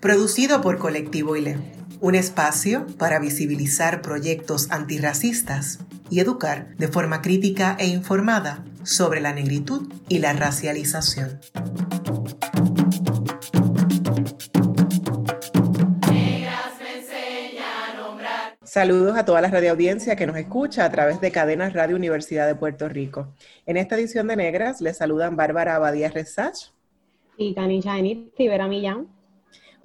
producido 0.00 0.60
por 0.60 0.78
Colectivo 0.78 1.36
ILE, 1.36 1.56
un 2.00 2.14
espacio 2.14 2.86
para 2.98 3.18
visibilizar 3.18 4.00
proyectos 4.00 4.70
antirracistas 4.70 5.80
y 6.08 6.20
educar 6.20 6.76
de 6.76 6.88
forma 6.88 7.20
crítica 7.20 7.76
e 7.78 7.88
informada 7.88 8.64
sobre 8.84 9.20
la 9.20 9.32
negritud 9.32 9.92
y 10.08 10.20
la 10.20 10.32
racialización. 10.32 11.40
Saludos 18.62 19.18
a 19.18 19.24
toda 19.24 19.40
la 19.40 19.48
radioaudiencia 19.48 20.14
que 20.14 20.26
nos 20.26 20.36
escucha 20.36 20.84
a 20.84 20.90
través 20.90 21.20
de 21.20 21.32
Cadenas 21.32 21.72
Radio 21.72 21.96
Universidad 21.96 22.46
de 22.46 22.54
Puerto 22.54 22.88
Rico. 22.88 23.34
En 23.66 23.76
esta 23.76 23.96
edición 23.96 24.28
de 24.28 24.36
Negras 24.36 24.80
les 24.80 24.98
saludan 24.98 25.34
Bárbara 25.34 25.74
Abadía 25.74 26.10
Resach 26.10 26.70
y 27.36 27.54
Tanisha 27.54 27.98
Enid 27.98 28.28
Rivera 28.38 28.68
Millán 28.68 29.17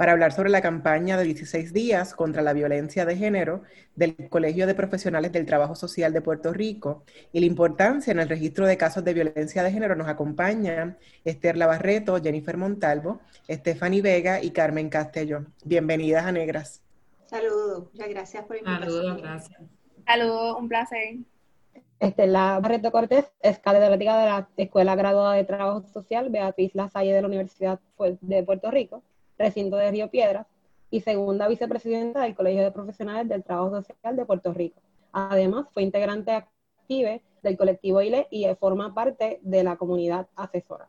para 0.04 0.12
hablar 0.12 0.34
sobre 0.34 0.50
la 0.50 0.60
campaña 0.60 1.16
de 1.16 1.24
16 1.24 1.72
días 1.72 2.14
contra 2.14 2.42
la 2.42 2.52
violencia 2.52 3.06
de 3.06 3.16
género 3.16 3.62
del 3.96 4.28
Colegio 4.28 4.68
de 4.68 4.76
Profesionales 4.76 5.32
del 5.32 5.46
Trabajo 5.46 5.76
Social 5.76 6.12
de 6.12 6.20
Puerto 6.20 6.52
Rico 6.52 7.06
y 7.32 7.40
la 7.40 7.46
importancia 7.46 8.12
en 8.12 8.20
el 8.20 8.28
registro 8.28 8.68
de 8.68 8.76
casos 8.76 9.06
de 9.06 9.14
violencia 9.14 9.64
de 9.64 9.72
género 9.72 9.96
nos 9.96 10.10
acompañan 10.10 10.98
Esther 11.24 11.56
Lavarreto, 11.56 12.22
Jennifer 12.22 12.58
Montalvo, 12.58 13.22
Stephanie 13.50 14.02
Vega 14.02 14.44
y 14.44 14.52
Carmen 14.52 14.90
Castello. 14.90 15.46
Bienvenidas 15.64 16.26
a 16.26 16.34
Negras. 16.34 16.84
Saludos, 17.28 17.86
muchas 17.94 18.10
gracias 18.10 18.44
por 18.44 18.58
invitarme. 18.58 18.88
Saludos, 18.88 19.22
gracias. 19.22 19.62
Saludos, 20.06 20.58
un 20.60 20.68
placer. 20.68 21.16
Estela 22.02 22.60
Barreto 22.62 22.92
Cortés 22.92 23.32
es 23.40 23.58
catedrática 23.60 24.18
de 24.18 24.26
la 24.26 24.50
Escuela 24.58 24.98
Graduada 24.98 25.36
de 25.36 25.46
Trabajo 25.46 25.88
Social 25.94 26.30
Beatriz 26.30 26.76
Lasalle 26.76 27.14
de 27.14 27.22
la 27.22 27.28
Universidad 27.30 27.80
de 28.20 28.44
Puerto 28.44 28.70
Rico 28.70 29.02
recinto 29.38 29.78
de 29.78 29.92
Río 29.92 30.10
Piedras, 30.10 30.48
y 30.94 31.02
segunda 31.02 31.48
vicepresidenta 31.48 32.22
del 32.22 32.36
Colegio 32.36 32.62
de 32.62 32.72
Profesionales 32.72 33.28
del 33.28 33.44
Trabajo 33.44 33.82
Social 33.82 34.16
de 34.16 34.26
Puerto 34.26 34.54
Rico. 34.54 34.80
Además, 35.12 35.66
fue 35.74 35.82
integrante 35.82 36.32
activa 36.32 37.20
del 37.42 37.58
colectivo 37.58 38.00
ILE 38.00 38.28
y 38.30 38.46
forma 38.60 38.94
parte 38.94 39.40
de 39.42 39.64
la 39.64 39.76
comunidad 39.76 40.28
asesora. 40.36 40.88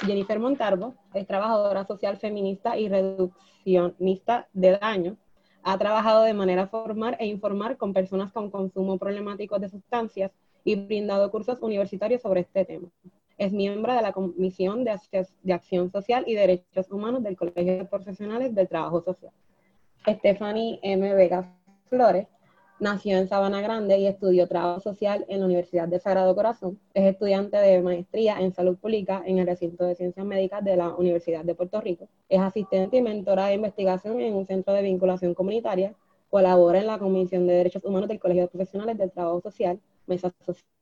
Jennifer 0.00 0.40
Montalvo 0.40 0.94
es 1.14 1.28
trabajadora 1.28 1.86
social 1.86 2.16
feminista 2.16 2.76
y 2.76 2.88
reduccionista 2.88 4.48
de 4.52 4.78
daño. 4.78 5.16
Ha 5.62 5.78
trabajado 5.78 6.24
de 6.24 6.34
manera 6.34 6.66
formal 6.66 7.16
e 7.20 7.26
informar 7.26 7.76
con 7.76 7.92
personas 7.92 8.32
con 8.32 8.50
consumo 8.50 8.98
problemático 8.98 9.60
de 9.60 9.68
sustancias 9.68 10.32
y 10.64 10.74
brindado 10.74 11.30
cursos 11.30 11.62
universitarios 11.62 12.20
sobre 12.20 12.40
este 12.40 12.64
tema. 12.64 12.88
Es 13.38 13.52
miembro 13.52 13.94
de 13.94 14.00
la 14.00 14.12
Comisión 14.12 14.84
de, 14.84 15.52
Acción 15.52 15.92
Social 15.92 16.24
y 16.26 16.34
Derechos 16.34 16.90
Humanos 16.90 17.22
del 17.22 17.36
Colegio 17.36 17.76
de 17.76 17.84
Profesionales 17.84 18.54
del 18.54 18.66
Trabajo 18.66 19.02
Social. 19.02 19.30
Stephanie 20.06 20.80
M. 20.82 21.14
Vega 21.14 21.54
Flores 21.90 22.28
nació 22.80 23.18
en 23.18 23.28
Sabana 23.28 23.60
Grande 23.60 23.98
y 23.98 24.06
estudió 24.06 24.48
Trabajo 24.48 24.80
Social 24.80 25.26
en 25.28 25.40
la 25.40 25.46
Universidad 25.46 25.86
de 25.86 26.00
Sagrado 26.00 26.34
Corazón. 26.34 26.80
Es 26.94 27.04
estudiante 27.04 27.58
de 27.58 27.82
maestría 27.82 28.40
en 28.40 28.54
Salud 28.54 28.78
Pública 28.78 29.22
en 29.26 29.38
el 29.38 29.46
recinto 29.46 29.84
de 29.84 29.96
Ciencias 29.96 30.24
Médicas 30.24 30.64
de 30.64 30.76
la 30.76 30.94
Universidad 30.94 31.44
de 31.44 31.54
Puerto 31.54 31.78
Rico. 31.82 32.08
Es 32.30 32.40
asistente 32.40 32.96
y 32.96 33.02
mentora 33.02 33.48
de 33.48 33.54
investigación 33.54 34.18
en 34.18 34.34
un 34.34 34.46
centro 34.46 34.72
de 34.72 34.80
vinculación 34.80 35.34
comunitaria. 35.34 35.94
Colabora 36.30 36.80
en 36.80 36.86
la 36.86 36.98
Comisión 36.98 37.46
de 37.46 37.52
Derechos 37.52 37.84
Humanos 37.84 38.08
del 38.08 38.18
Colegio 38.18 38.44
de 38.44 38.48
Profesionales 38.48 38.96
del 38.96 39.12
Trabajo 39.12 39.42
Social, 39.42 39.78
Mesa 40.06 40.32
Social 40.40 40.75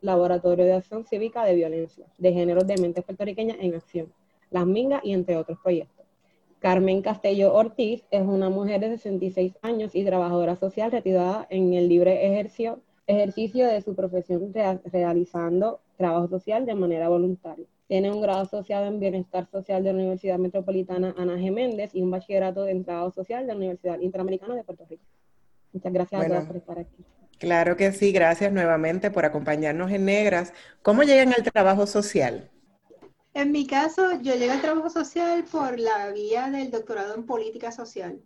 Laboratorio 0.00 0.64
de 0.64 0.74
Acción 0.74 1.04
Cívica 1.04 1.44
de 1.44 1.54
Violencia, 1.54 2.06
de 2.18 2.32
Géneros 2.32 2.66
de 2.66 2.76
Mentes 2.76 3.04
Puertorriqueñas 3.04 3.56
en 3.60 3.74
Acción, 3.74 4.12
Las 4.50 4.66
Mingas 4.66 5.02
y 5.04 5.12
entre 5.12 5.36
otros 5.36 5.58
proyectos. 5.62 6.04
Carmen 6.58 7.02
Castello 7.02 7.52
Ortiz 7.54 8.04
es 8.10 8.22
una 8.22 8.48
mujer 8.48 8.80
de 8.80 8.90
66 8.90 9.54
años 9.62 9.94
y 9.94 10.04
trabajadora 10.04 10.56
social 10.56 10.90
retirada 10.90 11.46
en 11.50 11.74
el 11.74 11.88
libre 11.88 12.26
ejercicio, 12.26 12.80
ejercicio 13.06 13.66
de 13.66 13.82
su 13.82 13.94
profesión 13.94 14.52
realizando 14.90 15.80
trabajo 15.96 16.28
social 16.28 16.64
de 16.66 16.74
manera 16.74 17.08
voluntaria. 17.08 17.66
Tiene 17.86 18.10
un 18.10 18.22
grado 18.22 18.40
asociado 18.40 18.86
en 18.86 18.98
Bienestar 18.98 19.46
Social 19.50 19.84
de 19.84 19.92
la 19.92 19.98
Universidad 19.98 20.38
Metropolitana 20.38 21.14
Ana 21.18 21.36
G. 21.36 21.52
Méndez 21.52 21.94
y 21.94 22.02
un 22.02 22.10
bachillerato 22.10 22.66
en 22.66 22.82
Trabajo 22.82 23.10
Social 23.10 23.42
de 23.42 23.52
la 23.52 23.58
Universidad 23.58 24.00
Interamericana 24.00 24.54
de 24.54 24.64
Puerto 24.64 24.86
Rico. 24.88 25.04
Muchas 25.72 25.92
gracias 25.92 26.22
a 26.22 26.28
todos 26.28 26.44
por 26.44 26.56
estar 26.56 26.78
aquí. 26.78 27.04
Claro 27.38 27.76
que 27.76 27.92
sí, 27.92 28.12
gracias 28.12 28.52
nuevamente 28.52 29.10
por 29.10 29.24
acompañarnos 29.24 29.90
en 29.90 30.04
Negras. 30.04 30.52
¿Cómo 30.82 31.02
llegan 31.02 31.34
al 31.34 31.42
trabajo 31.42 31.86
social? 31.86 32.50
En 33.34 33.50
mi 33.50 33.66
caso, 33.66 34.12
yo 34.22 34.34
llegué 34.34 34.52
al 34.52 34.60
trabajo 34.60 34.88
social 34.90 35.44
por 35.50 35.78
la 35.78 36.12
vía 36.12 36.50
del 36.50 36.70
doctorado 36.70 37.14
en 37.14 37.26
política 37.26 37.72
social. 37.72 38.20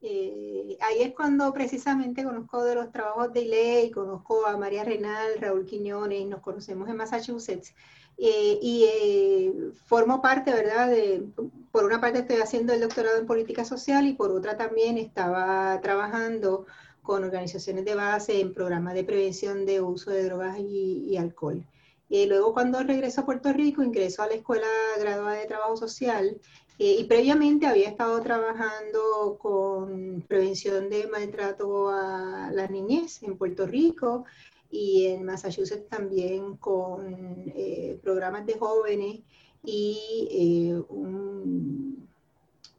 Eh, 0.00 0.76
ahí 0.80 1.02
es 1.02 1.14
cuando 1.14 1.52
precisamente 1.52 2.24
conozco 2.24 2.64
de 2.64 2.74
los 2.74 2.90
trabajos 2.90 3.32
de 3.32 3.44
ley, 3.44 3.90
conozco 3.90 4.46
a 4.46 4.56
María 4.56 4.84
Renal, 4.84 5.38
Raúl 5.40 5.66
Quiñones, 5.66 6.26
nos 6.26 6.40
conocemos 6.40 6.88
en 6.88 6.96
Massachusetts. 6.96 7.74
Eh, 8.18 8.58
y 8.62 8.84
eh, 8.84 9.52
formo 9.86 10.20
parte, 10.20 10.52
¿verdad? 10.52 10.90
De, 10.90 11.24
por 11.70 11.84
una 11.84 12.00
parte 12.00 12.20
estoy 12.20 12.36
haciendo 12.36 12.72
el 12.72 12.80
doctorado 12.80 13.18
en 13.18 13.26
política 13.26 13.64
social 13.64 14.06
y 14.06 14.14
por 14.14 14.30
otra 14.30 14.56
también 14.56 14.98
estaba 14.98 15.80
trabajando 15.80 16.66
con 17.02 17.24
organizaciones 17.24 17.84
de 17.84 17.94
base 17.94 18.40
en 18.40 18.54
programas 18.54 18.94
de 18.94 19.04
prevención 19.04 19.66
de 19.66 19.80
uso 19.80 20.10
de 20.10 20.24
drogas 20.24 20.58
y, 20.58 21.16
alcohol. 21.16 21.64
Y 22.08 22.26
luego 22.26 22.52
cuando 22.52 22.82
regreso 22.82 23.22
a 23.22 23.26
Puerto 23.26 23.52
Rico, 23.52 23.82
ingreso 23.82 24.22
a 24.22 24.28
la 24.28 24.34
Escuela 24.34 24.66
Graduada 25.00 25.38
de 25.38 25.46
Trabajo 25.46 25.76
Social 25.76 26.38
eh, 26.78 26.96
y 27.00 27.04
previamente 27.04 27.66
había 27.66 27.88
estado 27.88 28.20
trabajando 28.20 29.38
con 29.40 30.22
prevención 30.28 30.90
de 30.90 31.06
maltrato 31.08 31.88
a 31.88 32.50
la 32.52 32.66
niñez 32.68 33.22
en 33.22 33.36
Puerto 33.36 33.66
Rico 33.66 34.24
y 34.70 35.06
en 35.06 35.24
Massachusetts 35.24 35.88
también 35.88 36.56
con 36.56 37.52
eh, 37.54 37.98
programas 38.02 38.46
de 38.46 38.58
jóvenes 38.58 39.20
y 39.64 40.28
eh, 40.30 40.82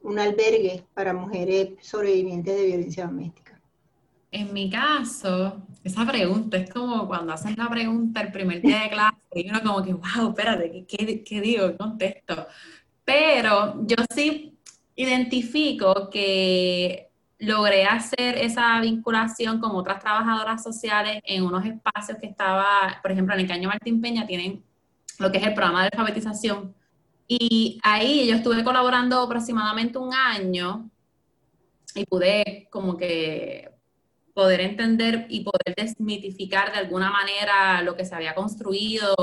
un 0.02 0.18
albergue 0.18 0.84
para 0.94 1.14
mujeres 1.14 1.70
sobrevivientes 1.80 2.56
de 2.56 2.66
violencia 2.66 3.06
doméstica. 3.06 3.53
En 4.34 4.52
mi 4.52 4.68
caso, 4.68 5.62
esa 5.84 6.04
pregunta 6.04 6.56
es 6.56 6.68
como 6.68 7.06
cuando 7.06 7.32
hacen 7.32 7.54
la 7.56 7.68
pregunta 7.70 8.20
el 8.20 8.32
primer 8.32 8.60
día 8.60 8.80
de 8.82 8.90
clase 8.90 9.16
y 9.32 9.48
uno 9.48 9.62
como 9.62 9.84
que, 9.84 9.92
wow, 9.92 10.30
espérate, 10.30 10.84
¿qué, 10.88 11.22
qué, 11.22 11.40
digo? 11.40 11.68
¿Qué 11.68 11.76
contesto? 11.76 12.48
Pero 13.04 13.86
yo 13.86 13.94
sí 14.12 14.58
identifico 14.96 16.10
que 16.10 17.10
logré 17.38 17.84
hacer 17.84 18.36
esa 18.38 18.80
vinculación 18.80 19.60
con 19.60 19.70
otras 19.76 20.00
trabajadoras 20.00 20.64
sociales 20.64 21.20
en 21.24 21.44
unos 21.44 21.64
espacios 21.64 22.18
que 22.18 22.26
estaba, 22.26 22.98
por 23.02 23.12
ejemplo, 23.12 23.34
en 23.34 23.40
el 23.42 23.46
Caño 23.46 23.68
Martín 23.68 24.00
Peña 24.00 24.26
tienen 24.26 24.64
lo 25.20 25.30
que 25.30 25.38
es 25.38 25.46
el 25.46 25.54
programa 25.54 25.82
de 25.82 25.90
alfabetización. 25.92 26.74
Y 27.28 27.78
ahí 27.84 28.26
yo 28.26 28.34
estuve 28.34 28.64
colaborando 28.64 29.20
aproximadamente 29.20 29.96
un 29.96 30.12
año 30.12 30.90
y 31.94 32.04
pude 32.04 32.66
como 32.72 32.96
que 32.96 33.73
poder 34.34 34.60
entender 34.60 35.26
y 35.30 35.44
poder 35.44 35.74
desmitificar 35.76 36.72
de 36.72 36.78
alguna 36.78 37.10
manera 37.10 37.80
lo 37.82 37.96
que 37.96 38.04
se 38.04 38.14
había 38.14 38.34
construido 38.34 39.14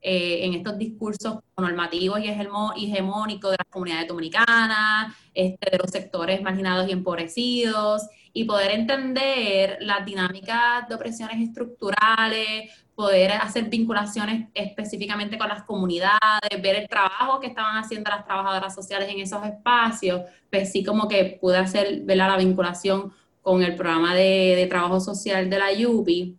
eh, 0.00 0.46
en 0.46 0.54
estos 0.54 0.78
discursos 0.78 1.40
normativos 1.58 2.20
y 2.20 2.28
hegemónicos 2.28 3.50
de 3.50 3.56
las 3.58 3.68
comunidades 3.68 4.08
dominicanas, 4.08 5.14
este, 5.34 5.70
de 5.70 5.76
los 5.76 5.90
sectores 5.90 6.40
marginados 6.40 6.88
y 6.88 6.92
empobrecidos, 6.92 8.08
y 8.32 8.44
poder 8.44 8.70
entender 8.70 9.78
las 9.80 10.06
dinámicas 10.06 10.88
de 10.88 10.94
opresiones 10.94 11.40
estructurales, 11.40 12.70
poder 12.94 13.32
hacer 13.32 13.64
vinculaciones 13.64 14.48
específicamente 14.54 15.36
con 15.36 15.48
las 15.48 15.64
comunidades, 15.64 16.62
ver 16.62 16.76
el 16.76 16.88
trabajo 16.88 17.40
que 17.40 17.48
estaban 17.48 17.76
haciendo 17.76 18.08
las 18.10 18.24
trabajadoras 18.24 18.74
sociales 18.74 19.08
en 19.10 19.20
esos 19.20 19.44
espacios, 19.44 20.22
pues 20.50 20.70
sí 20.70 20.84
como 20.84 21.08
que 21.08 21.38
pude 21.40 21.58
hacer 21.58 22.02
ver 22.04 22.18
la 22.18 22.36
vinculación 22.36 23.12
con 23.42 23.62
el 23.62 23.74
programa 23.74 24.14
de, 24.14 24.66
trabajo 24.68 25.00
social 25.00 25.48
de 25.48 25.58
la 25.58 25.88
UPI. 25.88 26.36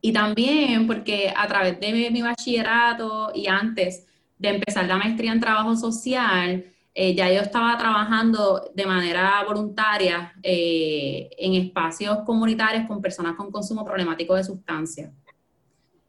Y 0.00 0.12
también 0.12 0.86
porque 0.86 1.32
a 1.34 1.46
través 1.48 1.80
de 1.80 2.10
mi, 2.10 2.22
bachillerato 2.22 3.32
y 3.34 3.48
antes 3.48 4.06
de 4.38 4.50
empezar 4.50 4.86
la 4.86 4.96
maestría 4.96 5.32
en 5.32 5.40
trabajo 5.40 5.74
social, 5.76 6.64
eh, 6.94 7.14
ya 7.14 7.30
yo 7.32 7.40
estaba 7.40 7.76
trabajando 7.78 8.70
de 8.74 8.86
manera 8.86 9.44
voluntaria 9.44 10.32
eh, 10.42 11.30
en 11.38 11.54
espacios 11.54 12.18
comunitarios 12.24 12.86
con 12.86 13.00
personas 13.00 13.36
con 13.36 13.50
consumo 13.50 13.84
problemático 13.84 14.34
de 14.34 14.44
sustancias. 14.44 15.10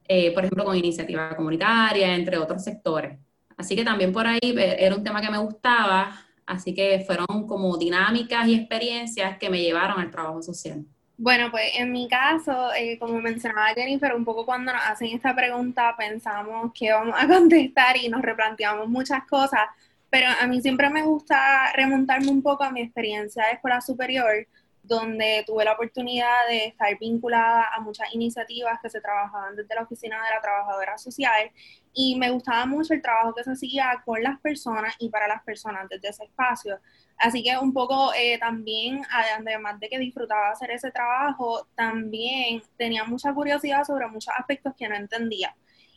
Eh, 0.07 0.31
por 0.33 0.43
ejemplo, 0.43 0.65
con 0.65 0.75
iniciativa 0.75 1.35
comunitaria, 1.35 2.15
entre 2.15 2.37
otros 2.37 2.63
sectores. 2.63 3.19
Así 3.55 3.75
que 3.75 3.83
también 3.83 4.11
por 4.11 4.25
ahí 4.25 4.39
era 4.41 4.95
un 4.95 5.03
tema 5.03 5.21
que 5.21 5.29
me 5.29 5.37
gustaba, 5.37 6.11
así 6.49 6.73
que 6.73 7.03
fueron 7.05 7.47
como 7.47 7.77
dinámicas 7.77 8.47
y 8.47 8.55
experiencias 8.55 9.37
que 9.37 9.49
me 9.49 9.61
llevaron 9.61 9.99
al 9.99 10.09
trabajo 10.09 10.41
social. 10.41 10.83
Bueno, 11.15 11.51
pues 11.51 11.71
en 11.77 11.91
mi 11.91 12.07
caso, 12.07 12.69
como 12.99 13.19
mencionaba 13.19 13.67
Jennifer, 13.75 14.15
un 14.15 14.25
poco 14.25 14.45
cuando 14.45 14.71
nos 14.73 14.81
hacen 14.85 15.09
esta 15.09 15.35
pregunta 15.35 15.93
pensamos 15.97 16.71
que 16.73 16.91
vamos 16.91 17.13
a 17.17 17.27
contestar 17.27 17.97
y 17.97 18.09
nos 18.09 18.21
replanteamos 18.21 18.87
muchas 18.87 19.25
cosas, 19.25 19.61
pero 20.09 20.27
a 20.41 20.47
mí 20.47 20.61
siempre 20.61 20.89
me 20.89 21.03
gusta 21.03 21.71
remontarme 21.73 22.29
un 22.29 22.41
poco 22.41 22.63
a 22.63 22.71
mi 22.71 22.81
experiencia 22.81 23.45
de 23.45 23.53
escuela 23.53 23.81
superior, 23.81 24.47
donde 24.89 25.43
tuve 25.45 25.63
la 25.63 25.73
oportunidad 25.73 26.47
de 26.49 26.65
estar 26.65 26.97
vinculada 26.99 27.69
a 27.75 27.79
muchas 27.79 28.11
iniciativas 28.11 28.79
que 28.81 28.89
se 28.89 28.99
trabajaban 28.99 29.55
desde 29.55 29.75
la 29.75 29.83
oficina 29.83 30.15
de 30.15 30.35
la 30.35 30.41
trabajadora 30.41 30.97
social. 30.97 31.51
Y 31.93 32.17
me 32.17 32.31
gustaba 32.31 32.65
mucho 32.65 32.95
el 32.95 33.01
trabajo 33.01 33.35
que 33.35 33.43
se 33.43 33.51
hacía 33.51 34.01
con 34.03 34.21
las 34.23 34.39
personas 34.39 34.95
y 34.97 35.09
para 35.09 35.27
las 35.27 35.43
personas 35.43 35.87
desde 35.89 36.09
ese 36.09 36.23
espacio. 36.23 36.79
Así 37.17 37.43
que 37.43 37.55
un 37.57 37.71
poco 37.71 38.11
eh, 38.15 38.39
también, 38.39 39.01
además 39.11 39.79
de 39.79 39.89
que 39.89 39.99
disfrutaba 39.99 40.49
hacer 40.49 40.71
ese 40.71 40.89
trabajo, 40.89 41.67
también 41.75 42.63
tenía 42.75 43.03
mucha 43.03 43.31
curiosidad 43.31 43.83
sobre 43.83 44.07
muchos 44.07 44.33
aspectos 44.35 44.73
que 44.75 44.89
no 44.89 44.95
entendía. 44.95 45.55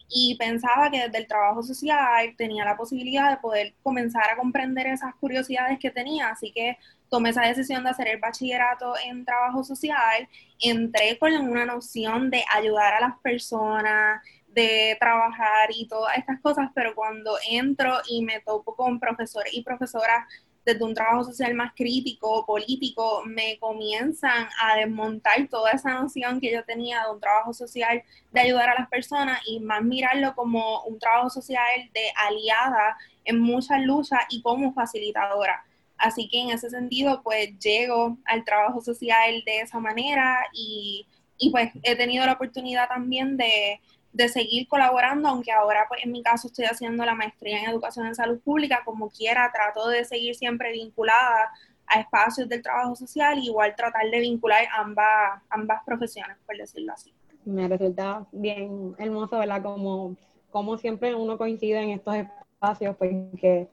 Y 0.08 0.36
pensaba 0.36 0.90
que 0.90 1.04
desde 1.04 1.16
el 1.16 1.26
trabajo 1.26 1.62
social 1.62 2.34
tenía 2.36 2.66
la 2.66 2.76
posibilidad 2.76 3.30
de 3.30 3.38
poder 3.38 3.74
comenzar 3.82 4.28
a 4.30 4.36
comprender 4.36 4.86
esas 4.88 5.14
curiosidades 5.14 5.78
que 5.78 5.90
tenía, 5.90 6.28
así 6.28 6.52
que 6.52 6.76
tomé 7.12 7.28
esa 7.28 7.42
decisión 7.42 7.84
de 7.84 7.90
hacer 7.90 8.08
el 8.08 8.18
bachillerato 8.18 8.94
en 9.04 9.26
trabajo 9.26 9.62
social, 9.62 10.26
entré 10.58 11.18
con 11.18 11.30
una 11.34 11.66
noción 11.66 12.30
de 12.30 12.42
ayudar 12.50 12.94
a 12.94 13.00
las 13.00 13.18
personas, 13.18 14.22
de 14.48 14.96
trabajar 14.98 15.68
y 15.76 15.86
todas 15.88 16.16
estas 16.16 16.40
cosas, 16.40 16.70
pero 16.74 16.94
cuando 16.94 17.36
entro 17.50 17.98
y 18.08 18.24
me 18.24 18.40
topo 18.40 18.74
con 18.74 18.98
profesores 18.98 19.52
y 19.52 19.62
profesoras 19.62 20.26
desde 20.64 20.82
un 20.82 20.94
trabajo 20.94 21.24
social 21.24 21.54
más 21.54 21.74
crítico, 21.76 22.46
político, 22.46 23.22
me 23.26 23.58
comienzan 23.58 24.48
a 24.62 24.76
desmontar 24.76 25.48
toda 25.50 25.72
esa 25.72 25.92
noción 25.92 26.40
que 26.40 26.50
yo 26.50 26.64
tenía 26.64 27.04
de 27.04 27.10
un 27.10 27.20
trabajo 27.20 27.52
social 27.52 28.02
de 28.30 28.40
ayudar 28.40 28.70
a 28.70 28.80
las 28.80 28.88
personas 28.88 29.38
y 29.46 29.60
más 29.60 29.82
mirarlo 29.82 30.34
como 30.34 30.82
un 30.84 30.98
trabajo 30.98 31.28
social 31.28 31.90
de 31.92 32.10
aliada 32.16 32.96
en 33.26 33.38
muchas 33.38 33.82
luchas 33.82 34.20
y 34.30 34.40
como 34.40 34.72
facilitadora. 34.72 35.62
Así 36.02 36.28
que 36.28 36.40
en 36.40 36.50
ese 36.50 36.68
sentido, 36.68 37.22
pues 37.22 37.58
llego 37.58 38.18
al 38.24 38.44
trabajo 38.44 38.80
social 38.80 39.42
de 39.46 39.60
esa 39.60 39.78
manera 39.78 40.38
y, 40.52 41.06
y 41.38 41.50
pues 41.50 41.70
he 41.82 41.96
tenido 41.96 42.26
la 42.26 42.32
oportunidad 42.32 42.88
también 42.88 43.36
de 43.36 43.80
de 44.12 44.28
seguir 44.28 44.68
colaborando, 44.68 45.28
aunque 45.28 45.52
ahora 45.52 45.86
pues 45.88 46.04
en 46.04 46.12
mi 46.12 46.22
caso 46.22 46.48
estoy 46.48 46.66
haciendo 46.66 47.04
la 47.04 47.14
maestría 47.14 47.62
en 47.62 47.70
educación 47.70 48.06
en 48.06 48.14
salud 48.14 48.40
pública, 48.40 48.82
como 48.84 49.08
quiera, 49.10 49.50
trato 49.52 49.88
de 49.88 50.04
seguir 50.04 50.34
siempre 50.34 50.72
vinculada 50.72 51.50
a 51.86 52.00
espacios 52.00 52.48
del 52.48 52.62
trabajo 52.62 52.94
social, 52.94 53.38
igual 53.38 53.74
tratar 53.74 54.10
de 54.10 54.20
vincular 54.20 54.64
ambas, 54.76 55.42
ambas 55.48 55.82
profesiones, 55.84 56.36
por 56.46 56.56
decirlo 56.56 56.92
así. 56.92 57.12
Me 57.44 57.66
resulta 57.68 58.26
bien 58.32 58.94
hermoso, 58.98 59.38
¿verdad? 59.38 59.62
Como, 59.62 60.16
como 60.50 60.78
siempre 60.78 61.14
uno 61.14 61.38
coincide 61.38 61.82
en 61.82 61.90
estos 61.90 62.14
espacios, 62.14 62.94
porque 62.96 63.68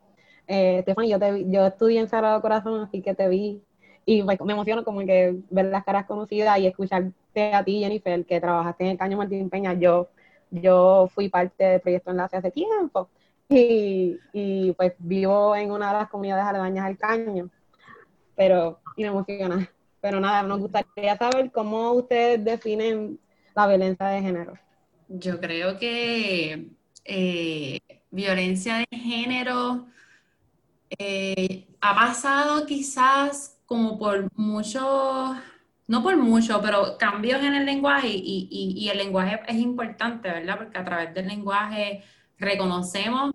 eh, 0.52 0.84
yo, 1.08 1.20
te, 1.20 1.68
estudié 1.68 2.00
en 2.00 2.10
Sagrado 2.10 2.42
Corazón, 2.42 2.82
así 2.82 3.04
que 3.04 3.14
te 3.14 3.30
vi 3.30 3.62
y 4.04 4.24
me, 4.24 4.34
emociono 4.34 4.84
como 4.84 5.02
que 5.02 5.36
ver 5.52 5.66
las 5.66 5.84
caras 5.84 6.08
conocidas 6.08 6.58
y 6.58 6.66
escucharte 6.66 7.54
a 7.54 7.64
ti, 7.64 7.82
Jennifer, 7.82 8.26
que 8.26 8.42
trabajaste 8.42 8.84
en 8.86 8.90
el 8.92 8.98
Caño 8.98 9.18
Martín 9.18 9.52
Peña. 9.52 9.74
Yo 9.76 11.08
fui 11.14 11.30
parte 11.30 11.64
del 11.64 11.82
proyecto 11.82 12.10
Enlace 12.10 12.38
hace 12.38 12.50
tiempo 12.50 13.10
y, 13.48 14.74
pues 14.76 14.94
vivo 14.98 15.56
en 15.56 15.72
una 15.72 15.94
de 15.94 16.00
las 16.00 16.10
comunidades 16.10 16.46
aledañas 16.46 16.86
al 16.88 16.98
caño, 16.98 17.50
pero 18.36 18.80
y 18.98 19.04
me 19.04 19.10
emociona. 19.10 19.70
Pero 20.02 20.20
nada, 20.20 20.42
nos 20.42 20.62
gustaría 20.62 21.16
saber 21.16 21.52
cómo 21.52 21.92
ustedes 21.92 22.44
definen 22.44 23.20
la 23.56 23.68
violencia 23.68 24.08
de 24.08 24.22
género. 24.22 24.54
Yo 25.10 25.40
creo 25.40 25.78
que 25.78 26.70
eh, 27.06 27.80
violencia 28.10 28.78
de 28.90 28.98
género 28.98 29.86
eh, 30.98 31.68
ha 31.82 31.96
pasado 31.96 32.66
quizás 32.66 33.60
como 33.66 33.98
por 34.00 34.28
muchos 34.36 35.38
no 35.90 36.04
por 36.04 36.16
mucho, 36.18 36.62
pero 36.62 37.00
cambios 37.00 37.42
en 37.42 37.56
el 37.56 37.66
lenguaje 37.66 38.10
y, 38.10 38.48
y, 38.52 38.90
el 38.90 39.00
lenguaje 39.00 39.40
es 39.48 39.56
importante, 39.56 40.30
¿verdad? 40.30 40.60
Porque 40.60 40.78
a 40.78 40.86
través 40.86 41.16
del 41.16 41.28
lenguaje 41.28 42.04
reconocemos 42.38 43.32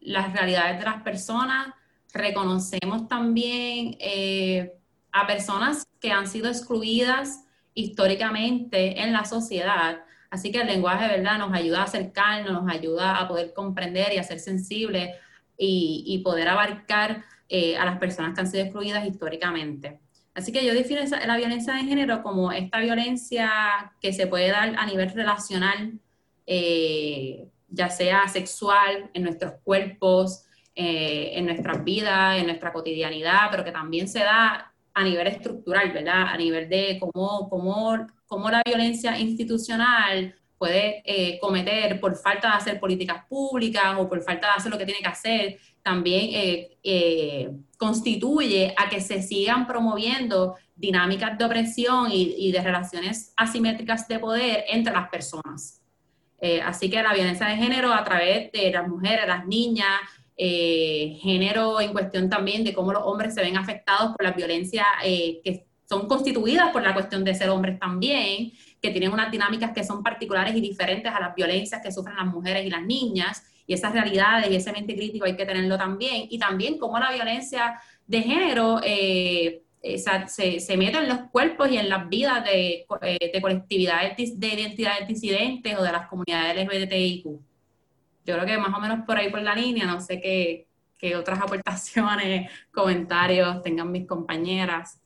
las 0.00 0.32
realidades 0.32 0.78
de 0.78 0.86
las 0.86 1.02
personas, 1.02 1.68
reconocemos 2.14 3.08
también 3.08 3.98
eh, 4.00 4.72
a 5.12 5.26
personas 5.26 5.86
que 6.00 6.10
han 6.10 6.26
sido 6.26 6.48
excluidas 6.48 7.44
históricamente 7.74 9.02
en 9.02 9.12
la 9.12 9.26
sociedad. 9.26 10.02
Así 10.30 10.50
que 10.50 10.62
el 10.62 10.66
lenguaje, 10.66 11.08
¿verdad? 11.08 11.36
Nos 11.36 11.52
ayuda 11.52 11.82
a 11.82 11.84
acercarnos, 11.84 12.62
nos 12.62 12.72
ayuda 12.72 13.18
a 13.18 13.28
poder 13.28 13.52
comprender 13.52 14.14
y 14.14 14.16
a 14.16 14.24
ser 14.24 14.40
sensibles 14.40 15.14
y, 15.58 16.04
y 16.06 16.18
poder 16.20 16.48
abarcar 16.48 17.24
eh, 17.50 17.76
a 17.76 17.84
las 17.86 17.98
personas 17.98 18.34
que 18.34 18.40
han 18.42 18.46
sido 18.46 18.64
excluidas 18.64 19.06
históricamente. 19.06 20.00
Así 20.34 20.52
que 20.52 20.64
yo 20.64 20.74
defino 20.74 21.00
la 21.26 21.36
violencia 21.38 21.72
de 21.74 21.80
género 21.80 22.22
como 22.22 22.52
esta 22.52 22.78
violencia 22.78 23.92
que 24.00 24.12
se 24.12 24.26
puede 24.26 24.50
dar 24.50 24.74
a 24.76 24.86
nivel 24.86 25.10
relacional, 25.10 25.98
eh, 26.46 27.48
ya 27.68 27.88
sea 27.88 28.28
sexual, 28.28 29.10
en 29.14 29.22
nuestros 29.22 29.54
cuerpos, 29.64 30.44
eh, 30.74 31.32
en 31.34 31.46
nuestras 31.46 31.82
vidas, 31.82 32.38
en 32.38 32.46
nuestra 32.46 32.72
cotidianidad, 32.72 33.48
pero 33.50 33.64
que 33.64 33.72
también 33.72 34.08
se 34.08 34.20
da 34.20 34.72
a 34.94 35.04
nivel 35.04 35.26
estructural, 35.26 35.90
¿verdad? 35.90 36.28
A 36.28 36.36
nivel 36.36 36.68
de 36.68 36.98
cómo, 37.00 37.48
cómo, 37.48 38.06
cómo 38.26 38.50
la 38.50 38.62
violencia 38.64 39.18
institucional 39.18 40.36
puede 40.58 41.02
eh, 41.04 41.38
cometer 41.40 42.00
por 42.00 42.16
falta 42.16 42.48
de 42.48 42.54
hacer 42.54 42.80
políticas 42.80 43.24
públicas 43.28 43.94
o 43.96 44.08
por 44.08 44.20
falta 44.22 44.48
de 44.48 44.52
hacer 44.54 44.72
lo 44.72 44.76
que 44.76 44.84
tiene 44.84 45.00
que 45.00 45.08
hacer, 45.08 45.58
también 45.82 46.30
eh, 46.32 46.78
eh, 46.82 47.50
constituye 47.78 48.74
a 48.76 48.88
que 48.88 49.00
se 49.00 49.22
sigan 49.22 49.66
promoviendo 49.66 50.56
dinámicas 50.74 51.38
de 51.38 51.44
opresión 51.44 52.08
y, 52.10 52.52
de 52.52 52.60
relaciones 52.60 53.32
asimétricas 53.36 54.06
de 54.08 54.18
poder 54.18 54.64
entre 54.68 54.92
las 54.92 55.08
personas. 55.08 55.80
así 56.64 56.88
que 56.88 57.02
la 57.02 57.14
violencia 57.14 57.46
de 57.46 57.56
género 57.56 57.92
a 57.92 58.04
través 58.04 58.52
de 58.52 58.70
las 58.70 58.86
mujeres, 58.86 59.26
las 59.26 59.44
niñas, 59.46 60.00
género 60.36 61.80
en 61.80 61.92
cuestión 61.92 62.30
también 62.30 62.62
de 62.62 62.72
cómo 62.72 62.92
los 62.92 63.02
hombres 63.04 63.34
se 63.34 63.40
ven 63.40 63.56
afectados 63.56 64.14
por 64.14 64.24
la 64.24 64.30
violencia 64.30 64.86
que 65.02 65.66
son 65.88 66.06
constituidas 66.06 66.70
por 66.70 66.82
la 66.82 66.94
cuestión 66.94 67.24
de 67.24 67.34
ser 67.34 67.48
hombres 67.48 67.78
también, 67.80 68.52
que 68.80 68.90
tienen 68.90 69.12
unas 69.12 69.30
dinámicas 69.30 69.72
que 69.72 69.84
son 69.84 70.02
particulares 70.02 70.54
y 70.54 70.60
diferentes 70.60 71.12
a 71.12 71.20
las 71.20 71.34
violencias 71.34 71.82
que 71.82 71.92
sufren 71.92 72.16
las 72.16 72.26
mujeres 72.26 72.64
y 72.64 72.70
las 72.70 72.82
niñas, 72.82 73.44
y 73.66 73.74
esas 73.74 73.92
realidades 73.92 74.50
y 74.50 74.56
ese 74.56 74.72
mente 74.72 74.96
crítico 74.96 75.26
hay 75.26 75.36
que 75.36 75.44
tenerlo 75.44 75.76
también, 75.76 76.26
y 76.30 76.38
también 76.38 76.78
cómo 76.78 76.98
la 76.98 77.12
violencia 77.12 77.80
de 78.06 78.22
género 78.22 78.80
eh, 78.82 79.62
se, 80.26 80.60
se, 80.60 80.76
mete 80.76 80.98
en 80.98 81.08
los 81.08 81.20
cuerpos 81.30 81.70
y 81.70 81.76
en 81.76 81.88
las 81.88 82.08
vidas 82.08 82.44
de, 82.44 82.86
eh, 83.02 83.30
de 83.32 83.40
colectividades 83.40 84.38
de 84.38 84.48
identidades 84.48 85.06
disidentes 85.06 85.76
o 85.78 85.82
de 85.82 85.92
las 85.92 86.08
comunidades 86.08 86.56
LGBTIQ. 86.64 87.24
Yo 88.26 88.34
creo 88.34 88.46
que 88.46 88.58
más 88.58 88.76
o 88.76 88.80
menos 88.80 89.06
por 89.06 89.16
ahí 89.16 89.30
por 89.30 89.40
la 89.40 89.54
línea, 89.54 89.86
no 89.86 90.00
sé 90.00 90.20
qué, 90.20 90.66
qué 90.98 91.16
otras 91.16 91.40
aportaciones, 91.42 92.50
comentarios 92.72 93.62
tengan 93.62 93.90
mis 93.90 94.06
compañeras. 94.06 95.00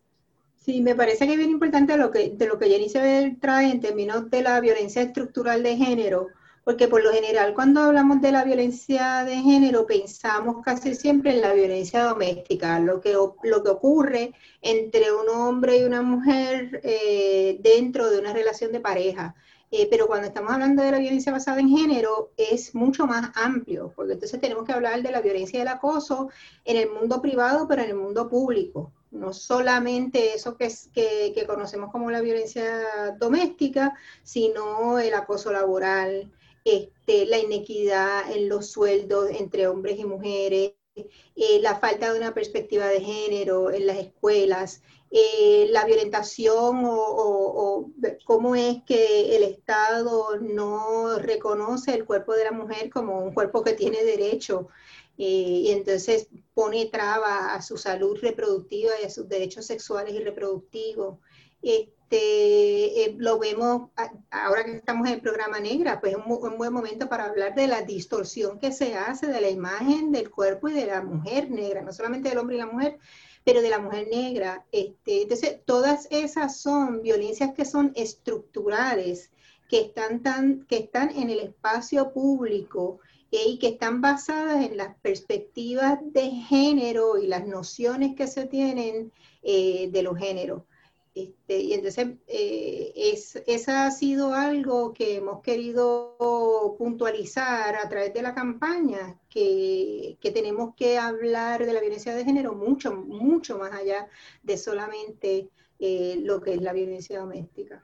Sí, 0.65 0.81
me 0.81 0.95
parece 0.95 1.27
que 1.27 1.33
es 1.33 1.39
bien 1.39 1.51
importante 1.51 1.97
lo 1.97 2.13
que, 2.13 2.31
de 2.31 2.47
lo 2.47 2.57
que 2.57 2.69
Jenny 2.69 3.37
trae 3.41 3.73
en 3.73 3.81
términos 3.81 4.31
de 4.31 4.43
la 4.43 4.61
violencia 4.61 5.03
estructural 5.03 5.61
de 5.65 5.77
género, 5.77 6.29
porque 6.63 6.87
por 6.87 7.03
lo 7.03 7.11
general 7.11 7.53
cuando 7.53 7.81
hablamos 7.83 8.21
de 8.21 8.31
la 8.31 8.45
violencia 8.45 9.25
de 9.25 9.39
género 9.39 9.87
pensamos 9.87 10.63
casi 10.65 10.95
siempre 10.95 11.33
en 11.33 11.41
la 11.41 11.53
violencia 11.53 12.05
doméstica, 12.05 12.79
lo 12.79 13.01
que, 13.01 13.13
lo 13.13 13.63
que 13.65 13.71
ocurre 13.71 14.35
entre 14.61 15.13
un 15.13 15.29
hombre 15.31 15.79
y 15.79 15.83
una 15.83 16.03
mujer 16.03 16.81
eh, 16.85 17.59
dentro 17.61 18.09
de 18.09 18.21
una 18.21 18.33
relación 18.33 18.71
de 18.71 18.79
pareja. 18.79 19.35
Eh, 19.73 19.89
pero 19.91 20.07
cuando 20.07 20.29
estamos 20.29 20.53
hablando 20.53 20.83
de 20.85 20.93
la 20.93 20.99
violencia 20.99 21.33
basada 21.33 21.59
en 21.59 21.71
género 21.71 22.31
es 22.37 22.73
mucho 22.73 23.07
más 23.09 23.33
amplio, 23.35 23.93
porque 23.97 24.13
entonces 24.13 24.41
tenemos 24.41 24.65
que 24.65 24.73
hablar 24.73 25.03
de 25.03 25.11
la 25.11 25.23
violencia 25.23 25.59
y 25.59 25.63
el 25.63 25.69
acoso 25.69 26.29
en 26.65 26.77
el 26.77 26.89
mundo 26.91 27.21
privado, 27.21 27.67
pero 27.67 27.83
en 27.83 27.89
el 27.91 27.97
mundo 27.97 28.29
público 28.29 28.93
no 29.13 29.33
solamente 29.33 30.35
eso 30.35 30.57
que, 30.57 30.67
es, 30.67 30.89
que, 30.93 31.45
conocemos 31.47 31.93
como 31.93 32.11
la 32.11 32.21
violencia 32.21 33.15
doméstica, 33.19 33.95
sino 34.23 34.99
el 34.99 35.15
acoso 35.15 35.53
laboral, 35.53 36.33
este, 36.65 37.27
la 37.27 37.39
inequidad 37.39 38.31
en 38.33 38.49
los 38.49 38.71
sueldos 38.71 39.31
entre 39.31 39.69
hombres 39.69 39.99
y 39.99 40.05
mujeres, 40.05 40.73
eh, 40.95 41.61
la 41.61 41.79
falta 41.79 42.13
de 42.13 42.19
una 42.19 42.35
perspectiva 42.35 42.87
de 42.87 43.01
género 43.01 43.71
en 43.71 43.87
las 43.87 43.99
escuelas, 43.99 44.83
eh, 45.11 45.67
la 45.71 45.85
violentación 45.85 46.83
o, 46.85 47.91
cómo 48.25 48.57
es 48.57 48.83
que 48.87 49.37
el 49.37 49.43
Estado 49.43 50.39
no 50.41 51.19
reconoce 51.19 51.95
el 51.95 52.07
cuerpo 52.07 52.33
de 52.33 52.45
la 52.45 52.53
mujer 52.53 52.89
como 52.89 53.19
un 53.19 53.35
cuerpo 53.35 53.63
que 53.63 53.75
tiene 53.75 54.05
derecho 54.05 54.69
y 55.17 55.71
entonces 55.71 56.29
pone 56.55 56.87
traba 56.87 57.55
a 57.55 57.63
su 57.63 57.77
salud 57.77 58.19
reproductiva 58.21 58.93
y 59.01 59.05
a 59.05 59.11
sus 59.11 59.29
derechos 59.29 59.67
sexuales 59.67 60.15
y 60.15 60.19
reproductivos. 60.21 61.19
Este, 61.61 63.05
eh, 63.05 63.15
lo 63.19 63.39
vemos 63.39 63.91
ahora 64.31 64.65
que 64.65 64.73
estamos 64.73 65.07
en 65.07 65.15
el 65.15 65.21
programa 65.21 65.61
Negra, 65.61 66.01
pues 66.01 66.15
es 66.15 66.19
un, 66.19 66.59
buen 66.59 66.73
momento 66.73 67.09
para 67.09 67.27
hablar 67.27 67.55
de 67.55 67.69
la 67.69 67.83
distorsión 67.83 68.59
que 68.59 68.73
se 68.73 68.97
hace 68.97 69.27
de 69.29 69.41
la 69.41 69.49
imagen 69.49 70.13
del 70.13 70.31
cuerpo 70.31 70.69
y 70.69 70.73
de 70.73 70.87
la 70.87 71.03
mujer 71.03 71.51
negra, 71.51 71.83
no 71.83 71.93
solamente 71.93 72.29
del 72.29 72.39
hombre 72.39 72.57
y 72.57 72.59
la 72.59 72.67
mujer, 72.67 72.99
pero 73.45 73.63
de 73.63 73.71
la 73.71 73.79
mujer 73.79 74.09
negra. 74.11 74.65
Este, 74.73 75.23
entonces, 75.23 75.61
todas 75.65 76.07
esas 76.11 76.61
son 76.61 77.03
violencias 77.03 77.55
que 77.55 77.65
son 77.65 77.93
estructurales, 77.95 79.31
que 79.69 79.81
están, 79.81 80.23
tan, 80.23 80.67
que 80.67 80.77
están 80.77 81.11
en 81.11 81.31
el 81.31 81.41
espacio 81.41 82.13
público 82.13 82.99
y 83.33 83.59
que 83.59 83.69
están 83.69 84.03
basadas 84.03 84.65
en 84.65 84.77
las 84.77 84.95
perspectivas 85.01 85.99
de 86.13 86.31
género 86.31 87.19
y 87.19 87.27
las 87.27 87.47
nociones 87.47 88.15
que 88.15 88.27
se 88.27 88.47
tienen 88.47 89.11
eh, 89.43 89.89
de 89.91 90.03
los 90.03 90.19
géneros. 90.19 90.65
Este, 91.15 91.59
y 91.59 91.73
entonces, 91.75 92.09
eh, 92.27 92.93
es, 92.95 93.37
esa 93.47 93.87
ha 93.87 93.91
sido 93.91 94.35
algo 94.35 94.93
que 94.93 95.17
hemos 95.17 95.43
querido 95.43 96.77
puntualizar 96.79 97.77
a 97.77 97.89
través 97.89 98.15
de 98.15 98.23
la 98.23 98.35
campaña, 98.35 99.19
que, 99.29 100.19
que, 100.21 100.31
tenemos 100.31 100.75
que 100.75 100.99
hablar 100.99 101.67
de 101.67 101.73
la 101.73 101.81
violencia 101.81 102.15
de 102.15 102.25
género 102.25 102.55
mucho, 102.55 102.95
mucho 102.95 103.59
más 103.59 103.73
allá 103.73 104.09
de 104.43 104.57
solamente 104.57 105.51
eh, 105.79 106.19
lo 106.23 106.41
que 106.41 106.55
es 106.55 106.63
la 106.63 106.73
violencia 106.73 107.19
doméstica. 107.21 107.83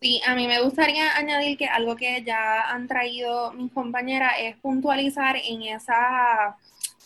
Sí, 0.00 0.20
a 0.26 0.34
mí 0.34 0.46
me 0.46 0.62
gustaría 0.62 1.14
añadir 1.16 1.58
que 1.58 1.66
algo 1.66 1.94
que 1.94 2.22
ya 2.24 2.62
han 2.70 2.88
traído 2.88 3.52
mis 3.52 3.70
compañeras 3.70 4.32
es 4.40 4.56
puntualizar 4.56 5.36
en 5.36 5.62
esa 5.62 6.56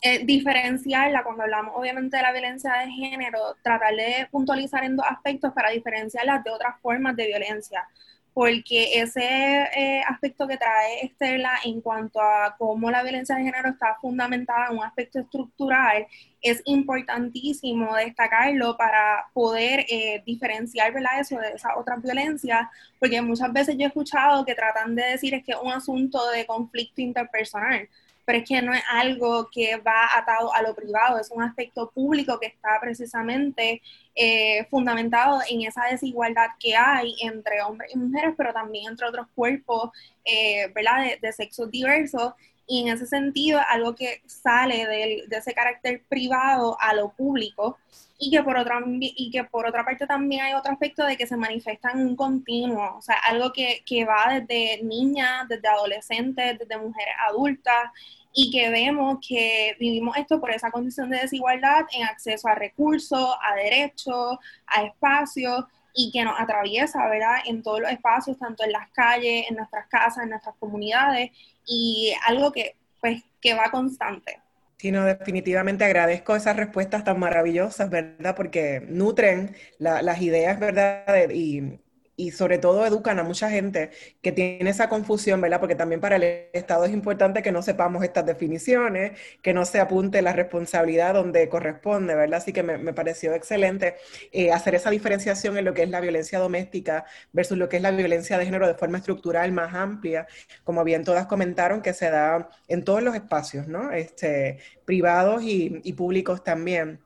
eh, 0.01 0.25
diferenciarla 0.25 1.25
cuando 1.25 1.43
hablamos 1.43 1.75
obviamente 1.77 2.17
de 2.17 2.23
la 2.23 2.31
violencia 2.33 2.73
de 2.75 2.91
género, 2.93 3.57
tratar 3.63 3.97
de 3.97 4.29
puntualizar 4.31 4.85
en 4.85 4.97
dos 4.97 5.07
aspectos 5.09 5.53
para 5.53 5.71
diferenciarla 5.71 6.41
de 6.45 6.51
otras 6.51 6.81
formas 6.81 7.17
de 7.17 7.27
violencia, 7.27 7.89
porque 8.35 9.01
ese 9.01 9.23
eh, 9.23 10.03
aspecto 10.09 10.49
que 10.49 10.57
trae 10.57 11.05
Estela 11.07 11.53
en 11.65 11.81
cuanto 11.81 12.21
a 12.21 12.57
cómo 12.59 12.91
la 12.91 13.05
violencia 13.05 13.37
de 13.37 13.45
género 13.45 13.69
está 13.71 13.97
fundamentada 14.01 14.67
en 14.71 14.79
un 14.79 14.85
aspecto 14.85 15.21
estructural, 15.21 16.07
es 16.43 16.61
importantísimo 16.65 17.95
destacarlo 17.95 18.77
para 18.77 19.27
poder 19.33 19.87
eh, 19.89 20.23
diferenciar 20.27 20.93
¿verdad? 20.93 21.21
eso 21.21 21.39
de 21.39 21.51
esa 21.51 21.77
otra 21.79 21.97
violencia, 21.97 22.69
porque 22.99 23.23
muchas 23.23 23.53
veces 23.53 23.77
yo 23.79 23.85
he 23.85 23.89
escuchado 23.89 24.45
que 24.45 24.57
tratan 24.57 24.97
de 24.97 25.05
decir 25.05 25.33
es 25.35 25.45
que 25.45 25.53
es 25.53 25.59
un 25.63 25.73
asunto 25.73 26.29
de 26.31 26.45
conflicto 26.45 27.01
interpersonal 27.01 27.89
pero 28.25 28.39
es 28.39 28.49
que 28.49 28.63
no 28.63 28.73
es 28.73 28.83
algo 28.91 29.49
que 29.51 29.77
va 29.77 30.17
atado 30.17 30.53
a 30.55 30.63
lo 30.63 30.75
privado, 30.75 31.19
es 31.19 31.31
un 31.31 31.43
aspecto 31.43 31.91
público 31.91 32.39
que 32.41 32.47
está 32.47 32.79
precisamente 32.81 33.83
eh, 34.15 34.65
fundamentado 34.71 35.41
en 35.49 35.63
esa 35.63 35.83
desigualdad 35.91 36.51
que 36.59 36.77
hay 36.77 37.15
entre 37.23 37.63
hombres 37.63 37.91
y 37.95 37.99
mujeres, 37.99 38.35
pero 38.37 38.53
también 38.53 38.91
entre 38.91 39.07
otros 39.07 39.27
cuerpos, 39.35 39.91
eh, 40.25 40.71
¿verdad?, 40.75 41.19
de, 41.21 41.33
sexos 41.33 41.71
diversos. 41.71 42.33
Y 42.67 42.83
en 42.83 42.89
ese 42.95 43.07
sentido, 43.07 43.61
algo 43.69 43.95
que 43.95 44.23
sale 44.27 44.87
de, 44.87 45.25
ese 45.31 45.53
carácter 45.53 46.03
privado 46.09 46.79
a 46.81 46.95
lo 46.95 47.11
público 47.11 47.79
y 48.27 48.31
que, 48.31 48.43
por 48.43 48.57
otra, 48.57 48.81
y 49.01 49.31
que 49.31 49.45
por 49.45 49.67
otra 49.67 49.85
parte 49.85 50.07
también 50.07 50.45
hay 50.45 50.55
otro 50.55 50.73
aspecto 50.73 51.05
de 51.05 51.17
que 51.17 51.27
se 51.27 51.37
manifiesta 51.37 51.91
en 51.91 52.01
un 52.01 52.17
continuo, 52.17 52.97
o 52.97 53.03
sea, 53.03 53.17
algo 53.17 53.53
que, 53.53 53.83
que 53.85 54.05
va 54.05 54.41
desde 54.41 54.83
niñas, 54.83 55.47
desde 55.49 55.69
adolescentes, 55.69 56.59
desde 56.59 56.79
mujeres 56.79 57.15
adultas 57.29 57.91
y 58.33 58.51
que 58.51 58.71
vemos 58.71 59.19
que 59.27 59.77
vivimos 59.79 60.17
esto 60.17 60.41
por 60.41 60.51
esa 60.51 60.71
condición 60.71 61.11
de 61.11 61.19
desigualdad 61.19 61.85
en 61.93 62.05
acceso 62.05 62.49
a 62.49 62.55
recursos, 62.55 63.37
a 63.43 63.55
derechos, 63.57 64.39
a 64.67 64.85
espacios 64.85 65.65
y 65.95 66.11
que 66.11 66.25
nos 66.25 66.41
atraviesa, 66.41 67.07
¿verdad? 67.07 67.37
En 67.45 67.63
todos 67.63 67.81
los 67.81 67.91
espacios, 67.91 68.39
tanto 68.39 68.65
en 68.65 68.73
las 68.73 68.91
calles, 68.91 69.47
en 69.49 69.57
nuestras 69.57 69.87
casas, 69.87 70.25
en 70.25 70.31
nuestras 70.31 70.57
comunidades 70.57 71.31
y 71.67 72.13
algo 72.27 72.51
que, 72.53 72.75
pues, 73.01 73.23
que 73.41 73.55
va 73.55 73.71
constante. 73.71 74.41
Sí, 74.79 74.91
no, 74.93 75.05
definitivamente 75.05 75.85
agradezco 75.85 76.37
esas 76.37 76.57
respuestas 76.57 77.05
tan 77.05 77.19
maravillosas, 77.19 77.89
¿verdad? 77.91 78.35
Porque 78.37 78.83
nutren 78.89 79.57
las 79.79 80.21
ideas, 80.21 80.61
¿verdad? 80.61 81.31
Y, 81.31 81.79
y 82.17 82.31
sobre 82.31 82.59
todo 82.59 82.87
educan 82.87 83.19
a 83.19 83.25
mucha 83.25 83.51
gente 83.51 83.91
que 84.23 84.33
tiene 84.33 84.71
esa 84.71 84.89
confusión, 84.89 85.41
¿verdad? 85.41 85.61
Porque 85.61 85.75
también 85.75 86.01
para 86.01 86.17
el 86.17 86.49
Estado 86.53 86.85
es 86.85 86.93
importante 86.93 87.43
que 87.43 87.53
no 87.53 87.63
sepamos 87.63 88.05
estas 88.05 88.25
definiciones, 88.27 89.19
que 89.43 89.53
no 89.55 89.65
se 89.65 89.81
apunte 89.81 90.23
la 90.23 90.33
responsabilidad 90.33 91.15
donde 91.15 91.49
corresponde, 91.49 92.15
¿verdad? 92.15 92.39
Así 92.39 92.53
que 92.53 92.63
me, 92.63 92.93
pareció 92.93 93.35
excelente 93.35 93.97
eh, 94.33 94.53
hacer 94.53 94.75
esa 94.75 94.91
diferenciación 94.91 95.59
en 95.59 95.65
lo 95.65 95.75
que 95.75 95.83
es 95.83 95.91
la 95.91 96.01
violencia 96.01 96.39
doméstica 96.39 97.05
versus 97.33 97.59
lo 97.59 97.69
que 97.69 97.77
es 97.77 97.83
la 97.83 97.91
violencia 97.91 98.39
de 98.39 98.45
género 98.45 98.67
de 98.67 98.75
forma 98.75 98.99
estructural 98.99 99.53
más 99.53 99.75
amplia, 99.75 100.27
como 100.65 100.85
bien 100.85 101.05
todas 101.05 101.27
comentaron, 101.27 101.83
que 101.83 101.93
se 101.95 102.11
da 102.11 102.49
en 102.69 102.85
todos 102.85 103.03
los 103.03 103.15
espacios, 103.15 103.67
¿no? 103.69 103.91
Este, 103.93 104.59
privados 104.85 105.43
y, 105.43 105.81
y 105.83 105.93
públicos 105.95 106.45
también. 106.45 107.01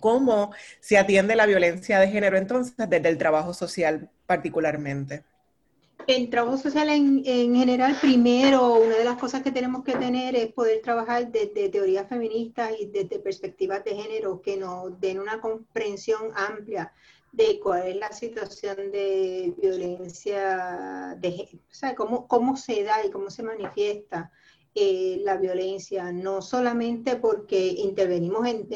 ¿Cómo 0.00 0.52
se 0.80 0.98
atiende 0.98 1.36
la 1.36 1.46
violencia 1.46 2.00
de 2.00 2.08
género 2.08 2.36
entonces 2.36 2.74
desde 2.76 3.08
el 3.08 3.18
trabajo 3.18 3.54
social 3.54 4.10
particularmente? 4.26 5.24
El 6.06 6.30
trabajo 6.30 6.56
social 6.56 6.88
en, 6.90 7.24
general, 7.24 7.96
primero, 8.00 8.74
una 8.74 8.96
de 8.96 9.04
las 9.04 9.18
cosas 9.18 9.42
que 9.42 9.50
tenemos 9.50 9.82
que 9.82 9.96
tener 9.96 10.36
es 10.36 10.52
poder 10.52 10.80
trabajar 10.80 11.32
desde 11.32 11.68
teorías 11.68 12.08
feministas 12.08 12.72
y 12.78 12.86
desde 12.86 13.18
perspectivas 13.18 13.82
de 13.84 13.96
género 13.96 14.40
que 14.40 14.56
nos 14.56 15.00
den 15.00 15.18
una 15.18 15.40
comprensión 15.40 16.30
amplia 16.36 16.92
de 17.32 17.58
cuál 17.60 17.88
es 17.88 17.96
la 17.96 18.12
situación 18.12 18.92
de 18.92 19.52
violencia, 19.60 21.16
de, 21.18 21.48
o 21.70 21.74
sea, 21.74 21.96
cómo, 21.96 22.28
cómo 22.28 22.56
se 22.56 22.84
da 22.84 23.04
y 23.04 23.10
cómo 23.10 23.28
se 23.28 23.42
manifiesta 23.42 24.30
eh, 24.76 25.20
la 25.24 25.36
violencia, 25.38 26.12
no 26.12 26.40
solamente 26.40 27.16
porque 27.16 27.66
intervenimos 27.66 28.46
en, 28.46 28.68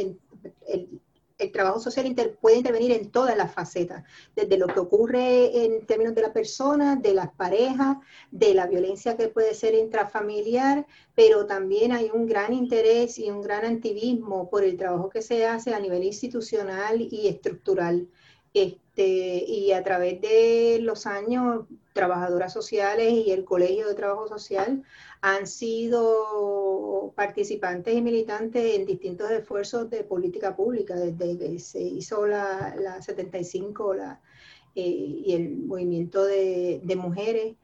en 0.66 1.00
el 1.40 1.52
trabajo 1.52 1.80
social 1.80 2.14
puede 2.40 2.58
intervenir 2.58 2.92
en 2.92 3.10
todas 3.10 3.36
las 3.36 3.52
facetas, 3.52 4.04
desde 4.36 4.58
lo 4.58 4.66
que 4.66 4.80
ocurre 4.80 5.64
en 5.64 5.86
términos 5.86 6.14
de 6.14 6.22
la 6.22 6.32
persona, 6.32 6.96
de 6.96 7.14
las 7.14 7.30
parejas, 7.32 7.96
de 8.30 8.54
la 8.54 8.66
violencia 8.66 9.16
que 9.16 9.28
puede 9.28 9.54
ser 9.54 9.74
intrafamiliar, 9.74 10.86
pero 11.14 11.46
también 11.46 11.92
hay 11.92 12.10
un 12.12 12.26
gran 12.26 12.52
interés 12.52 13.18
y 13.18 13.30
un 13.30 13.42
gran 13.42 13.64
activismo 13.64 14.48
por 14.50 14.64
el 14.64 14.76
trabajo 14.76 15.08
que 15.08 15.22
se 15.22 15.46
hace 15.46 15.74
a 15.74 15.80
nivel 15.80 16.04
institucional 16.04 17.00
y 17.00 17.28
estructural. 17.28 18.08
Este, 18.52 19.44
y 19.46 19.72
a 19.72 19.82
través 19.84 20.20
de 20.20 20.78
los 20.82 21.06
años, 21.06 21.66
trabajadoras 21.92 22.52
sociales 22.52 23.12
y 23.12 23.30
el 23.30 23.44
Colegio 23.44 23.88
de 23.88 23.94
Trabajo 23.94 24.28
Social 24.28 24.82
han 25.22 25.46
sido 25.46 27.12
participantes 27.14 27.94
y 27.94 28.02
militantes 28.02 28.76
en 28.76 28.86
distintos 28.86 29.30
esfuerzos 29.30 29.90
de 29.90 30.04
política 30.04 30.56
pública, 30.56 30.94
desde 30.94 31.38
que 31.38 31.58
se 31.58 31.80
hizo 31.80 32.26
la, 32.26 32.74
la 32.78 33.02
75 33.02 33.94
la, 33.94 34.20
eh, 34.74 34.80
y 34.82 35.32
el 35.34 35.58
movimiento 35.58 36.24
de, 36.24 36.80
de 36.82 36.96
mujeres 36.96 37.56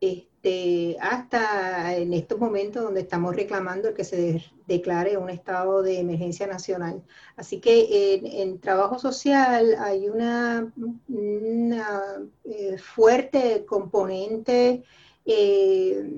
este, 0.00 0.98
hasta 1.00 1.96
en 1.96 2.12
estos 2.12 2.38
momentos 2.38 2.82
donde 2.82 3.00
estamos 3.00 3.34
reclamando 3.34 3.94
que 3.94 4.04
se 4.04 4.42
declare 4.66 5.16
un 5.16 5.30
estado 5.30 5.82
de 5.82 6.00
emergencia 6.00 6.46
nacional. 6.46 7.02
Así 7.36 7.60
que 7.60 8.20
en, 8.42 8.60
trabajo 8.60 8.98
social 8.98 9.76
hay 9.78 10.08
una, 10.08 10.70
eh, 12.44 12.76
fuerte 12.78 13.64
componente 13.64 14.82
eh, 15.24 16.10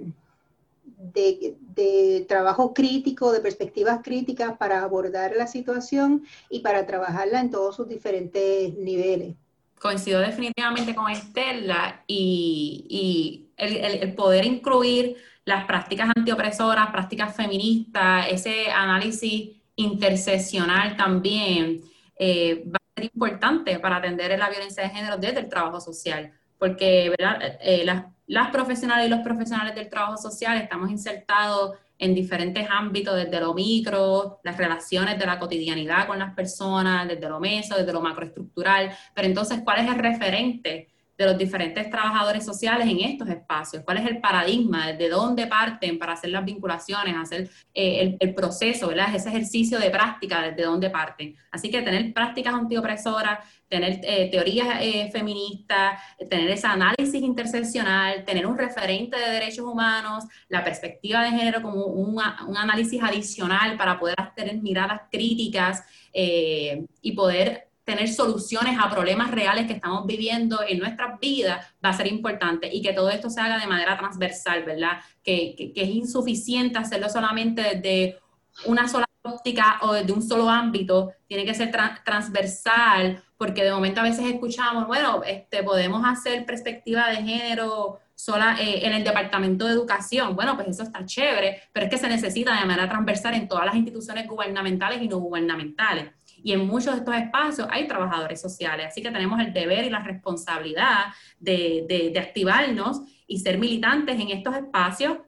de, 0.97 1.57
de, 1.75 2.25
trabajo 2.29 2.73
crítico, 2.73 3.33
de 3.33 3.41
perspectivas 3.41 4.01
críticas 4.03 4.57
para 4.57 4.83
abordar 4.83 5.35
la 5.37 5.47
situación 5.47 6.25
y 6.49 6.61
para 6.61 6.87
trabajarla 6.87 7.41
en 7.41 7.51
todos 7.51 7.77
sus 7.77 7.89
diferentes 7.89 8.75
niveles. 8.77 9.35
Coincido 9.79 10.21
definitivamente 10.21 10.95
con 10.95 11.11
Estela 11.11 12.03
y, 12.07 13.47
el, 13.59 14.15
poder 14.15 14.47
incluir 14.47 15.17
las 15.45 15.67
prácticas 15.67 16.11
antiopresoras, 16.17 16.91
prácticas 16.91 17.37
feministas, 17.37 18.27
ese 18.31 18.71
análisis 18.71 19.51
interseccional 19.77 20.97
también 20.97 21.83
eh, 22.19 22.65
va 22.67 22.79
a 22.79 23.01
ser 23.01 23.05
importante 23.05 23.79
para 23.79 23.97
atender 23.97 24.37
la 24.39 24.49
violencia 24.49 24.83
de 24.83 24.89
género 24.89 25.19
desde 25.19 25.41
el 25.41 25.49
trabajo 25.49 25.81
social, 25.81 26.33
porque 26.59 27.11
¿verdad? 27.11 27.59
Eh, 27.61 27.85
las, 27.85 28.05
las 28.27 28.51
profesionales 28.51 29.07
y 29.07 29.11
los 29.11 29.21
profesionales 29.21 29.75
del 29.75 29.89
trabajo 29.89 30.17
social 30.17 30.57
estamos 30.57 30.91
insertados 30.91 31.77
en 31.99 32.15
diferentes 32.15 32.67
ámbitos, 32.71 33.17
desde 33.17 33.41
lo 33.41 33.55
micro, 33.55 34.41
las 34.43 34.57
relaciones 34.57 35.19
de 35.19 35.27
la 35.27 35.39
cotidianidad 35.39 36.07
con 36.07 36.19
las 36.19 36.35
personas, 36.35 37.09
desde 37.09 37.29
lo 37.29 37.41
meso, 37.41 37.77
desde 37.77 37.93
lo 37.93 38.03
macroestructural, 38.03 38.91
pero 39.15 39.27
entonces, 39.27 39.61
¿cuál 39.65 39.85
es 39.85 39.89
el 39.89 39.99
referente 39.99 40.89
de 41.17 41.25
los 41.25 41.39
diferentes 41.39 41.89
trabajadores 41.89 42.45
sociales 42.45 42.87
en 42.87 43.01
estos 43.01 43.29
espacios? 43.29 43.83
¿Cuál 43.85 43.99
es 43.99 44.07
el 44.07 44.21
paradigma? 44.21 44.93
¿De 44.93 45.09
dónde 45.09 45.47
parten 45.47 45.99
para 45.99 46.13
hacer 46.13 46.31
las 46.31 46.45
vinculaciones, 46.45 47.17
hacer 47.17 47.49
eh, 47.73 48.17
el, 48.21 48.35
proceso, 48.35 48.89
¿verdad? 48.89 49.15
ese 49.15 49.31
ejercicio 49.31 49.79
de 49.79 49.89
práctica, 49.91 50.43
desde 50.43 50.65
dónde 50.65 50.91
parten? 50.91 51.35
Así 51.51 51.71
que 51.71 51.81
tener 51.81 52.13
prácticas 52.13 52.53
antiopresoras, 52.53 53.39
tener 53.69 54.01
eh, 54.03 54.29
teorías 54.31 54.69
eh, 54.81 55.11
feministas, 55.13 56.01
tener 56.31 56.51
ese 56.51 56.67
análisis 56.67 57.23
interseccional, 57.23 58.25
tener 58.25 58.47
un 58.47 58.57
referente 58.57 59.19
de 59.19 59.31
derechos 59.31 59.65
humanos, 59.65 60.25
la 60.49 60.63
perspectiva 60.63 61.23
de 61.23 61.31
género 61.31 61.63
como 61.63 61.85
un, 61.87 62.21
análisis 62.21 63.03
adicional 63.03 63.77
para 63.77 63.99
poder 63.99 64.17
tener 64.35 64.57
miradas 64.57 65.03
críticas 65.11 65.85
y 66.13 67.13
poder 67.13 67.67
tener 67.87 68.09
soluciones 68.13 68.77
a 68.83 68.91
problemas 68.91 69.31
reales 69.31 69.69
que 69.69 69.75
estamos 69.75 70.05
viviendo 70.07 70.59
en 70.67 70.81
nuestras 70.81 71.21
vidas 71.21 71.65
va 71.83 71.91
a 71.91 71.93
ser 71.93 72.09
importante 72.09 72.69
y 72.71 72.83
que 72.83 72.93
todo 72.93 73.09
esto 73.11 73.31
se 73.31 73.41
haga 73.41 73.61
de 73.61 73.67
manera 73.69 73.97
transversal, 73.97 74.65
¿verdad? 74.65 74.99
Que, 75.23 75.73
es 75.75 75.89
insuficiente 75.89 76.79
hacerlo 76.79 77.09
solamente 77.09 77.63
desde 77.63 78.19
una 78.65 78.89
sola 78.89 79.07
óptica 79.23 79.79
o 79.83 79.93
desde 79.93 80.13
un 80.13 80.21
solo 80.21 80.51
ámbito, 80.51 81.13
tiene 81.29 81.45
que 81.45 81.55
ser 81.55 81.71
transversal, 82.05 83.23
porque 83.37 83.65
de 83.65 83.71
momento 83.71 84.01
a 84.01 84.05
veces 84.05 84.25
escuchamos, 84.27 84.87
bueno, 84.87 85.23
este, 85.25 85.63
podemos 85.63 86.03
hacer 86.05 86.45
perspectiva 86.47 87.09
de 87.09 87.17
género 87.17 87.99
sola 88.15 88.57
eh, 88.61 88.87
en 88.87 88.93
el 88.93 89.05
departamento 89.05 89.67
de 89.67 89.73
educación. 89.73 90.35
Bueno, 90.35 90.57
pues 90.57 90.69
eso 90.69 90.83
está 90.83 91.05
chévere, 91.05 91.63
pero 91.73 91.87
es 91.87 91.91
que 91.91 91.99
se 91.99 92.09
necesita 92.09 92.59
de 92.59 92.67
manera 92.67 92.89
transversal 92.89 93.35
en 93.35 93.47
todas 93.47 93.67
las 93.67 93.75
instituciones 93.75 94.27
gubernamentales 94.27 95.03
y 95.03 95.09
no 95.09 95.19
gubernamentales 95.19 96.11
y 96.47 96.53
en 96.53 96.65
muchos 96.65 96.95
de 96.95 96.99
estos 97.01 97.17
espacios 97.17 97.67
hay 97.73 97.89
trabajadores 97.89 98.41
sociales, 98.41 98.87
así 98.87 99.03
que 99.03 99.11
tenemos 99.11 99.41
el 99.41 99.53
deber 99.53 99.85
y 99.85 99.91
la 99.91 99.99
responsabilidad 99.99 101.07
de, 101.41 102.15
activarnos 102.17 103.03
y 103.27 103.41
ser 103.41 103.59
militantes 103.59 104.15
en 104.21 104.31
estos 104.31 104.55
espacios 104.55 105.19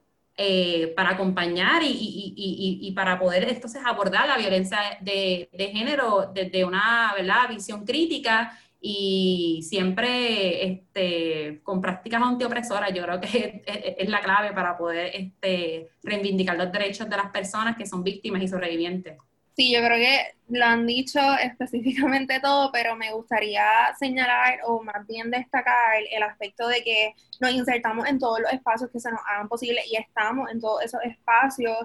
eh, 0.41 0.93
para 0.95 1.09
acompañar 1.09 1.81
y, 1.83 2.93
para 2.95 3.19
poder 3.19 3.49
entonces 3.49 3.81
abordar 3.85 4.25
la 4.25 4.37
violencia 4.37 4.79
de, 5.01 5.49
género 5.73 6.31
desde 6.33 6.63
una 6.63 7.11
¿verdad? 7.13 7.49
visión 7.49 7.85
crítica 7.85 8.57
y 8.79 9.59
siempre 9.67 10.65
este, 10.65 11.59
con 11.61 11.81
prácticas 11.81 12.21
antiopresoras. 12.21 12.93
Yo 12.93 13.03
creo 13.03 13.19
que 13.19 13.63
es, 13.97 14.07
la 14.09 14.21
clave 14.21 14.53
para 14.53 14.77
poder 14.77 15.11
este, 15.13 15.89
reivindicar 16.03 16.55
los 16.55 16.71
derechos 16.71 17.09
de 17.09 17.17
las 17.17 17.31
personas 17.31 17.75
que 17.75 17.85
son 17.85 18.01
víctimas 18.01 18.41
y 18.41 18.47
sobrevivientes. 18.47 19.17
Sí, 19.59 19.73
yo 19.73 19.81
creo 19.81 19.97
que 19.97 20.37
lo 20.57 20.65
han 20.65 20.87
dicho 20.87 21.19
específicamente 21.43 22.39
todo, 22.39 22.71
pero 22.71 22.95
me 22.95 23.11
gustaría 23.11 23.61
señalar 23.99 24.59
o 24.65 24.81
más 24.81 25.05
bien 25.05 25.29
destacar 25.29 26.01
el 26.09 26.23
aspecto 26.23 26.65
de 26.69 26.81
que 26.81 27.13
nos 27.41 27.51
insertamos 27.51 28.07
en 28.07 28.19
todos 28.19 28.39
los 28.39 28.53
espacios 28.53 28.89
que 28.89 29.01
se 29.01 29.11
nos 29.11 29.19
hagan 29.29 29.49
posible 29.49 29.81
y 29.85 29.97
estamos 29.97 30.49
en 30.49 30.61
todos 30.61 30.81
esos 30.83 31.01
espacios 31.03 31.75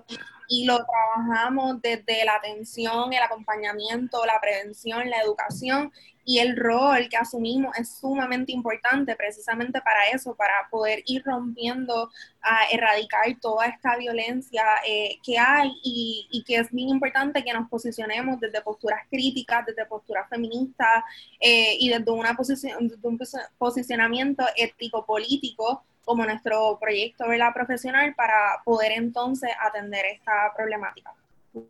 y 0.47 0.67
lo 0.67 0.87
trabajamos 0.87 1.83
desde 1.83 2.25
la 2.25 2.37
atención, 2.37 3.13
el 3.13 3.23
acompañamiento, 3.25 4.25
la 4.25 4.41
prevención, 4.41 5.11
la 5.11 5.21
educación 5.23 5.91
y 6.25 6.39
el 6.39 6.57
rol 6.57 7.09
que 7.09 7.17
asumimos 7.17 7.77
es 7.79 7.97
sumamente 7.99 8.53
importante 8.53 9.15
precisamente 9.17 9.81
para 9.81 10.09
eso, 10.13 10.35
para 10.35 10.69
poder 10.71 11.03
ir 11.07 11.23
rompiendo, 11.25 12.11
a 12.43 12.65
erradicar 12.73 13.25
toda 13.41 13.67
esta 13.67 13.97
violencia 13.97 14.63
eh, 14.87 15.19
que 15.23 15.39
hay 15.39 15.71
y, 15.83 16.45
que 16.47 16.57
es 16.57 16.71
bien 16.71 16.89
importante 16.91 17.43
que 17.43 17.53
nos 17.53 17.69
posicionemos 17.69 18.41
desde 18.41 18.61
posturas 18.61 19.01
críticas, 19.11 19.65
desde 19.67 19.87
posturas 19.87 20.29
feministas 20.29 21.05
eh, 21.41 21.77
y 21.79 21.89
desde, 21.89 22.11
una 22.11 22.35
posición, 22.35 22.89
desde 22.89 23.09
un 23.09 23.19
posicionamiento 23.59 24.45
ético-político 24.57 25.85
como 26.05 26.25
nuestro 26.25 26.79
proyecto 26.79 27.25
la 27.33 27.53
profesional 27.53 28.15
para 28.15 28.63
poder 28.65 28.93
entonces 28.93 29.51
atender 29.61 30.05
esta 30.07 30.53
problemática. 30.55 31.15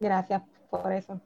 Gracias 0.00 0.42
por 0.70 0.92
eso. 0.92 1.20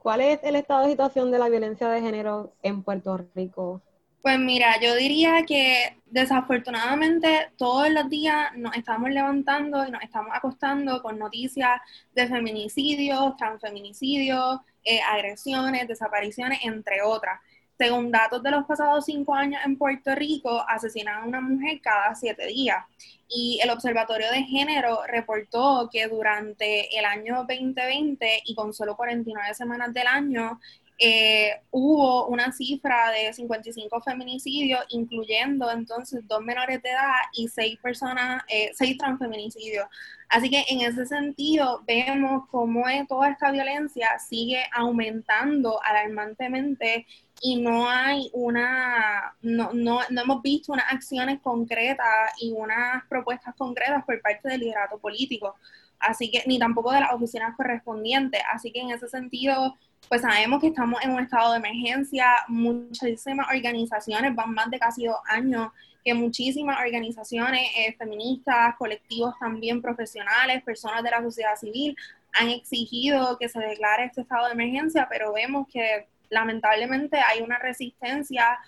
¿Cuál 0.00 0.22
es 0.22 0.40
el 0.44 0.56
estado 0.56 0.84
de 0.84 0.92
situación 0.92 1.30
de 1.30 1.38
la 1.38 1.50
violencia 1.50 1.86
de 1.90 2.00
género 2.00 2.54
en 2.62 2.82
Puerto 2.82 3.18
Rico? 3.34 3.82
Pues 4.22 4.38
mira, 4.38 4.80
yo 4.80 4.94
diría 4.96 5.44
que 5.46 5.98
desafortunadamente 6.06 7.50
todos 7.58 7.90
los 7.90 8.08
días 8.08 8.50
nos 8.56 8.74
estamos 8.76 9.10
levantando 9.10 9.86
y 9.86 9.90
nos 9.90 10.02
estamos 10.02 10.30
acostando 10.34 11.02
con 11.02 11.18
noticias 11.18 11.82
de 12.14 12.26
feminicidios, 12.28 13.36
transfeminicidios, 13.36 14.60
eh, 14.84 15.00
agresiones, 15.02 15.86
desapariciones, 15.86 16.60
entre 16.64 17.02
otras. 17.02 17.38
Según 17.80 18.10
datos 18.10 18.42
de 18.42 18.50
los 18.50 18.66
pasados 18.66 19.06
cinco 19.06 19.34
años 19.34 19.58
en 19.64 19.78
Puerto 19.78 20.14
Rico, 20.14 20.62
asesinan 20.68 21.22
a 21.22 21.26
una 21.26 21.40
mujer 21.40 21.80
cada 21.80 22.14
siete 22.14 22.46
días. 22.48 22.84
Y 23.26 23.58
el 23.62 23.70
Observatorio 23.70 24.30
de 24.30 24.42
Género 24.42 25.00
reportó 25.06 25.88
que 25.90 26.06
durante 26.06 26.94
el 26.98 27.06
año 27.06 27.46
2020 27.48 28.42
y 28.44 28.54
con 28.54 28.74
solo 28.74 28.96
49 28.96 29.54
semanas 29.54 29.94
del 29.94 30.06
año, 30.08 30.60
eh, 31.02 31.62
hubo 31.70 32.26
una 32.26 32.52
cifra 32.52 33.10
de 33.10 33.32
55 33.32 34.02
feminicidios, 34.02 34.80
incluyendo 34.90 35.70
entonces 35.70 36.20
dos 36.28 36.42
menores 36.42 36.82
de 36.82 36.90
edad 36.90 37.22
y 37.32 37.48
seis 37.48 37.78
personas, 37.80 38.42
eh, 38.48 38.70
seis 38.74 38.98
transfeminicidios. 38.98 39.86
Así 40.28 40.50
que 40.50 40.62
en 40.68 40.82
ese 40.82 41.06
sentido 41.06 41.82
vemos 41.86 42.46
cómo 42.50 42.84
toda 43.08 43.30
esta 43.30 43.50
violencia 43.50 44.18
sigue 44.18 44.62
aumentando 44.74 45.82
alarmantemente 45.82 47.06
y 47.40 47.56
no 47.56 47.88
hay 47.88 48.30
una, 48.34 49.34
no, 49.40 49.72
no, 49.72 50.00
no 50.10 50.20
hemos 50.20 50.42
visto 50.42 50.74
unas 50.74 50.92
acciones 50.92 51.40
concretas 51.40 52.06
y 52.38 52.52
unas 52.52 53.04
propuestas 53.08 53.54
concretas 53.56 54.04
por 54.04 54.20
parte 54.20 54.50
del 54.50 54.60
liderato 54.60 54.98
político. 54.98 55.56
Así 56.00 56.30
que, 56.30 56.42
ni 56.46 56.58
tampoco 56.58 56.92
de 56.92 57.00
las 57.00 57.12
oficinas 57.12 57.54
correspondientes. 57.56 58.40
Así 58.52 58.72
que 58.72 58.80
en 58.80 58.90
ese 58.90 59.08
sentido, 59.08 59.76
pues 60.08 60.22
sabemos 60.22 60.60
que 60.60 60.68
estamos 60.68 61.02
en 61.04 61.10
un 61.10 61.20
estado 61.20 61.52
de 61.52 61.58
emergencia, 61.58 62.26
muchísimas 62.48 63.46
organizaciones, 63.54 64.34
van 64.34 64.54
más 64.54 64.70
de 64.70 64.78
casi 64.78 65.06
dos 65.06 65.18
años, 65.28 65.68
que 66.04 66.14
muchísimas 66.14 66.78
organizaciones 66.80 67.62
eh, 67.76 67.94
feministas, 67.98 68.74
colectivos 68.76 69.34
también 69.38 69.82
profesionales, 69.82 70.62
personas 70.62 71.02
de 71.02 71.10
la 71.10 71.22
sociedad 71.22 71.56
civil 71.56 71.94
han 72.32 72.48
exigido 72.48 73.36
que 73.38 73.48
se 73.48 73.58
declare 73.58 74.04
este 74.04 74.22
estado 74.22 74.46
de 74.46 74.52
emergencia, 74.52 75.06
pero 75.10 75.32
vemos 75.32 75.66
que 75.70 76.06
lamentablemente 76.30 77.18
hay 77.18 77.42
una 77.42 77.58
resistencia 77.58 78.58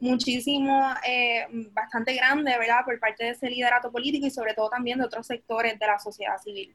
muchísimo, 0.00 0.92
eh, 1.06 1.46
bastante 1.72 2.14
grande, 2.14 2.56
¿verdad?, 2.58 2.84
por 2.84 2.98
parte 2.98 3.24
de 3.24 3.30
ese 3.30 3.48
liderato 3.48 3.90
político 3.92 4.26
y 4.26 4.30
sobre 4.30 4.54
todo 4.54 4.68
también 4.68 4.98
de 4.98 5.04
otros 5.04 5.26
sectores 5.26 5.78
de 5.78 5.86
la 5.86 5.98
sociedad 5.98 6.38
civil. 6.38 6.74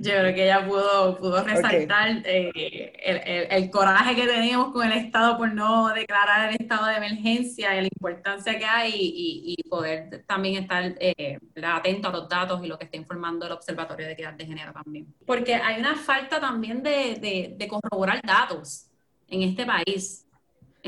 Yo 0.00 0.12
creo 0.12 0.34
que 0.34 0.44
ella 0.44 0.66
pudo, 0.66 1.18
pudo 1.18 1.44
resaltar 1.44 2.22
eh, 2.24 2.92
el, 3.04 3.46
el, 3.50 3.70
coraje 3.70 4.16
que 4.16 4.26
teníamos 4.26 4.72
con 4.72 4.90
el 4.90 4.96
Estado 4.96 5.36
por 5.36 5.52
no 5.52 5.92
declarar 5.92 6.48
el 6.48 6.56
estado 6.58 6.86
de 6.86 6.96
emergencia 6.96 7.76
y 7.76 7.82
la 7.82 7.88
importancia 7.88 8.58
que 8.58 8.64
hay 8.64 8.92
y, 8.94 9.56
y 9.58 9.68
poder 9.68 10.24
también 10.26 10.62
estar 10.62 10.94
eh, 10.98 11.38
atento 11.62 12.08
a 12.08 12.12
los 12.12 12.28
datos 12.30 12.64
y 12.64 12.66
lo 12.66 12.78
que 12.78 12.86
está 12.86 12.96
informando 12.96 13.44
el 13.44 13.52
Observatorio 13.52 14.06
de 14.06 14.12
Equidad 14.12 14.32
de 14.32 14.46
Género 14.46 14.72
también. 14.72 15.06
Porque 15.26 15.54
hay 15.54 15.78
una 15.78 15.96
falta 15.96 16.40
también 16.40 16.82
de, 16.82 17.16
de, 17.20 17.54
de 17.54 17.68
corroborar 17.68 18.22
datos 18.24 18.86
en 19.28 19.42
este 19.42 19.66
país. 19.66 20.27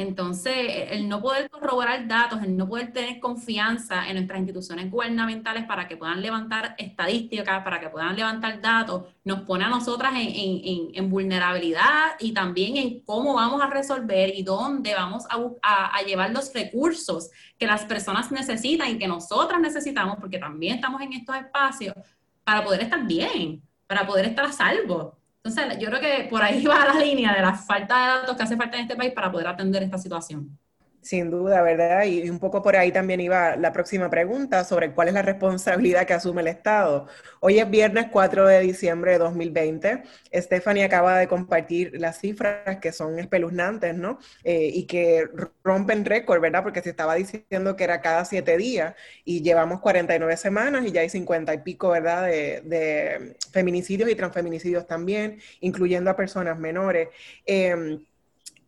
Entonces, 0.00 0.54
el 0.90 1.08
no 1.08 1.20
poder 1.20 1.50
corroborar 1.50 2.08
datos, 2.08 2.42
el 2.42 2.56
no 2.56 2.66
poder 2.66 2.92
tener 2.92 3.20
confianza 3.20 4.08
en 4.08 4.14
nuestras 4.14 4.38
instituciones 4.38 4.90
gubernamentales 4.90 5.66
para 5.66 5.86
que 5.86 5.96
puedan 5.96 6.22
levantar 6.22 6.74
estadísticas, 6.78 7.62
para 7.62 7.78
que 7.78 7.90
puedan 7.90 8.16
levantar 8.16 8.60
datos, 8.62 9.04
nos 9.24 9.42
pone 9.42 9.64
a 9.64 9.68
nosotras 9.68 10.14
en, 10.16 11.10
vulnerabilidad 11.10 12.12
y 12.18 12.32
también 12.32 12.76
en 12.76 13.00
cómo 13.00 13.34
vamos 13.34 13.60
a 13.60 13.66
resolver 13.66 14.32
y 14.34 14.42
dónde 14.42 14.94
vamos 14.94 15.24
a, 15.28 15.90
a, 15.92 16.02
llevar 16.02 16.30
los 16.30 16.52
recursos 16.54 17.30
que 17.58 17.66
las 17.66 17.84
personas 17.84 18.32
necesitan 18.32 18.88
y 18.90 18.98
que 18.98 19.08
nosotras 19.08 19.60
necesitamos, 19.60 20.16
porque 20.18 20.38
también 20.38 20.76
estamos 20.76 21.02
en 21.02 21.12
estos 21.12 21.36
espacios 21.36 21.94
para 22.42 22.64
poder 22.64 22.82
estar 22.82 23.06
bien, 23.06 23.62
para 23.86 24.06
poder 24.06 24.26
estar 24.26 24.46
a 24.46 24.52
salvo. 24.52 25.19
Entonces, 25.42 25.78
yo 25.78 25.88
creo 25.88 26.00
que 26.00 26.28
por 26.28 26.42
ahí 26.42 26.64
va 26.66 26.86
la 26.86 27.00
línea 27.00 27.34
de 27.34 27.40
la 27.42 27.54
falta 27.54 27.98
de 27.98 28.06
datos 28.20 28.36
que 28.36 28.42
hace 28.42 28.56
falta 28.56 28.76
en 28.76 28.82
este 28.82 28.96
país 28.96 29.12
para 29.12 29.30
poder 29.32 29.46
atender 29.46 29.82
esta 29.82 29.98
situación. 29.98 30.58
Sin 31.02 31.30
duda, 31.30 31.62
¿verdad? 31.62 32.04
Y 32.04 32.28
un 32.28 32.38
poco 32.38 32.62
por 32.62 32.76
ahí 32.76 32.92
también 32.92 33.20
iba 33.20 33.56
la 33.56 33.72
próxima 33.72 34.10
pregunta 34.10 34.64
sobre 34.64 34.92
cuál 34.92 35.08
es 35.08 35.14
la 35.14 35.22
responsabilidad 35.22 36.06
que 36.06 36.12
asume 36.12 36.42
el 36.42 36.48
Estado. 36.48 37.06
Hoy 37.40 37.58
es 37.58 37.70
viernes 37.70 38.08
4 38.12 38.46
de 38.46 38.60
diciembre 38.60 39.12
de 39.12 39.18
2020. 39.18 40.02
Stephanie 40.34 40.84
acaba 40.84 41.18
de 41.18 41.26
compartir 41.26 41.98
las 41.98 42.20
cifras 42.20 42.80
que 42.80 42.92
son 42.92 43.18
espeluznantes, 43.18 43.94
¿no? 43.94 44.18
Eh, 44.44 44.70
y 44.74 44.86
que 44.86 45.26
rompen 45.64 46.04
récord, 46.04 46.38
¿verdad? 46.42 46.62
Porque 46.62 46.82
se 46.82 46.90
estaba 46.90 47.14
diciendo 47.14 47.76
que 47.76 47.84
era 47.84 48.02
cada 48.02 48.26
siete 48.26 48.58
días 48.58 48.94
y 49.24 49.40
llevamos 49.40 49.80
49 49.80 50.36
semanas 50.36 50.84
y 50.86 50.92
ya 50.92 51.00
hay 51.00 51.08
50 51.08 51.54
y 51.54 51.58
pico, 51.58 51.88
¿verdad? 51.88 52.24
De, 52.26 53.36
feminicidios 53.52 54.10
y 54.10 54.14
transfeminicidios 54.14 54.86
también, 54.86 55.40
incluyendo 55.60 56.10
a 56.10 56.16
personas 56.16 56.58
menores. 56.58 57.08
Eh, 57.46 58.00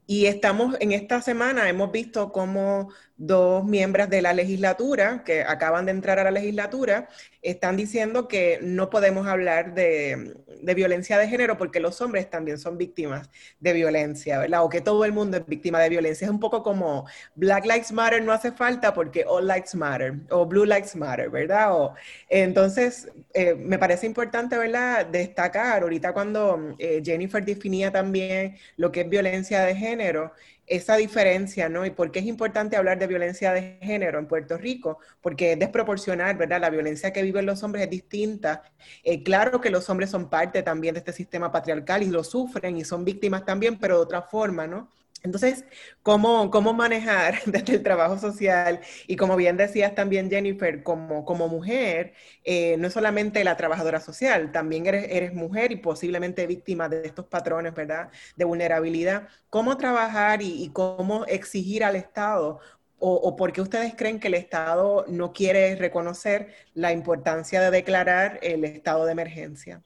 y 0.07 0.27
estamos 0.27 0.77
en 0.81 0.93
esta 0.93 1.21
semana, 1.23 1.69
hemos 1.69 1.93
visto 1.93 2.33
cómo 2.33 2.91
dos 3.23 3.65
miembros 3.65 4.11
de 4.11 4.21
la 4.21 4.33
legislatura 4.33 5.23
que 5.25 5.43
acaban 5.43 5.87
de 5.87 5.93
entrar 5.93 6.19
a 6.19 6.25
la 6.25 6.33
legislatura 6.33 7.09
están 7.41 7.77
diciendo 7.77 8.27
que 8.27 8.59
no 8.63 8.91
podemos 8.91 9.29
hablar 9.29 9.75
de, 9.75 10.35
violencia 10.75 11.19
de 11.19 11.29
género 11.29 11.57
porque 11.57 11.79
los 11.79 12.01
hombres 12.01 12.29
también 12.29 12.59
son 12.59 12.79
víctimas 12.79 13.31
de 13.61 13.73
violencia, 13.75 14.41
¿verdad? 14.41 14.65
O 14.65 14.69
que 14.69 14.81
todo 14.81 15.05
el 15.05 15.13
mundo 15.13 15.37
es 15.37 15.47
víctima 15.47 15.81
de 15.81 15.89
violencia. 15.89 16.25
Es 16.25 16.31
un 16.31 16.41
poco 16.41 16.65
como 16.65 17.07
Black 17.37 17.65
Lives 17.65 17.93
Matter 17.93 18.23
no 18.23 18.33
hace 18.33 18.51
falta 18.51 18.93
porque 18.93 19.25
All 19.25 19.47
Lives 19.47 19.75
Matter 19.77 20.15
o 20.31 20.45
Blue 20.45 20.65
Lives 20.65 20.97
Matter, 20.97 21.31
¿verdad? 21.31 21.77
O, 21.77 21.95
entonces, 22.29 23.09
eh, 23.35 23.55
me 23.55 23.79
parece 23.79 24.07
importante, 24.07 24.59
¿verdad? 24.59 25.07
Destacar 25.07 25.83
ahorita 25.83 26.13
cuando 26.13 26.75
eh, 26.79 27.01
Jennifer 27.05 27.45
definía 27.45 27.93
también 27.93 28.57
lo 28.77 28.91
que 28.91 29.03
es 29.03 29.09
violencia 29.09 29.63
de 29.63 29.77
género 29.77 30.33
esa 30.77 30.97
diferencia, 30.97 31.69
¿no? 31.69 31.85
Y 31.85 31.91
por 31.91 32.11
qué 32.11 32.21
es 32.21 32.27
importante 32.27 32.77
hablar 32.77 32.99
de 32.99 33.07
violencia 33.07 33.53
de 33.53 33.79
género 33.83 34.19
en 34.19 34.27
Puerto 34.27 34.57
Rico, 34.57 34.99
porque 35.21 35.53
es 35.53 35.59
desproporcional, 35.59 36.37
¿verdad? 36.37 36.61
La 36.61 36.71
violencia 36.71 37.13
que 37.13 37.23
viven 37.23 37.45
los 37.47 37.63
hombres 37.63 37.85
es 37.85 37.91
distinta. 37.91 38.63
Eh, 39.05 39.23
claro 39.23 39.61
que 39.61 39.71
los 39.71 39.89
hombres 39.91 40.11
son 40.11 40.31
parte 40.31 40.63
también 40.63 40.95
de 40.95 41.01
este 41.01 41.13
sistema 41.13 41.53
patriarcal 41.53 42.03
y 42.03 42.07
lo 42.07 42.25
sufren 42.25 42.77
y 42.79 42.85
son 42.85 43.05
víctimas 43.05 43.45
también, 43.45 43.79
pero 43.79 43.97
de 43.97 44.03
otra 44.03 44.23
forma, 44.23 44.67
¿no? 44.67 44.89
Entonces, 45.23 45.65
¿cómo, 46.03 46.51
¿cómo, 46.51 46.73
manejar 46.73 47.37
desde 47.47 47.75
el 47.75 47.83
trabajo 47.83 48.19
social? 48.19 48.81
Y 49.07 49.17
como 49.17 49.37
bien 49.37 49.57
decías 49.57 49.95
también, 49.95 50.29
Jennifer, 50.29 50.83
como, 50.83 51.25
como 51.25 51.49
mujer, 51.49 52.15
eh, 52.45 52.77
no 52.79 52.91
solamente 52.91 53.45
la 53.45 53.57
trabajadora 53.57 54.01
social, 54.01 54.51
también 54.51 54.87
eres, 54.87 55.07
eres, 55.11 55.35
mujer 55.35 55.71
y 55.73 55.77
posiblemente 55.77 56.47
víctima 56.47 56.89
de 56.89 57.07
estos 57.07 57.27
patrones, 57.27 57.75
¿verdad?, 57.75 58.11
de 58.37 58.45
vulnerabilidad. 58.45 59.29
¿Cómo 59.49 59.77
trabajar 59.77 60.43
y, 60.43 60.71
cómo 60.73 61.25
exigir 61.27 61.85
al 61.85 61.97
Estado? 61.97 62.59
O, 62.99 63.15
¿O 63.15 63.37
por 63.37 63.53
qué 63.53 63.61
ustedes 63.61 63.95
creen 63.97 64.21
que 64.21 64.29
el 64.29 64.35
Estado 64.35 65.05
no 65.09 65.33
quiere 65.33 65.77
reconocer 65.77 66.55
la 66.75 66.93
importancia 66.93 67.61
de 67.61 67.71
declarar 67.71 68.39
el 68.43 68.65
estado 68.65 69.07
de 69.07 69.13
emergencia? 69.13 69.83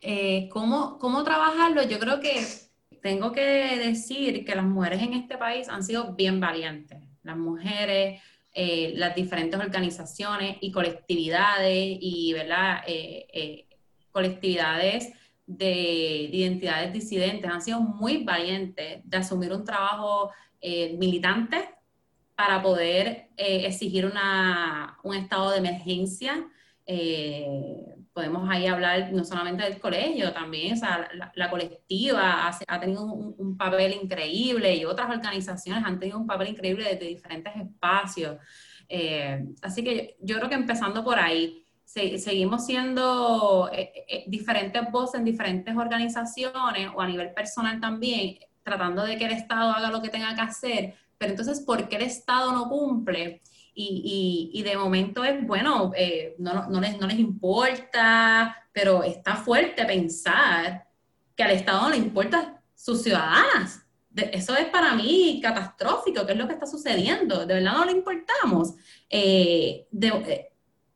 Eh, 0.00 0.48
¿cómo, 0.50 0.98
¿Cómo 0.98 1.22
trabajarlo? 1.22 1.82
Yo 1.84 2.00
creo 2.00 2.20
que 2.20 2.44
tengo 3.02 3.32
que 3.32 3.78
decir 3.78 4.44
que 4.44 4.54
las 4.54 4.64
mujeres 4.64 5.02
en 5.02 5.12
este 5.14 5.36
país 5.36 5.68
han 5.68 5.82
sido 5.82 6.14
bien 6.14 6.40
valientes. 6.40 6.98
Las 7.22 7.36
mujeres, 7.36 8.22
eh, 8.54 8.92
las 8.96 9.14
diferentes 9.14 9.58
organizaciones 9.60 10.56
y 10.60 10.70
colectividades 10.70 11.98
y 12.00 12.32
¿verdad? 12.32 12.82
Eh, 12.86 13.26
eh, 13.32 13.66
colectividades 14.12 15.12
de, 15.46 16.28
identidades 16.32 16.92
disidentes 16.92 17.50
han 17.50 17.60
sido 17.60 17.80
muy 17.80 18.24
valientes 18.24 19.00
de 19.02 19.16
asumir 19.16 19.52
un 19.52 19.64
trabajo 19.64 20.30
militante 20.96 21.68
para 22.36 22.62
poder 22.62 23.30
exigir 23.36 24.06
una, 24.06 24.96
un 25.02 25.16
estado 25.16 25.50
de 25.50 25.58
emergencia 25.58 26.48
podemos 28.12 28.48
ahí 28.50 28.66
hablar 28.66 29.12
no 29.12 29.24
solamente 29.24 29.64
del 29.64 29.80
colegio, 29.80 30.32
también 30.32 30.78
la, 31.34 31.50
colectiva 31.50 32.48
ha, 32.48 32.80
tenido 32.80 33.04
un, 33.04 33.56
papel 33.56 33.94
increíble 34.02 34.74
y 34.76 34.84
otras 34.84 35.08
organizaciones 35.08 35.84
han 35.84 35.98
tenido 35.98 36.18
un 36.18 36.26
papel 36.26 36.48
increíble 36.48 36.84
desde 36.84 37.06
diferentes 37.06 37.54
espacios. 37.56 38.36
Eh, 38.88 39.44
así 39.62 39.82
que 39.82 40.16
yo, 40.20 40.36
creo 40.36 40.48
que 40.48 40.54
empezando 40.54 41.02
por 41.02 41.18
ahí, 41.18 41.64
seguimos 41.84 42.66
siendo 42.66 43.70
eh, 43.72 43.92
eh, 44.08 44.24
diferentes 44.26 44.90
voces 44.90 45.18
en 45.18 45.24
diferentes 45.24 45.76
organizaciones 45.76 46.90
o 46.94 47.00
a 47.00 47.06
nivel 47.06 47.32
personal 47.32 47.80
también, 47.80 48.38
tratando 48.62 49.04
de 49.04 49.16
que 49.16 49.24
el 49.24 49.32
Estado 49.32 49.70
haga 49.70 49.90
lo 49.90 50.02
que 50.02 50.08
tenga 50.08 50.34
que 50.34 50.40
hacer, 50.40 50.94
pero 51.18 51.30
entonces, 51.30 51.60
¿por 51.60 51.88
qué 51.88 51.96
el 51.96 52.02
Estado 52.02 52.52
no 52.52 52.68
cumple? 52.68 53.42
Y, 53.74 54.50
y, 54.52 54.62
de 54.62 54.76
momento 54.76 55.24
es, 55.24 55.46
bueno, 55.46 55.92
eh, 55.96 56.34
no, 56.38 56.68
no, 56.68 56.80
les, 56.80 57.00
no 57.00 57.06
les 57.06 57.18
importa, 57.18 58.54
pero 58.70 59.02
está 59.02 59.36
fuerte 59.36 59.84
pensar 59.86 60.86
que 61.34 61.42
al 61.42 61.52
Estado 61.52 61.82
no 61.82 61.90
le 61.90 61.96
importan 61.96 62.58
sus 62.74 63.02
ciudadanas. 63.02 63.86
eso 64.14 64.54
es 64.56 64.66
para 64.66 64.94
mí 64.94 65.40
catastrófico, 65.42 66.26
¿qué 66.26 66.32
es 66.32 66.38
lo 66.38 66.46
que 66.46 66.54
está 66.54 66.66
sucediendo? 66.66 67.46
¿De 67.46 67.54
verdad 67.54 67.72
no 67.72 67.84
le 67.84 67.92
importamos? 67.92 68.74
Eh, 69.08 69.86
de, 69.90 70.08
eh, 70.08 70.51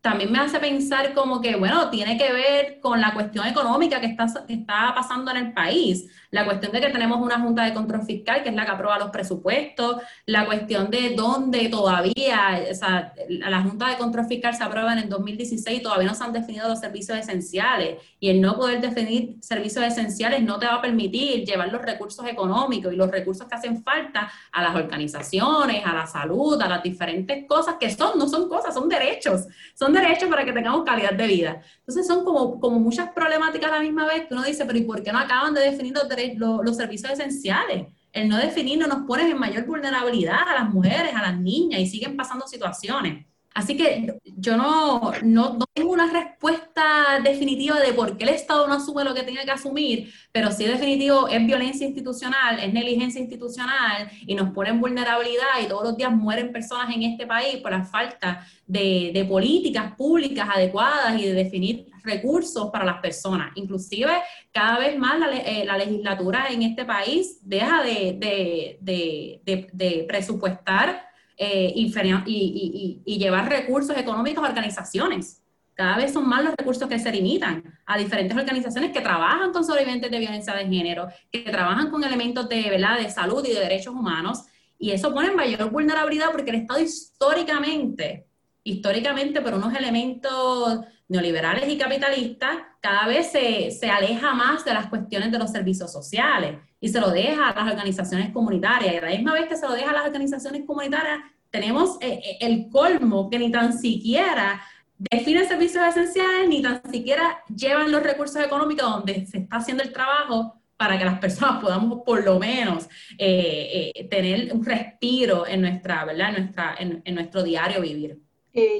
también 0.06 0.30
me 0.30 0.38
hace 0.38 0.60
pensar 0.60 1.14
como 1.14 1.40
que, 1.40 1.56
bueno, 1.56 1.90
tiene 1.90 2.16
que 2.16 2.32
ver 2.32 2.78
con 2.80 3.00
la 3.00 3.12
cuestión 3.12 3.44
económica 3.44 4.00
que 4.00 4.06
está, 4.06 4.26
está 4.46 4.92
pasando 4.94 5.32
en 5.32 5.36
el 5.38 5.52
país, 5.52 6.06
la 6.30 6.44
cuestión 6.44 6.70
de 6.70 6.80
que 6.80 6.90
tenemos 6.90 7.18
una 7.18 7.40
Junta 7.40 7.64
de 7.64 7.74
Control 7.74 8.04
Fiscal, 8.04 8.44
que 8.44 8.50
es 8.50 8.54
la 8.54 8.64
que 8.64 8.70
aprueba 8.70 9.00
los 9.00 9.10
presupuestos, 9.10 9.96
la 10.26 10.46
cuestión 10.46 10.90
de 10.90 11.14
dónde 11.16 11.68
todavía, 11.68 12.60
o 12.70 12.74
sea, 12.74 13.14
la 13.28 13.62
Junta 13.62 13.88
de 13.88 13.96
Control 13.96 14.26
Fiscal 14.26 14.54
se 14.54 14.62
aprueba 14.62 14.92
en 14.92 15.00
el 15.00 15.08
2016 15.08 15.80
y 15.80 15.82
todavía 15.82 16.06
no 16.06 16.14
se 16.14 16.22
han 16.22 16.32
definido 16.32 16.68
los 16.68 16.78
servicios 16.78 17.18
esenciales, 17.18 17.96
y 18.20 18.28
el 18.28 18.40
no 18.40 18.54
poder 18.54 18.80
definir 18.80 19.36
servicios 19.40 19.84
esenciales 19.84 20.40
no 20.40 20.60
te 20.60 20.66
va 20.66 20.74
a 20.74 20.82
permitir 20.82 21.44
llevar 21.44 21.72
los 21.72 21.82
recursos 21.82 22.24
económicos 22.28 22.92
y 22.92 22.96
los 22.96 23.10
recursos 23.10 23.48
que 23.48 23.56
hacen 23.56 23.82
falta 23.82 24.30
a 24.52 24.62
las 24.62 24.76
organizaciones, 24.76 25.84
a 25.84 25.92
la 25.92 26.06
salud, 26.06 26.60
a 26.62 26.68
las 26.68 26.82
diferentes 26.82 27.44
cosas 27.48 27.74
que 27.80 27.90
son, 27.90 28.16
no 28.18 28.28
son 28.28 28.48
cosas, 28.48 28.72
son 28.72 28.88
derechos, 28.88 29.46
son 29.74 29.95
derechos 29.96 30.28
para 30.28 30.44
que 30.44 30.52
tengamos 30.52 30.84
calidad 30.84 31.12
de 31.12 31.26
vida. 31.26 31.62
Entonces 31.78 32.06
son 32.06 32.24
como, 32.24 32.60
como 32.60 32.78
muchas 32.78 33.10
problemáticas 33.10 33.70
a 33.70 33.76
la 33.76 33.80
misma 33.80 34.06
vez 34.06 34.26
que 34.26 34.34
uno 34.34 34.44
dice, 34.44 34.64
pero 34.64 34.78
¿y 34.78 34.82
por 34.82 35.02
qué 35.02 35.12
no 35.12 35.18
acaban 35.18 35.54
de 35.54 35.62
definir 35.62 35.94
los, 36.36 36.64
los, 36.64 36.76
servicios 36.76 37.12
esenciales? 37.12 37.86
El 38.12 38.28
no 38.28 38.36
definirlo 38.38 38.86
nos 38.86 39.06
pone 39.06 39.28
en 39.28 39.38
mayor 39.38 39.66
vulnerabilidad 39.66 40.48
a 40.48 40.54
las 40.54 40.72
mujeres, 40.72 41.14
a 41.14 41.22
las 41.22 41.38
niñas 41.40 41.80
y 41.80 41.86
siguen 41.86 42.16
pasando 42.16 42.46
situaciones. 42.46 43.26
Así 43.56 43.74
que 43.74 44.18
yo 44.36 44.54
no, 44.58 45.12
no, 45.22 45.56
tengo 45.72 45.90
una 45.90 46.12
respuesta 46.12 47.20
definitiva 47.24 47.80
de 47.80 47.94
por 47.94 48.18
qué 48.18 48.24
el 48.24 48.34
Estado 48.34 48.68
no 48.68 48.74
asume 48.74 49.02
lo 49.02 49.14
que 49.14 49.22
tiene 49.22 49.46
que 49.46 49.50
asumir, 49.50 50.12
pero 50.30 50.52
sí 50.52 50.66
definitivo 50.66 51.26
es 51.26 51.46
violencia 51.46 51.86
institucional, 51.86 52.58
es 52.58 52.70
negligencia 52.70 53.18
institucional 53.18 54.10
y 54.26 54.34
nos 54.34 54.50
pone 54.50 54.68
en 54.68 54.78
vulnerabilidad 54.78 55.62
y 55.64 55.68
todos 55.68 55.84
los 55.84 55.96
días 55.96 56.12
mueren 56.12 56.52
personas 56.52 56.94
en 56.94 57.04
este 57.04 57.26
país 57.26 57.56
por 57.62 57.70
la 57.70 57.82
falta 57.82 58.46
de, 58.66 59.26
políticas 59.26 59.94
públicas 59.96 60.46
adecuadas 60.54 61.18
y 61.18 61.24
de 61.24 61.32
definir 61.32 61.86
recursos 62.04 62.68
para 62.70 62.84
las 62.84 63.00
personas. 63.00 63.52
Inclusive 63.54 64.12
cada 64.52 64.78
vez 64.78 64.98
más 64.98 65.18
la, 65.18 65.34
eh, 65.34 65.66
legislatura 65.78 66.48
en 66.50 66.60
este 66.60 66.84
país 66.84 67.38
deja 67.40 67.82
de, 67.82 68.78
de 68.82 70.04
presupuestar 70.06 71.06
eh, 71.36 71.72
y, 71.74 73.18
llevar 73.18 73.48
recursos 73.48 73.96
económicos 73.96 74.44
a 74.44 74.48
organizaciones. 74.48 75.42
Cada 75.74 75.96
vez 75.96 76.12
son 76.12 76.26
más 76.26 76.42
los 76.42 76.54
recursos 76.56 76.88
que 76.88 76.98
se 76.98 77.12
limitan 77.12 77.62
a 77.84 77.98
diferentes 77.98 78.36
organizaciones 78.36 78.92
que 78.92 79.02
trabajan 79.02 79.52
con 79.52 79.62
sobrevivientes 79.62 80.10
de 80.10 80.18
violencia 80.18 80.54
de 80.54 80.66
género, 80.66 81.08
que 81.30 81.40
trabajan 81.40 81.90
con 81.90 82.02
elementos 82.02 82.48
de, 82.48 82.70
¿verdad? 82.70 82.98
de 82.98 83.10
salud 83.10 83.44
y 83.44 83.52
de 83.52 83.60
derechos 83.60 83.94
humanos, 83.94 84.44
y 84.78 84.90
eso 84.90 85.12
pone 85.12 85.28
en 85.28 85.36
mayor 85.36 85.70
vulnerabilidad 85.70 86.30
porque 86.32 86.50
el 86.50 86.56
Estado 86.56 86.80
históricamente, 86.80 88.26
históricamente 88.64 89.40
por 89.42 89.54
unos 89.54 89.74
elementos 89.74 90.80
neoliberales 91.08 91.68
y 91.68 91.78
capitalistas, 91.78 92.56
cada 92.80 93.06
vez 93.06 93.30
se, 93.30 93.70
se, 93.70 93.90
aleja 93.90 94.34
más 94.34 94.64
de 94.64 94.74
las 94.74 94.88
cuestiones 94.88 95.30
de 95.30 95.38
los 95.38 95.50
servicios 95.52 95.92
sociales 95.92 96.58
y 96.80 96.88
se 96.88 97.00
lo 97.00 97.10
deja 97.10 97.48
a 97.48 97.54
las 97.54 97.72
organizaciones 97.72 98.30
comunitarias. 98.32 98.94
Y 98.94 98.96
a 98.98 99.00
la 99.02 99.10
misma 99.10 99.34
vez 99.34 99.46
que 99.48 99.56
se 99.56 99.66
lo 99.66 99.74
deja 99.74 99.90
a 99.90 99.94
las 99.94 100.06
organizaciones 100.06 100.64
comunitarias, 100.66 101.18
tenemos 101.50 101.96
eh, 102.00 102.20
eh, 102.24 102.38
el 102.40 102.68
colmo 102.70 103.30
que 103.30 103.38
ni 103.38 103.50
tan 103.50 103.78
siquiera 103.78 104.60
definen 104.98 105.46
servicios 105.46 105.84
esenciales, 105.86 106.48
ni 106.48 106.62
tan 106.62 106.82
siquiera 106.90 107.42
llevan 107.54 107.92
los 107.92 108.02
recursos 108.02 108.42
económicos 108.42 108.90
donde 108.90 109.26
se 109.26 109.38
está 109.38 109.56
haciendo 109.56 109.82
el 109.82 109.92
trabajo 109.92 110.60
para 110.76 110.98
que 110.98 111.04
las 111.04 111.18
personas 111.18 111.60
podamos 111.62 112.00
por 112.04 112.24
lo 112.24 112.38
menos 112.38 112.88
eh, 113.16 113.92
tener 114.10 114.52
un 114.52 114.64
respiro 114.64 115.46
en, 115.46 115.60
nuestra, 115.60 116.04
¿verdad? 116.04 116.30
En, 116.30 116.42
nuestra, 116.42 116.74
en, 116.78 117.02
en 117.04 117.14
nuestro 117.14 117.42
diario 117.42 117.80
vivir. 117.80 118.25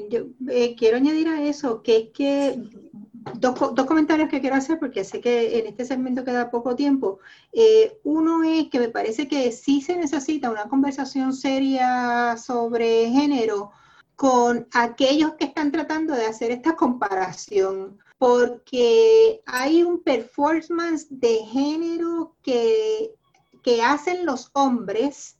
Yo 0.09 0.25
quiero 0.77 0.97
añadir 0.97 1.27
a 1.27 1.41
eso 1.41 1.81
que 1.83 1.97
es 1.97 2.09
que 2.13 2.59
dos, 3.35 3.85
comentarios 3.85 4.29
que 4.29 4.41
quiero 4.41 4.55
hacer 4.55 4.79
porque 4.79 5.03
sé 5.03 5.21
que 5.21 5.59
en 5.59 5.67
este 5.67 5.85
segmento 5.85 6.23
queda 6.23 6.51
poco 6.51 6.75
tiempo. 6.75 7.19
Eh, 7.51 7.99
uno 8.03 8.43
es 8.43 8.69
que 8.69 8.79
me 8.79 8.89
parece 8.89 9.27
que 9.27 9.51
sí 9.51 9.81
se 9.81 9.95
necesita 9.95 10.51
una 10.51 10.69
conversación 10.69 11.33
seria 11.33 12.37
sobre 12.37 13.09
género 13.09 13.71
con 14.15 14.67
aquellos 14.73 15.33
que 15.33 15.45
están 15.45 15.71
tratando 15.71 16.13
de 16.13 16.25
hacer 16.25 16.51
esta 16.51 16.75
comparación, 16.75 17.99
porque 18.17 19.41
hay 19.45 19.83
un 19.83 20.01
performance 20.01 21.05
de 21.09 21.37
género 21.45 22.35
que, 22.41 23.13
que 23.61 23.83
hacen 23.83 24.25
los 24.25 24.49
hombres 24.53 25.36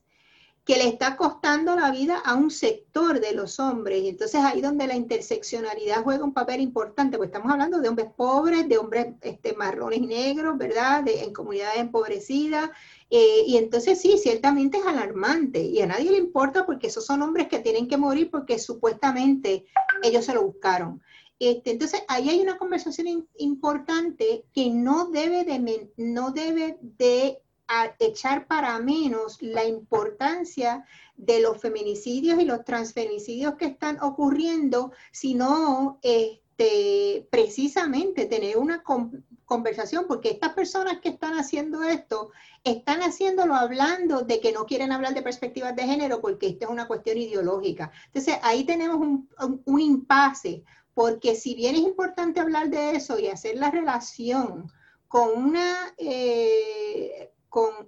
que 0.67 0.75
le 0.75 0.89
está 0.89 1.15
costando 1.15 1.77
la 1.77 1.91
vida 1.91 2.17
a 2.17 2.35
un 2.35 2.51
sector 2.51 3.21
de 3.21 3.31
los 3.31 3.57
hombres. 3.57 4.03
Y 4.03 4.09
entonces 4.09 4.41
ahí 4.43 4.59
donde 4.59 4.85
la 4.85 4.97
interseccionalidad 4.97 6.03
juega 6.03 6.25
un 6.25 6.33
papel 6.33 6.59
importante, 6.59 7.15
pues 7.15 7.27
estamos 7.27 7.49
hablando 7.49 7.79
de 7.79 7.87
hombres 7.87 8.09
pobres, 8.13 8.67
de 8.67 8.77
hombres 8.77 9.07
este, 9.21 9.53
marrones 9.53 9.99
y 9.99 10.07
negros, 10.07 10.57
¿verdad? 10.57 11.05
De, 11.05 11.23
en 11.23 11.31
comunidades 11.31 11.79
empobrecidas. 11.79 12.69
Eh, 13.09 13.43
y 13.47 13.55
entonces 13.55 14.01
sí, 14.01 14.17
ciertamente 14.17 14.79
es 14.79 14.85
alarmante 14.85 15.61
y 15.61 15.79
a 15.81 15.87
nadie 15.87 16.11
le 16.11 16.17
importa 16.17 16.65
porque 16.65 16.87
esos 16.87 17.05
son 17.05 17.21
hombres 17.21 17.47
que 17.47 17.59
tienen 17.59 17.87
que 17.87 17.95
morir 17.95 18.29
porque 18.29 18.59
supuestamente 18.59 19.65
ellos 20.03 20.25
se 20.25 20.33
lo 20.33 20.43
buscaron. 20.43 21.01
Este, 21.39 21.71
entonces, 21.71 22.01
ahí 22.09 22.29
hay 22.29 22.41
una 22.41 22.57
conversación 22.57 23.25
importante 23.37 24.43
que 24.53 24.69
no 24.69 25.11
debe 25.11 25.45
de, 25.45 25.91
no 25.95 26.31
debe 26.31 26.77
de 26.81 27.41
a 27.67 27.95
echar 27.99 28.47
para 28.47 28.79
menos 28.79 29.41
la 29.41 29.65
importancia 29.65 30.85
de 31.15 31.41
los 31.41 31.59
feminicidios 31.59 32.39
y 32.39 32.45
los 32.45 32.63
transfeminicidios 32.63 33.55
que 33.55 33.65
están 33.65 34.01
ocurriendo, 34.01 34.91
sino 35.11 35.99
este, 36.03 37.27
precisamente 37.29 38.25
tener 38.25 38.57
una 38.57 38.83
conversación, 39.45 40.05
porque 40.07 40.29
estas 40.29 40.53
personas 40.53 40.99
que 41.01 41.09
están 41.09 41.33
haciendo 41.33 41.83
esto, 41.83 42.31
están 42.63 43.01
haciéndolo 43.01 43.55
hablando 43.55 44.21
de 44.21 44.39
que 44.39 44.51
no 44.51 44.65
quieren 44.65 44.91
hablar 44.91 45.13
de 45.13 45.21
perspectivas 45.21 45.75
de 45.75 45.83
género 45.83 46.21
porque 46.21 46.47
esta 46.47 46.65
es 46.65 46.71
una 46.71 46.87
cuestión 46.87 47.17
ideológica. 47.17 47.91
Entonces, 48.07 48.37
ahí 48.43 48.63
tenemos 48.63 48.97
un, 48.97 49.29
un 49.65 49.79
impasse, 49.79 50.63
porque 50.93 51.35
si 51.35 51.55
bien 51.55 51.75
es 51.75 51.81
importante 51.81 52.39
hablar 52.39 52.69
de 52.69 52.95
eso 52.95 53.19
y 53.19 53.27
hacer 53.27 53.57
la 53.57 53.71
relación 53.71 54.71
con 55.07 55.29
una... 55.37 55.93
Eh, 55.97 57.31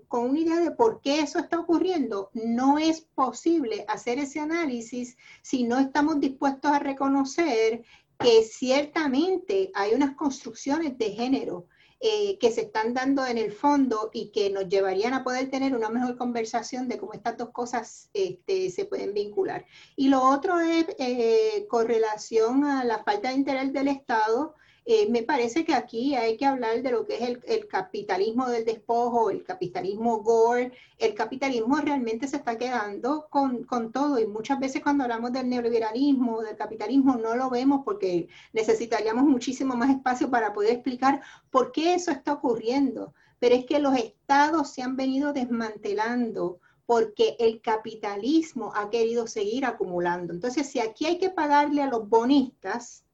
con, 0.07 0.29
una 0.29 0.39
idea 0.39 0.59
de 0.61 0.71
por 0.71 0.99
qué 1.01 1.19
eso 1.19 1.37
está 1.37 1.59
ocurriendo, 1.59 2.31
no 2.33 2.79
es 2.79 3.01
posible 3.01 3.85
hacer 3.87 4.17
ese 4.17 4.39
análisis 4.39 5.15
si 5.43 5.63
no 5.63 5.77
estamos 5.77 6.19
dispuestos 6.19 6.71
a 6.71 6.79
reconocer 6.79 7.83
que 8.17 8.43
ciertamente 8.43 9.69
hay 9.75 9.93
unas 9.93 10.15
construcciones 10.15 10.97
de 10.97 11.11
género 11.11 11.67
eh, 11.99 12.39
que 12.39 12.51
se 12.51 12.61
están 12.61 12.95
dando 12.95 13.25
en 13.25 13.37
el 13.37 13.51
fondo 13.51 14.09
y 14.11 14.31
que 14.31 14.49
nos 14.49 14.67
llevarían 14.69 15.13
a 15.13 15.23
poder 15.23 15.51
tener 15.51 15.75
una 15.75 15.89
mejor 15.89 16.17
conversación 16.17 16.87
de 16.87 16.97
cómo 16.97 17.13
estas 17.13 17.37
dos 17.37 17.49
cosas 17.49 18.09
este, 18.13 18.71
se 18.71 18.85
pueden 18.85 19.13
vincular. 19.13 19.65
Y 19.95 20.07
lo 20.07 20.23
otro 20.23 20.59
es 20.59 20.87
eh, 20.97 21.67
con 21.69 21.87
relación 21.87 22.63
a 22.63 22.83
la 22.85 23.03
falta 23.03 23.29
de 23.29 23.35
interés 23.35 23.71
del 23.71 23.89
Estado 23.89 24.55
eh, 24.85 25.09
me 25.09 25.23
parece 25.23 25.65
que 25.65 25.73
aquí 25.73 26.15
hay 26.15 26.37
que 26.37 26.45
hablar 26.45 26.81
de 26.81 26.91
lo 26.91 27.05
que 27.05 27.15
es 27.15 27.37
el, 27.45 27.67
capitalismo 27.67 28.47
del 28.49 28.65
despojo, 28.65 29.29
el 29.29 29.43
capitalismo 29.43 30.19
gore. 30.19 30.71
El 30.97 31.13
capitalismo 31.13 31.77
realmente 31.77 32.27
se 32.27 32.37
está 32.37 32.57
quedando 32.57 33.27
con, 33.29 33.63
con, 33.63 33.91
todo 33.91 34.19
y 34.19 34.27
muchas 34.27 34.59
veces 34.59 34.81
cuando 34.81 35.03
hablamos 35.03 35.31
del 35.31 35.49
neoliberalismo, 35.49 36.41
del 36.41 36.57
capitalismo, 36.57 37.15
no 37.15 37.35
lo 37.35 37.49
vemos 37.49 37.81
porque 37.85 38.27
necesitaríamos 38.53 39.23
muchísimo 39.25 39.75
más 39.75 39.89
espacio 39.89 40.29
para 40.29 40.53
poder 40.53 40.73
explicar 40.73 41.21
por 41.51 41.71
qué 41.71 41.93
eso 41.93 42.11
está 42.11 42.33
ocurriendo. 42.33 43.13
Pero 43.39 43.55
es 43.55 43.65
que 43.65 43.79
los 43.79 43.95
estados 43.95 44.71
se 44.71 44.81
han 44.81 44.95
venido 44.95 45.33
desmantelando 45.33 46.59
porque 46.89 47.35
el 47.37 47.61
capitalismo 47.61 48.71
ha 48.73 48.89
querido 48.89 49.27
seguir 49.27 49.63
acumulando. 49.65 50.33
Entonces, 50.33 50.67
si 50.67 50.79
aquí 50.79 51.05
hay 51.05 51.19
que 51.19 51.29
pagarle 51.29 51.83
a 51.83 51.87
los 51.87 52.09
bonistas, 52.09 53.05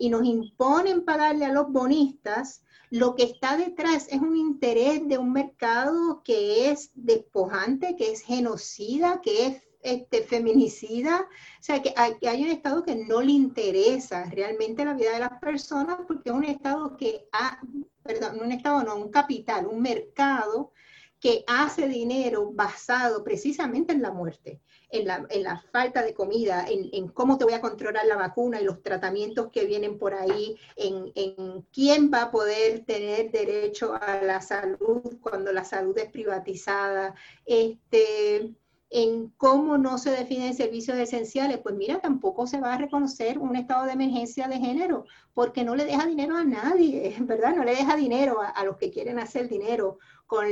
y 0.00 0.08
nos 0.08 0.24
imponen 0.24 1.04
pagarle 1.04 1.44
a 1.44 1.52
los 1.52 1.70
bonistas, 1.70 2.64
lo 2.88 3.14
que 3.14 3.24
está 3.24 3.58
detrás 3.58 4.08
es 4.08 4.18
un 4.18 4.34
interés 4.34 5.06
de 5.06 5.18
un 5.18 5.30
mercado 5.30 6.22
que 6.24 6.70
es 6.70 6.90
despojante, 6.94 7.96
que 7.96 8.10
es 8.10 8.22
genocida, 8.22 9.20
que 9.20 9.46
es 9.46 9.62
este, 9.82 10.22
feminicida, 10.22 11.20
o 11.20 11.62
sea, 11.62 11.82
que 11.82 11.92
hay, 11.96 12.14
hay, 12.26 12.42
un 12.42 12.50
Estado 12.50 12.82
que 12.82 12.96
no 12.96 13.20
le 13.20 13.32
interesa 13.32 14.24
realmente 14.24 14.86
la 14.86 14.94
vida 14.94 15.12
de 15.12 15.20
las 15.20 15.38
personas 15.38 15.98
porque 16.08 16.30
es 16.30 16.34
un 16.34 16.44
Estado 16.44 16.96
que 16.96 17.28
ha, 17.32 17.60
perdón, 18.02 18.40
un 18.40 18.52
Estado, 18.52 18.82
no, 18.82 18.96
un 18.96 19.10
capital, 19.10 19.66
un 19.66 19.82
mercado 19.82 20.72
que 21.20 21.44
hace 21.46 21.88
dinero 21.88 22.50
basado 22.52 23.22
precisamente 23.22 23.92
en 23.92 24.00
la 24.00 24.12
muerte 24.12 24.62
en 24.90 25.42
la, 25.42 25.64
falta 25.72 26.02
de 26.02 26.14
comida, 26.14 26.66
en, 26.68 27.08
cómo 27.08 27.38
te 27.38 27.44
voy 27.44 27.54
a 27.54 27.60
controlar 27.60 28.06
la 28.06 28.16
vacuna 28.16 28.60
y 28.60 28.64
los 28.64 28.82
tratamientos 28.82 29.50
que 29.52 29.64
vienen 29.64 29.98
por 29.98 30.14
ahí, 30.14 30.56
en, 30.76 31.12
en 31.14 31.62
quién 31.72 32.10
va 32.12 32.22
a 32.22 32.30
poder 32.30 32.84
tener 32.84 33.30
derecho 33.30 33.94
a 33.94 34.20
la 34.22 34.40
salud 34.40 35.18
cuando 35.20 35.52
la 35.52 35.64
salud 35.64 35.96
es 35.98 36.10
privatizada, 36.10 37.14
este, 37.46 38.54
en 38.90 39.28
cómo 39.36 39.78
no 39.78 39.98
se 39.98 40.10
definen 40.10 40.52
servicios 40.52 40.98
esenciales, 40.98 41.58
pues 41.58 41.76
mira, 41.76 42.00
tampoco 42.00 42.48
se 42.48 42.60
va 42.60 42.74
a 42.74 42.78
reconocer 42.78 43.38
un 43.38 43.54
estado 43.54 43.86
de 43.86 43.92
emergencia 43.92 44.48
de 44.48 44.58
género, 44.58 45.04
porque 45.32 45.62
no 45.62 45.76
le 45.76 45.84
deja 45.84 46.06
dinero 46.06 46.36
a 46.36 46.42
nadie, 46.42 47.14
¿verdad? 47.20 47.54
No 47.54 47.62
le 47.62 47.76
deja 47.76 47.94
dinero 47.96 48.38
a, 48.40 48.64
los 48.64 48.76
que 48.76 48.90
quieren 48.90 49.20
hacer 49.20 49.48
dinero 49.48 49.98
con, 50.26 50.44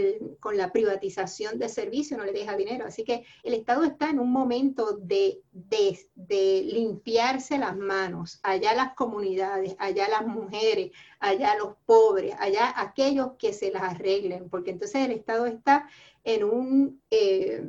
la 0.56 0.70
privatización 0.70 1.58
de 1.58 1.68
servicios, 1.68 2.16
no 2.16 2.24
le 2.24 2.32
deja 2.32 2.56
dinero. 2.56 2.86
Así 2.86 3.02
que 3.02 3.24
el 3.42 3.54
Estado 3.54 3.82
está 3.82 4.08
en 4.08 4.20
un 4.20 4.30
momento 4.30 4.92
de, 4.92 5.42
de, 5.52 6.62
limpiarse 6.62 7.58
las 7.58 7.76
manos, 7.76 8.38
allá 8.44 8.72
las 8.72 8.94
comunidades, 8.94 9.74
allá 9.80 10.08
las 10.08 10.24
mujeres, 10.24 10.92
allá 11.18 11.56
los 11.56 11.74
pobres, 11.86 12.36
allá 12.38 12.72
aquellos 12.76 13.32
que 13.36 13.52
se 13.52 13.72
las 13.72 13.82
arreglen, 13.82 14.48
porque 14.48 14.70
entonces 14.70 15.04
el 15.04 15.10
Estado 15.10 15.46
está 15.46 15.88
en 16.22 16.44
un, 16.44 17.02
eh, 17.10 17.68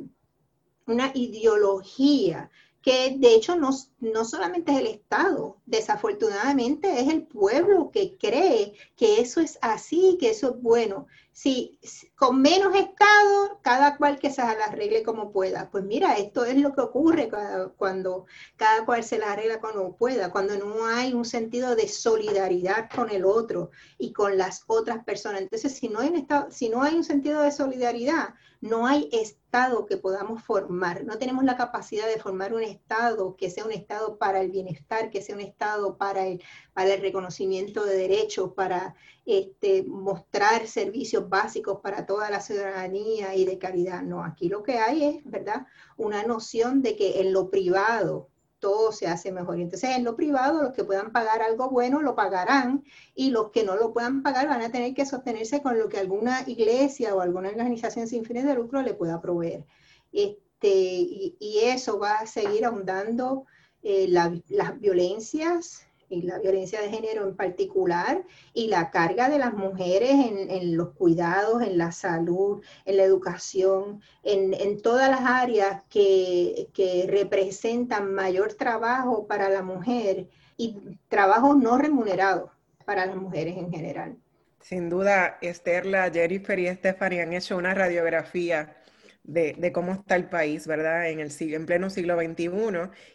una 0.90 1.10
ideología 1.14 2.50
que 2.82 3.16
de 3.18 3.34
hecho 3.34 3.56
no, 3.56 3.70
no, 4.00 4.24
solamente 4.24 4.72
es 4.72 4.78
el 4.78 4.86
Estado, 4.86 5.58
desafortunadamente 5.66 7.00
es 7.00 7.08
el 7.08 7.26
pueblo 7.26 7.90
que 7.92 8.16
cree 8.16 8.74
que 8.96 9.20
eso 9.20 9.40
es 9.40 9.58
así, 9.62 10.16
que 10.18 10.30
eso 10.30 10.50
es 10.50 10.62
bueno 10.62 11.06
si, 11.32 11.78
con 12.16 12.42
menos 12.42 12.74
Estado, 12.74 13.60
cada 13.62 13.96
cual 13.96 14.18
que 14.18 14.30
se 14.30 14.42
la 14.42 14.52
arregle 14.52 15.02
como 15.02 15.32
pueda. 15.32 15.70
Pues 15.70 15.84
mira, 15.84 16.18
esto 16.18 16.44
es 16.44 16.56
lo 16.56 16.74
que 16.74 16.82
ocurre 16.82 17.30
cuando 17.76 18.26
cada 18.56 18.84
cual 18.84 19.04
se 19.04 19.18
la 19.18 19.32
arregla 19.32 19.60
como 19.60 19.96
pueda, 19.96 20.30
cuando 20.32 20.56
no 20.56 20.84
hay 20.86 21.14
un 21.14 21.24
sentido 21.24 21.76
de 21.76 21.88
solidaridad 21.88 22.90
con 22.94 23.10
el 23.10 23.24
otro 23.24 23.70
y 23.98 24.12
con 24.12 24.36
las 24.36 24.64
otras 24.66 25.04
personas. 25.04 25.40
Entonces, 25.42 25.74
si 25.74 25.88
no 25.88 26.00
hay 26.00 26.14
estado, 26.14 26.50
si 26.50 26.68
no 26.68 26.82
hay 26.82 26.94
un 26.94 27.04
sentido 27.04 27.42
de 27.42 27.52
solidaridad, 27.52 28.34
no 28.60 28.86
hay 28.86 29.08
Estado 29.12 29.86
que 29.86 29.96
podamos 29.96 30.42
formar. 30.42 31.04
No 31.04 31.18
tenemos 31.18 31.44
la 31.44 31.56
capacidad 31.56 32.06
de 32.06 32.20
formar 32.20 32.52
un 32.52 32.62
Estado 32.62 33.34
que 33.36 33.50
sea 33.50 33.64
un 33.64 33.72
Estado 33.72 33.89
para 34.18 34.40
el 34.40 34.50
bienestar, 34.50 35.10
que 35.10 35.22
sea 35.22 35.34
un 35.34 35.40
Estado 35.40 35.96
para 35.96 36.26
el, 36.26 36.42
para 36.72 36.94
el 36.94 37.00
reconocimiento 37.00 37.84
de 37.84 37.96
derechos, 37.96 38.52
para 38.54 38.94
este, 39.26 39.84
mostrar 39.84 40.66
servicios 40.66 41.28
básicos 41.28 41.80
para 41.80 42.06
toda 42.06 42.30
la 42.30 42.40
ciudadanía 42.40 43.34
y 43.34 43.44
de 43.44 43.58
calidad. 43.58 44.02
No, 44.02 44.24
aquí 44.24 44.48
lo 44.48 44.62
que 44.62 44.78
hay 44.78 45.04
es, 45.04 45.24
¿verdad? 45.24 45.66
Una 45.96 46.22
noción 46.22 46.82
de 46.82 46.96
que 46.96 47.20
en 47.20 47.32
lo 47.32 47.50
privado 47.50 48.30
todo 48.60 48.92
se 48.92 49.08
hace 49.08 49.32
mejor. 49.32 49.58
Entonces, 49.58 49.96
en 49.96 50.04
lo 50.04 50.14
privado, 50.14 50.62
los 50.62 50.72
que 50.72 50.84
puedan 50.84 51.10
pagar 51.12 51.42
algo 51.42 51.70
bueno 51.70 52.00
lo 52.02 52.14
pagarán 52.14 52.84
y 53.14 53.30
los 53.30 53.50
que 53.50 53.64
no 53.64 53.74
lo 53.74 53.92
puedan 53.92 54.22
pagar 54.22 54.46
van 54.46 54.62
a 54.62 54.70
tener 54.70 54.94
que 54.94 55.06
sostenerse 55.06 55.62
con 55.62 55.78
lo 55.78 55.88
que 55.88 55.98
alguna 55.98 56.44
iglesia 56.46 57.14
o 57.14 57.20
alguna 57.20 57.48
organización 57.48 58.06
sin 58.06 58.24
fines 58.24 58.44
de 58.44 58.54
lucro 58.54 58.82
le 58.82 58.94
pueda 58.94 59.20
proveer. 59.20 59.66
Este, 60.12 60.68
y, 60.68 61.60
eso 61.62 61.98
va 61.98 62.18
a 62.18 62.26
seguir 62.26 62.64
ahondando 62.64 63.46
eh, 63.82 64.06
las 64.08 64.80
violencias 64.80 65.86
y 66.10 66.22
la 66.22 66.38
violencia 66.40 66.82
de 66.82 66.90
género 66.90 67.26
en 67.26 67.36
particular, 67.36 68.24
y 68.52 68.66
la 68.66 68.90
carga 68.90 69.30
de 69.30 69.38
las 69.38 69.54
mujeres 69.54 70.10
en, 70.10 70.76
los 70.76 70.90
cuidados, 70.90 71.62
en 71.62 71.78
la 71.78 71.92
salud, 71.92 72.62
en 72.84 72.96
la 72.96 73.04
educación, 73.04 74.02
en, 74.24 74.82
todas 74.82 75.08
las 75.08 75.20
áreas 75.22 75.84
que, 75.88 76.68
representan 77.08 78.12
mayor 78.12 78.54
trabajo 78.54 79.26
para 79.26 79.48
la 79.48 79.62
mujer 79.62 80.28
y 80.56 80.98
trabajo 81.08 81.54
no 81.54 81.78
remunerado 81.78 82.50
para 82.84 83.06
las 83.06 83.16
mujeres 83.16 83.56
en 83.56 83.70
general. 83.70 84.16
Sin 84.60 84.90
duda, 84.90 85.38
Esther, 85.40 85.86
la 85.86 86.10
Jennifer 86.10 86.58
y 86.58 86.68
Stephanie 86.68 87.22
han 87.22 87.32
hecho 87.32 87.56
una 87.56 87.72
radiografía 87.72 88.76
de, 89.24 89.72
cómo 89.72 89.92
está 89.92 90.16
el 90.16 90.28
país, 90.28 90.66
¿verdad? 90.66 91.08
En, 91.08 91.20
el, 91.20 91.30
en 91.38 91.66
pleno 91.66 91.90
siglo 91.90 92.16
XXI 92.18 92.50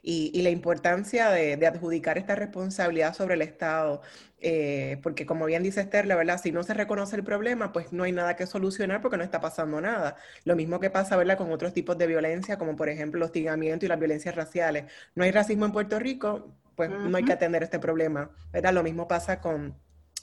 y, 0.02 0.42
la 0.42 0.50
importancia 0.50 1.30
de, 1.30 1.66
adjudicar 1.66 2.18
esta 2.18 2.36
responsabilidad 2.36 3.14
sobre 3.14 3.36
el 3.36 3.42
Estado. 3.42 4.02
Eh, 4.40 5.00
porque 5.02 5.26
como 5.26 5.46
bien 5.46 5.64
dice 5.64 5.82
Esther, 5.82 6.06
la 6.06 6.16
verdad, 6.16 6.40
si 6.42 6.52
no 6.52 6.64
se 6.64 6.74
reconoce 6.74 7.16
el 7.16 7.24
problema, 7.24 7.72
pues 7.72 7.92
no 7.92 8.04
hay 8.04 8.12
nada 8.12 8.36
que 8.36 8.46
solucionar 8.46 9.02
porque 9.02 9.18
no 9.18 9.24
está 9.24 9.42
pasando 9.42 9.82
nada. 9.82 10.18
Lo 10.44 10.56
mismo 10.56 10.80
que 10.80 10.90
pasa, 10.90 11.18
¿verdad? 11.18 11.38
Con 11.38 11.52
otros 11.52 11.74
tipos 11.74 11.98
de 11.98 12.08
violencia, 12.08 12.58
como 12.58 12.76
por 12.76 12.90
ejemplo 12.90 13.18
el 13.18 13.24
hostigamiento 13.24 13.86
y 13.86 13.90
las 13.90 14.00
violencias 14.00 14.36
raciales. 14.36 14.86
No 15.16 15.24
hay 15.24 15.32
racismo 15.32 15.66
en 15.66 15.72
Puerto 15.72 16.00
Rico, 16.00 16.54
pues 16.76 16.90
no 16.90 17.18
hay 17.18 17.24
que 17.24 17.34
atender 17.34 17.64
este 17.64 17.80
problema, 17.80 18.30
¿verdad? 18.52 18.74
Lo 18.74 18.84
mismo 18.84 19.08
pasa 19.08 19.40
con 19.40 19.76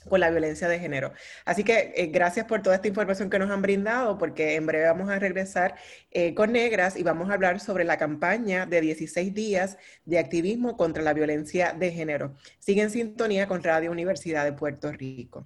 con 0.09 0.19
la 0.19 0.29
violencia 0.29 0.67
de 0.67 0.79
género. 0.79 1.13
Así 1.45 1.63
que 1.63 1.93
eh, 1.95 2.07
gracias 2.07 2.45
por 2.45 2.61
toda 2.61 2.75
esta 2.75 2.87
información 2.87 3.29
que 3.29 3.39
nos 3.39 3.49
han 3.49 3.61
brindado, 3.61 4.17
porque 4.17 4.55
en 4.55 4.65
breve 4.65 4.85
vamos 4.85 5.09
a 5.09 5.19
regresar 5.19 5.75
eh, 6.11 6.33
con 6.33 6.51
Negras 6.51 6.95
y 6.95 7.03
vamos 7.03 7.29
a 7.29 7.33
hablar 7.33 7.59
sobre 7.59 7.83
la 7.83 7.97
campaña 7.97 8.65
de 8.65 8.81
16 8.81 9.33
días 9.33 9.77
de 10.05 10.19
activismo 10.19 10.77
contra 10.77 11.03
la 11.03 11.13
violencia 11.13 11.73
de 11.73 11.91
género. 11.91 12.35
Sigue 12.59 12.81
en 12.81 12.89
sintonía 12.89 13.47
con 13.47 13.63
Radio 13.63 13.91
Universidad 13.91 14.45
de 14.45 14.53
Puerto 14.53 14.91
Rico. 14.91 15.45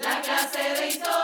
La 0.00 0.20
clase 0.20 0.58
de 0.80 0.88
historia 0.88 1.23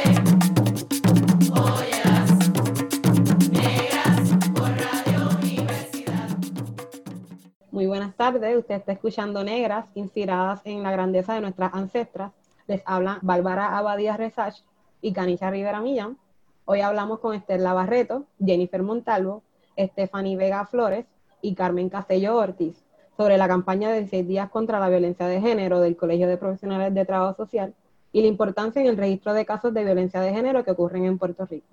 Muy 7.71 7.87
buenas 7.87 8.13
tardes, 8.17 8.57
usted 8.57 8.75
está 8.75 8.91
escuchando 8.91 9.45
Negras, 9.45 9.85
inspiradas 9.95 10.59
en 10.65 10.83
la 10.83 10.91
grandeza 10.91 11.35
de 11.35 11.39
nuestras 11.39 11.73
ancestras. 11.73 12.33
Les 12.67 12.81
hablan 12.83 13.19
Bárbara 13.21 13.77
Abadía 13.77 14.17
Resach 14.17 14.57
y 15.01 15.13
Canisha 15.13 15.49
Rivera 15.49 15.79
Millán. 15.79 16.17
Hoy 16.65 16.81
hablamos 16.81 17.19
con 17.19 17.33
Estela 17.33 17.73
Barreto, 17.73 18.25
Jennifer 18.45 18.83
Montalvo, 18.83 19.41
Stephanie 19.79 20.35
Vega 20.35 20.65
Flores 20.65 21.05
y 21.41 21.55
Carmen 21.55 21.87
Castello 21.87 22.35
Ortiz 22.35 22.83
sobre 23.15 23.37
la 23.37 23.47
campaña 23.47 23.87
de 23.89 23.99
16 23.99 24.27
días 24.27 24.49
contra 24.49 24.77
la 24.77 24.89
violencia 24.89 25.27
de 25.27 25.39
género 25.39 25.79
del 25.79 25.95
Colegio 25.95 26.27
de 26.27 26.35
Profesionales 26.35 26.93
de 26.93 27.05
Trabajo 27.05 27.37
Social 27.37 27.73
y 28.11 28.21
la 28.21 28.27
importancia 28.27 28.81
en 28.81 28.89
el 28.89 28.97
registro 28.97 29.33
de 29.33 29.45
casos 29.45 29.73
de 29.73 29.85
violencia 29.85 30.19
de 30.19 30.33
género 30.33 30.65
que 30.65 30.71
ocurren 30.71 31.05
en 31.05 31.17
Puerto 31.17 31.45
Rico. 31.45 31.67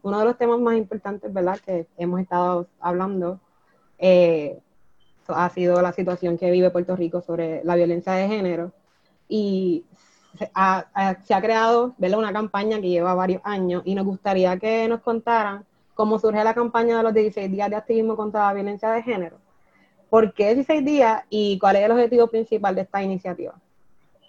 Uno 0.00 0.18
de 0.18 0.24
los 0.24 0.38
temas 0.38 0.60
más 0.60 0.78
importantes, 0.78 1.30
¿verdad?, 1.30 1.58
que 1.58 1.86
hemos 1.98 2.20
estado 2.20 2.68
hablando 2.80 3.38
eh, 3.98 4.60
ha 5.34 5.48
sido 5.50 5.80
la 5.82 5.92
situación 5.92 6.38
que 6.38 6.50
vive 6.50 6.70
Puerto 6.70 6.96
Rico 6.96 7.20
sobre 7.20 7.62
la 7.64 7.74
violencia 7.74 8.12
de 8.12 8.28
género. 8.28 8.72
Y 9.28 9.84
se 10.38 10.50
ha, 10.54 10.86
creado 11.40 11.94
una 11.98 12.32
campaña 12.32 12.80
que 12.80 12.88
lleva 12.88 13.14
varios 13.14 13.40
años 13.44 13.82
y 13.84 13.94
nos 13.94 14.04
gustaría 14.04 14.58
que 14.58 14.86
nos 14.88 15.00
contaran 15.00 15.64
cómo 15.94 16.18
surge 16.18 16.44
la 16.44 16.54
campaña 16.54 16.98
de 16.98 17.02
los 17.02 17.14
16 17.14 17.50
días 17.50 17.70
de 17.70 17.76
activismo 17.76 18.16
contra 18.16 18.46
la 18.46 18.52
violencia 18.52 18.90
de 18.90 19.02
género. 19.02 19.38
¿Por 20.10 20.32
qué 20.34 20.54
16 20.54 20.84
días 20.84 21.24
y 21.30 21.58
cuál 21.58 21.76
es 21.76 21.82
el 21.82 21.90
objetivo 21.90 22.28
principal 22.28 22.74
de 22.74 22.82
esta 22.82 23.02
iniciativa? 23.02 23.54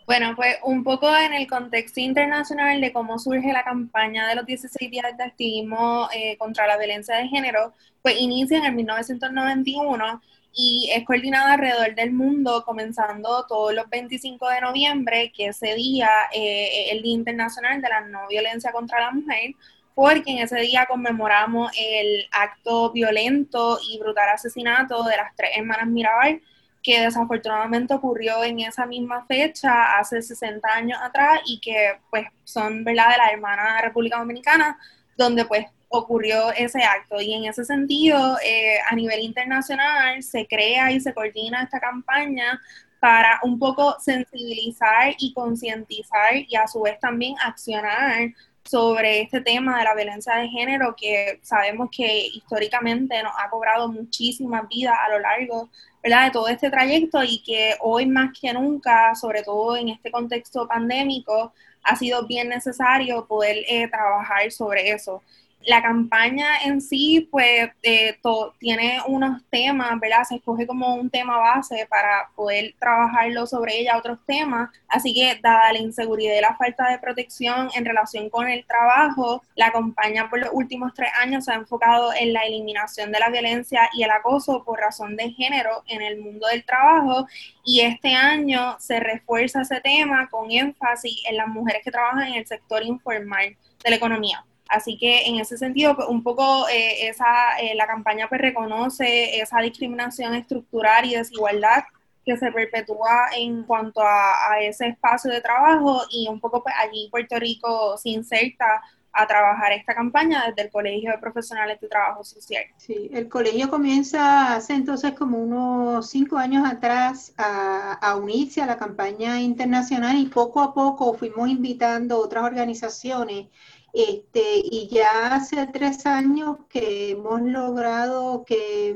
Bueno, 0.07 0.33
pues 0.37 0.55
un 0.63 0.85
poco 0.85 1.13
en 1.13 1.33
el 1.33 1.47
contexto 1.47 1.99
internacional 1.99 2.79
de 2.79 2.93
cómo 2.93 3.19
surge 3.19 3.51
la 3.51 3.65
campaña 3.65 4.25
de 4.27 4.35
los 4.35 4.45
16 4.45 4.89
días 4.89 5.17
de 5.17 5.23
activismo 5.23 6.07
eh, 6.15 6.37
contra 6.37 6.65
la 6.65 6.77
violencia 6.77 7.17
de 7.17 7.27
género, 7.27 7.73
pues 8.01 8.15
inicia 8.17 8.57
en 8.59 8.65
el 8.65 8.73
1991 8.73 10.21
y 10.59 10.89
es 10.91 11.05
coordinada 11.05 11.53
alrededor 11.53 11.93
del 11.93 12.11
mundo, 12.11 12.63
comenzando 12.65 13.45
todos 13.47 13.75
los 13.75 13.87
25 13.89 14.49
de 14.49 14.61
noviembre, 14.61 15.31
que 15.31 15.49
ese 15.49 15.75
día 15.75 16.09
eh, 16.33 16.87
es 16.87 16.93
el 16.93 17.03
Día 17.03 17.13
Internacional 17.13 17.79
de 17.79 17.87
la 17.87 18.01
No 18.01 18.27
Violencia 18.27 18.71
contra 18.71 18.99
la 18.99 19.11
Mujer, 19.11 19.51
porque 19.93 20.31
en 20.31 20.39
ese 20.39 20.59
día 20.61 20.87
conmemoramos 20.89 21.71
el 21.79 22.27
acto 22.31 22.91
violento 22.91 23.77
y 23.87 23.99
brutal 23.99 24.29
asesinato 24.29 25.03
de 25.03 25.17
las 25.17 25.35
tres 25.35 25.51
hermanas 25.55 25.87
Mirabal, 25.87 26.41
que 26.81 27.01
desafortunadamente 27.01 27.93
ocurrió 27.93 28.43
en 28.43 28.61
esa 28.61 28.87
misma 28.87 29.25
fecha, 29.27 29.99
hace 29.99 30.23
60 30.23 30.67
años 30.73 30.99
atrás, 31.03 31.39
y 31.45 31.59
que 31.59 31.99
pues 32.09 32.25
son, 32.43 32.83
¿verdad?, 32.83 33.11
de 33.11 33.17
la 33.17 33.29
hermana 33.29 33.79
República 33.81 34.17
Dominicana, 34.17 34.79
donde 35.15 35.45
pues 35.45 35.67
ocurrió 35.89 36.51
ese 36.51 36.83
acto. 36.83 37.21
Y 37.21 37.33
en 37.33 37.45
ese 37.45 37.65
sentido, 37.65 38.37
eh, 38.43 38.77
a 38.89 38.95
nivel 38.95 39.21
internacional, 39.21 40.21
se 40.23 40.47
crea 40.47 40.91
y 40.91 40.99
se 40.99 41.13
coordina 41.13 41.63
esta 41.63 41.79
campaña 41.79 42.61
para 42.99 43.39
un 43.43 43.59
poco 43.59 43.95
sensibilizar 43.99 45.13
y 45.19 45.33
concientizar 45.33 46.35
y 46.35 46.55
a 46.55 46.67
su 46.67 46.81
vez 46.81 46.99
también 46.99 47.35
accionar 47.43 48.33
sobre 48.63 49.21
este 49.21 49.39
tema 49.39 49.77
de 49.77 49.85
la 49.85 49.95
violencia 49.95 50.35
de 50.35 50.49
género 50.49 50.93
que 50.97 51.39
sabemos 51.41 51.89
que 51.95 52.27
históricamente 52.27 53.21
nos 53.23 53.31
ha 53.39 53.49
cobrado 53.49 53.87
muchísimas 53.87 54.67
vidas 54.67 54.95
a 55.05 55.09
lo 55.09 55.19
largo 55.19 55.69
de 56.03 56.31
todo 56.31 56.47
este 56.47 56.69
trayecto 56.69 57.23
y 57.23 57.41
que 57.43 57.75
hoy 57.81 58.05
más 58.05 58.31
que 58.39 58.53
nunca, 58.53 59.13
sobre 59.15 59.43
todo 59.43 59.75
en 59.75 59.89
este 59.89 60.09
contexto 60.11 60.67
pandémico, 60.67 61.53
ha 61.83 61.95
sido 61.95 62.25
bien 62.25 62.49
necesario 62.49 63.25
poder 63.25 63.57
eh, 63.67 63.87
trabajar 63.89 64.51
sobre 64.51 64.91
eso 64.91 65.21
la 65.67 65.81
campaña 65.81 66.61
en 66.63 66.79
sí, 66.79 67.27
pues, 67.29 67.69
eh, 67.83 68.17
tiene 68.57 68.99
unos 69.05 69.41
temas, 69.49 69.99
¿verdad? 69.99 70.23
Se 70.23 70.35
escoge 70.35 70.65
como 70.65 70.95
un 70.95 71.09
tema 71.09 71.37
base 71.37 71.85
para 71.89 72.29
poder 72.35 72.73
trabajarlo 72.79 73.45
sobre 73.45 73.77
ella, 73.79 73.97
otros 73.97 74.19
temas. 74.25 74.69
Así 74.87 75.13
que, 75.13 75.37
dada 75.41 75.73
la 75.73 75.79
inseguridad 75.79 76.35
y 76.37 76.41
la 76.41 76.55
falta 76.55 76.89
de 76.89 76.99
protección 76.99 77.69
en 77.75 77.85
relación 77.85 78.29
con 78.29 78.47
el 78.47 78.65
trabajo, 78.65 79.43
la 79.55 79.71
campaña 79.71 80.29
por 80.29 80.39
los 80.39 80.49
últimos 80.53 80.93
tres 80.93 81.09
años 81.19 81.45
se 81.45 81.51
ha 81.51 81.55
enfocado 81.55 82.13
en 82.17 82.31
la 82.33 82.43
eliminación 82.43 83.11
de 83.11 83.19
la 83.19 83.29
violencia 83.29 83.89
y 83.93 84.03
el 84.03 84.11
acoso 84.11 84.63
por 84.63 84.79
razón 84.79 85.17
de 85.17 85.31
género 85.31 85.83
en 85.87 86.01
el 86.01 86.19
mundo 86.19 86.47
del 86.47 86.63
trabajo. 86.65 87.27
Y 87.65 87.81
este 87.81 88.13
año 88.15 88.77
se 88.79 88.99
refuerza 89.01 89.61
ese 89.61 89.81
tema 89.81 90.29
con 90.29 90.49
énfasis 90.49 91.23
en 91.27 91.37
las 91.37 91.47
mujeres 91.47 91.81
que 91.83 91.91
trabajan 91.91 92.29
en 92.29 92.35
el 92.35 92.47
sector 92.47 92.83
informal 92.83 93.57
de 93.83 93.89
la 93.89 93.95
economía. 93.97 94.45
Así 94.69 94.97
que 94.97 95.25
en 95.25 95.39
ese 95.39 95.57
sentido, 95.57 95.95
pues, 95.95 96.07
un 96.07 96.23
poco 96.23 96.67
eh, 96.69 97.07
esa, 97.07 97.57
eh, 97.61 97.75
la 97.75 97.87
campaña 97.87 98.27
pues, 98.27 98.41
reconoce 98.41 99.39
esa 99.39 99.59
discriminación 99.61 100.33
estructural 100.35 101.05
y 101.05 101.15
desigualdad 101.15 101.83
que 102.25 102.37
se 102.37 102.51
perpetúa 102.51 103.29
en 103.37 103.63
cuanto 103.63 104.01
a, 104.01 104.59
ese 104.61 104.87
espacio 104.87 105.31
de 105.31 105.39
trabajo 105.39 106.01
y 106.11 106.27
un 106.27 106.41
poco 106.41 106.61
pues, 106.61 106.75
allí 106.77 107.07
Puerto 107.09 107.39
Rico 107.39 107.97
se 107.97 108.09
inserta 108.09 108.81
a 109.13 109.25
trabajar 109.25 109.71
esta 109.71 109.95
campaña 109.95 110.43
desde 110.47 110.63
el 110.63 110.71
Colegio 110.71 111.11
de 111.11 111.17
Profesionales 111.17 111.79
de 111.79 111.87
Trabajo 111.87 112.23
Social. 112.23 112.65
Sí, 112.77 113.09
el 113.13 113.29
colegio 113.29 113.69
comienza 113.69 114.53
hace 114.55 114.73
entonces 114.73 115.13
como 115.13 115.39
unos 115.39 116.09
cinco 116.09 116.37
años 116.37 116.67
atrás 116.67 117.33
a, 117.37 117.93
a, 117.93 118.15
unirse 118.15 118.61
a 118.61 118.67
la 118.67 118.77
campaña 118.77 119.41
internacional 119.41 120.17
y 120.17 120.25
poco 120.25 120.61
a 120.61 120.73
poco 120.73 121.15
fuimos 121.15 121.49
invitando 121.49 122.19
otras 122.19 122.43
organizaciones 122.43 123.47
este, 123.93 124.61
y 124.63 124.89
ya 124.91 125.33
hace 125.33 125.67
tres 125.67 126.05
años 126.05 126.57
que 126.69 127.11
hemos 127.11 127.41
logrado 127.41 128.43
que 128.45 128.95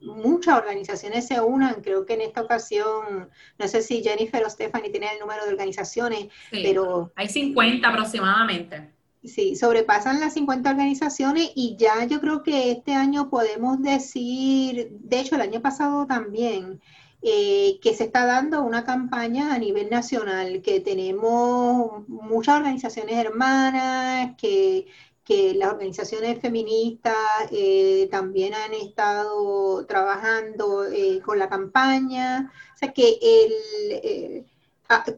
muchas 0.00 0.58
organizaciones 0.58 1.26
se 1.26 1.40
unan. 1.40 1.82
Creo 1.82 2.04
que 2.04 2.14
en 2.14 2.22
esta 2.22 2.42
ocasión, 2.42 3.30
no 3.58 3.68
sé 3.68 3.82
si 3.82 4.02
Jennifer 4.02 4.44
o 4.44 4.50
Stephanie 4.50 4.90
tienen 4.90 5.10
el 5.14 5.20
número 5.20 5.44
de 5.44 5.52
organizaciones, 5.52 6.28
pero... 6.50 7.12
Hay 7.16 7.28
50 7.28 7.88
aproximadamente. 7.88 8.92
Sí, 9.24 9.54
sobrepasan 9.54 10.18
las 10.18 10.34
50 10.34 10.68
organizaciones 10.68 11.52
y 11.54 11.76
ya 11.78 12.04
yo 12.06 12.20
creo 12.20 12.42
que 12.42 12.72
este 12.72 12.92
año 12.94 13.30
podemos 13.30 13.80
decir, 13.80 14.88
de 14.98 15.20
hecho 15.20 15.36
el 15.36 15.42
año 15.42 15.62
pasado 15.62 16.06
también, 16.06 16.80
eh, 17.22 17.78
que 17.80 17.94
se 17.94 18.04
está 18.04 18.26
dando 18.26 18.62
una 18.62 18.84
campaña 18.84 19.54
a 19.54 19.58
nivel 19.58 19.88
nacional, 19.90 20.60
que 20.60 20.80
tenemos 20.80 22.08
muchas 22.08 22.56
organizaciones 22.56 23.16
hermanas, 23.16 24.34
que, 24.36 24.86
las 25.54 25.72
organizaciones 25.72 26.40
feministas 26.42 27.16
eh, 27.52 28.06
también 28.10 28.52
han 28.52 28.74
estado 28.74 29.86
trabajando 29.86 30.84
eh, 30.84 31.22
con 31.24 31.38
la 31.38 31.48
campaña. 31.48 32.52
O 32.74 32.76
sea 32.76 32.92
que 32.92 33.18
el, 33.22 34.44
ah, 34.44 34.51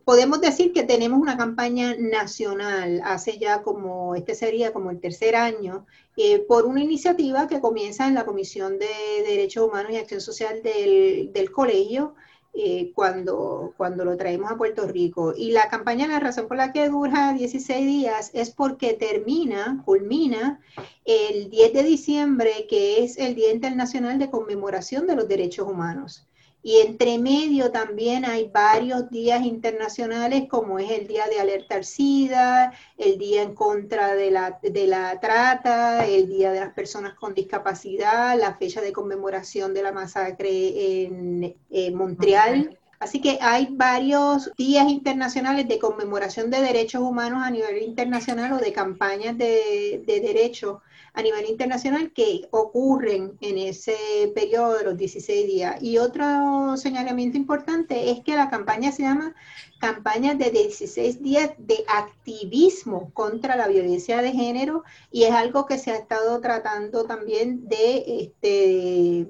podemos 0.04 0.40
decir 0.40 0.72
que 0.72 0.84
tenemos 0.84 1.20
una 1.20 1.36
campaña 1.36 1.96
nacional, 1.98 3.00
hace 3.04 3.38
ya 3.38 3.62
como, 3.62 4.14
este 4.14 4.34
sería 4.34 4.72
como 4.72 4.90
el 4.90 5.00
tercer 5.00 5.36
año, 5.36 5.86
eh, 6.16 6.38
por 6.40 6.66
una 6.66 6.82
iniciativa 6.82 7.48
que 7.48 7.60
comienza 7.60 8.06
en 8.06 8.14
la 8.14 8.24
Comisión 8.24 8.78
de 8.78 8.88
Derechos 9.26 9.68
Humanos 9.68 9.92
y 9.92 9.96
Acción 9.96 10.20
Social 10.20 10.62
del, 10.62 11.32
del 11.32 11.50
colegio, 11.50 12.14
eh, 12.56 12.92
cuando, 12.94 13.74
cuando 13.76 14.04
lo 14.04 14.16
traemos 14.16 14.48
a 14.48 14.56
Puerto 14.56 14.86
Rico. 14.86 15.34
Y 15.36 15.50
la 15.50 15.68
campaña, 15.68 16.06
la 16.06 16.20
razón 16.20 16.46
por 16.46 16.56
la 16.56 16.72
que 16.72 16.88
dura 16.88 17.32
16 17.32 17.84
días 17.84 18.30
es 18.32 18.50
porque 18.50 18.94
termina, 18.94 19.82
culmina 19.84 20.60
el 21.04 21.50
10 21.50 21.72
de 21.72 21.82
diciembre, 21.82 22.66
que 22.70 23.02
es 23.02 23.18
el 23.18 23.34
Día 23.34 23.52
Internacional 23.52 24.20
de 24.20 24.30
Conmemoración 24.30 25.08
de 25.08 25.16
los 25.16 25.26
Derechos 25.26 25.68
Humanos. 25.68 26.28
Y 26.66 26.78
entre 26.80 27.18
medio 27.18 27.70
también 27.70 28.24
hay 28.24 28.48
varios 28.48 29.10
días 29.10 29.44
internacionales, 29.44 30.44
como 30.48 30.78
es 30.78 30.90
el 30.90 31.06
Día 31.06 31.26
de 31.26 31.38
Alerta 31.38 31.74
al 31.74 31.84
SIDA, 31.84 32.72
el 32.96 33.18
Día 33.18 33.42
en 33.42 33.54
contra 33.54 34.14
de 34.14 34.30
la, 34.30 34.58
de 34.62 34.86
la 34.86 35.20
trata, 35.20 36.06
el 36.06 36.26
Día 36.26 36.52
de 36.52 36.60
las 36.60 36.72
Personas 36.72 37.12
con 37.16 37.34
Discapacidad, 37.34 38.40
la 38.40 38.54
fecha 38.54 38.80
de 38.80 38.94
conmemoración 38.94 39.74
de 39.74 39.82
la 39.82 39.92
masacre 39.92 41.02
en, 41.02 41.54
Montreal. 41.94 42.78
Así 42.98 43.20
que 43.20 43.36
hay 43.42 43.68
varios 43.70 44.50
días 44.56 44.88
internacionales 44.88 45.68
de 45.68 45.78
conmemoración 45.78 46.48
de 46.50 46.62
derechos 46.62 47.02
humanos 47.02 47.42
a 47.44 47.50
nivel 47.50 47.82
internacional 47.82 48.54
o 48.54 48.56
de 48.56 48.72
campañas 48.72 49.36
de, 49.36 50.02
de 50.06 50.20
derechos 50.20 50.78
a 51.14 51.22
nivel 51.22 51.48
internacional 51.48 52.12
que 52.12 52.48
ocurren 52.50 53.38
en 53.40 53.56
ese 53.56 53.96
periodo 54.34 54.76
de 54.76 54.84
los 54.84 54.96
16 54.96 55.46
días. 55.46 55.82
Y 55.82 55.98
otro 55.98 56.76
señalamiento 56.76 57.38
importante 57.38 58.10
es 58.10 58.20
que 58.20 58.34
la 58.34 58.50
campaña 58.50 58.90
se 58.90 59.02
llama 59.02 59.34
campaña 59.78 60.34
de 60.34 60.50
16 60.50 61.22
días 61.22 61.52
de 61.58 61.84
activismo 61.86 63.12
contra 63.14 63.54
la 63.54 63.68
violencia 63.68 64.22
de 64.22 64.32
género 64.32 64.82
y 65.12 65.22
es 65.24 65.30
algo 65.30 65.66
que 65.66 65.78
se 65.78 65.92
ha 65.92 65.96
estado 65.96 66.40
tratando 66.40 67.04
también 67.04 67.68
de, 67.68 68.22
este, 68.22 69.28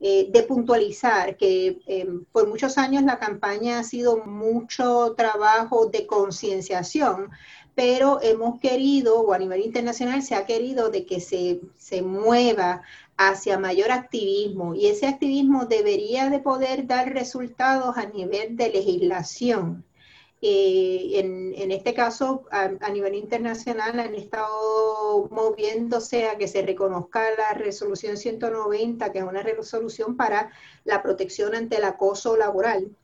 eh, 0.00 0.28
de 0.30 0.42
puntualizar, 0.42 1.38
que 1.38 1.78
em, 1.86 2.26
por 2.32 2.48
muchos 2.48 2.76
años 2.76 3.04
la 3.04 3.18
campaña 3.18 3.78
ha 3.78 3.84
sido 3.84 4.18
mucho 4.18 5.14
trabajo 5.16 5.86
de 5.86 6.06
concienciación, 6.06 7.30
pero 7.74 8.20
hemos 8.22 8.60
querido, 8.60 9.20
o 9.20 9.32
a 9.32 9.38
nivel 9.38 9.60
internacional 9.62 10.22
se 10.22 10.34
ha 10.34 10.46
querido 10.46 10.90
de 10.90 11.04
que 11.04 11.20
se, 11.20 11.60
se 11.76 12.02
mueva 12.02 12.82
hacia 13.16 13.58
mayor 13.58 13.90
activismo 13.90 14.74
y 14.74 14.86
ese 14.86 15.06
activismo 15.06 15.66
debería 15.66 16.30
de 16.30 16.38
poder 16.40 16.86
dar 16.86 17.12
resultados 17.12 17.96
a 17.96 18.06
nivel 18.06 18.56
de 18.56 18.70
legislación. 18.70 19.84
Eh, 20.46 21.20
en, 21.20 21.54
en, 21.56 21.70
este 21.70 21.94
caso, 21.94 22.44
a, 22.50 22.70
a, 22.80 22.90
nivel 22.90 23.14
internacional 23.14 23.98
han 23.98 24.14
estado 24.14 25.26
moviéndose 25.30 26.28
a 26.28 26.36
que 26.36 26.48
se 26.48 26.60
reconozca 26.60 27.22
la 27.38 27.54
resolución 27.54 28.18
190, 28.18 29.10
que 29.10 29.20
es 29.20 29.24
una 29.24 29.42
resolución 29.42 30.16
para 30.16 30.50
la 30.84 31.02
protección 31.02 31.54
ante 31.54 31.76
el 31.76 31.84
acoso 31.84 32.36
laboral. 32.36 32.94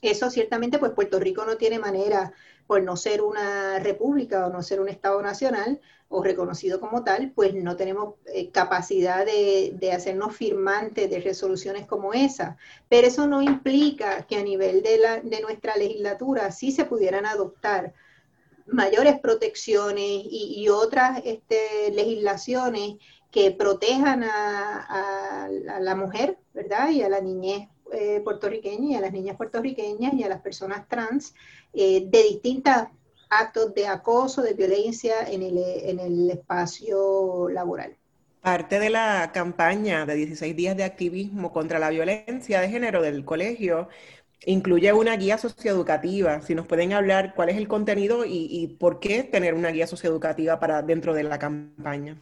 Eso 0.00 0.30
ciertamente, 0.30 0.78
pues 0.78 0.92
Puerto 0.92 1.18
Rico 1.18 1.44
no 1.44 1.56
tiene 1.56 1.78
manera 1.78 2.32
por 2.66 2.82
no 2.82 2.96
ser 2.96 3.22
una 3.22 3.78
república 3.78 4.46
o 4.46 4.50
no 4.50 4.62
ser 4.62 4.80
un 4.80 4.88
Estado 4.88 5.22
nacional 5.22 5.80
o 6.08 6.22
reconocido 6.22 6.80
como 6.80 7.02
tal, 7.02 7.32
pues 7.34 7.54
no 7.54 7.76
tenemos 7.76 8.14
eh, 8.26 8.50
capacidad 8.50 9.24
de, 9.24 9.72
de, 9.74 9.92
hacernos 9.92 10.36
firmantes 10.36 11.10
de 11.10 11.20
resoluciones 11.20 11.86
como 11.86 12.12
esa. 12.12 12.56
Pero 12.88 13.08
eso 13.08 13.26
no 13.26 13.42
implica 13.42 14.22
que 14.26 14.36
a 14.36 14.42
nivel 14.42 14.82
de, 14.82 14.98
la, 14.98 15.20
de 15.20 15.40
nuestra 15.40 15.76
legislatura 15.76 16.52
sí 16.52 16.70
se 16.70 16.84
pudieran 16.84 17.26
adoptar 17.26 17.92
mayores 18.66 19.18
protecciones 19.20 20.22
y, 20.24 20.68
otras 20.68 21.22
este, 21.24 21.90
legislaciones 21.92 22.96
que 23.30 23.50
protejan 23.52 24.24
a, 24.24 24.80
a, 24.88 25.44
a, 25.44 25.80
la 25.80 25.94
mujer, 25.94 26.38
¿verdad? 26.52 26.90
Y 26.90 27.02
a 27.02 27.08
la 27.08 27.20
niñez 27.20 27.68
eh, 27.92 28.20
puertorriqueña 28.24 28.90
y 28.90 28.94
a 28.94 29.00
las 29.00 29.12
niñas 29.12 29.36
puertorriqueñas 29.36 30.14
y 30.14 30.22
a 30.22 30.28
las 30.28 30.40
personas 30.40 30.88
trans 30.88 31.34
eh, 31.72 32.04
de 32.06 32.22
distintos 32.24 32.74
actos 33.28 33.74
de 33.74 33.86
acoso, 33.86 34.42
de 34.42 34.54
violencia 34.54 35.22
en 35.28 35.42
el, 35.42 35.58
en 35.58 36.00
el 36.00 36.30
espacio 36.30 37.48
laboral. 37.48 37.96
Parte 38.40 38.78
de 38.78 38.90
la 38.90 39.30
campaña 39.32 40.06
de 40.06 40.14
16 40.14 40.54
días 40.54 40.76
de 40.76 40.84
activismo 40.84 41.52
contra 41.52 41.78
la 41.78 41.90
violencia 41.90 42.60
de 42.60 42.68
género 42.68 43.02
del 43.02 43.24
colegio 43.24 43.88
incluye 44.44 44.92
una 44.92 45.16
guía 45.16 45.38
socioeducativa. 45.38 46.40
Si 46.42 46.54
nos 46.54 46.66
pueden 46.66 46.92
hablar 46.92 47.34
cuál 47.34 47.48
es 47.48 47.56
el 47.56 47.66
contenido 47.66 48.24
y, 48.24 48.46
y 48.50 48.68
por 48.68 49.00
qué 49.00 49.24
tener 49.24 49.54
una 49.54 49.70
guía 49.70 49.86
socioeducativa 49.86 50.60
para 50.60 50.82
dentro 50.82 51.12
de 51.14 51.24
la 51.24 51.38
campaña. 51.38 52.16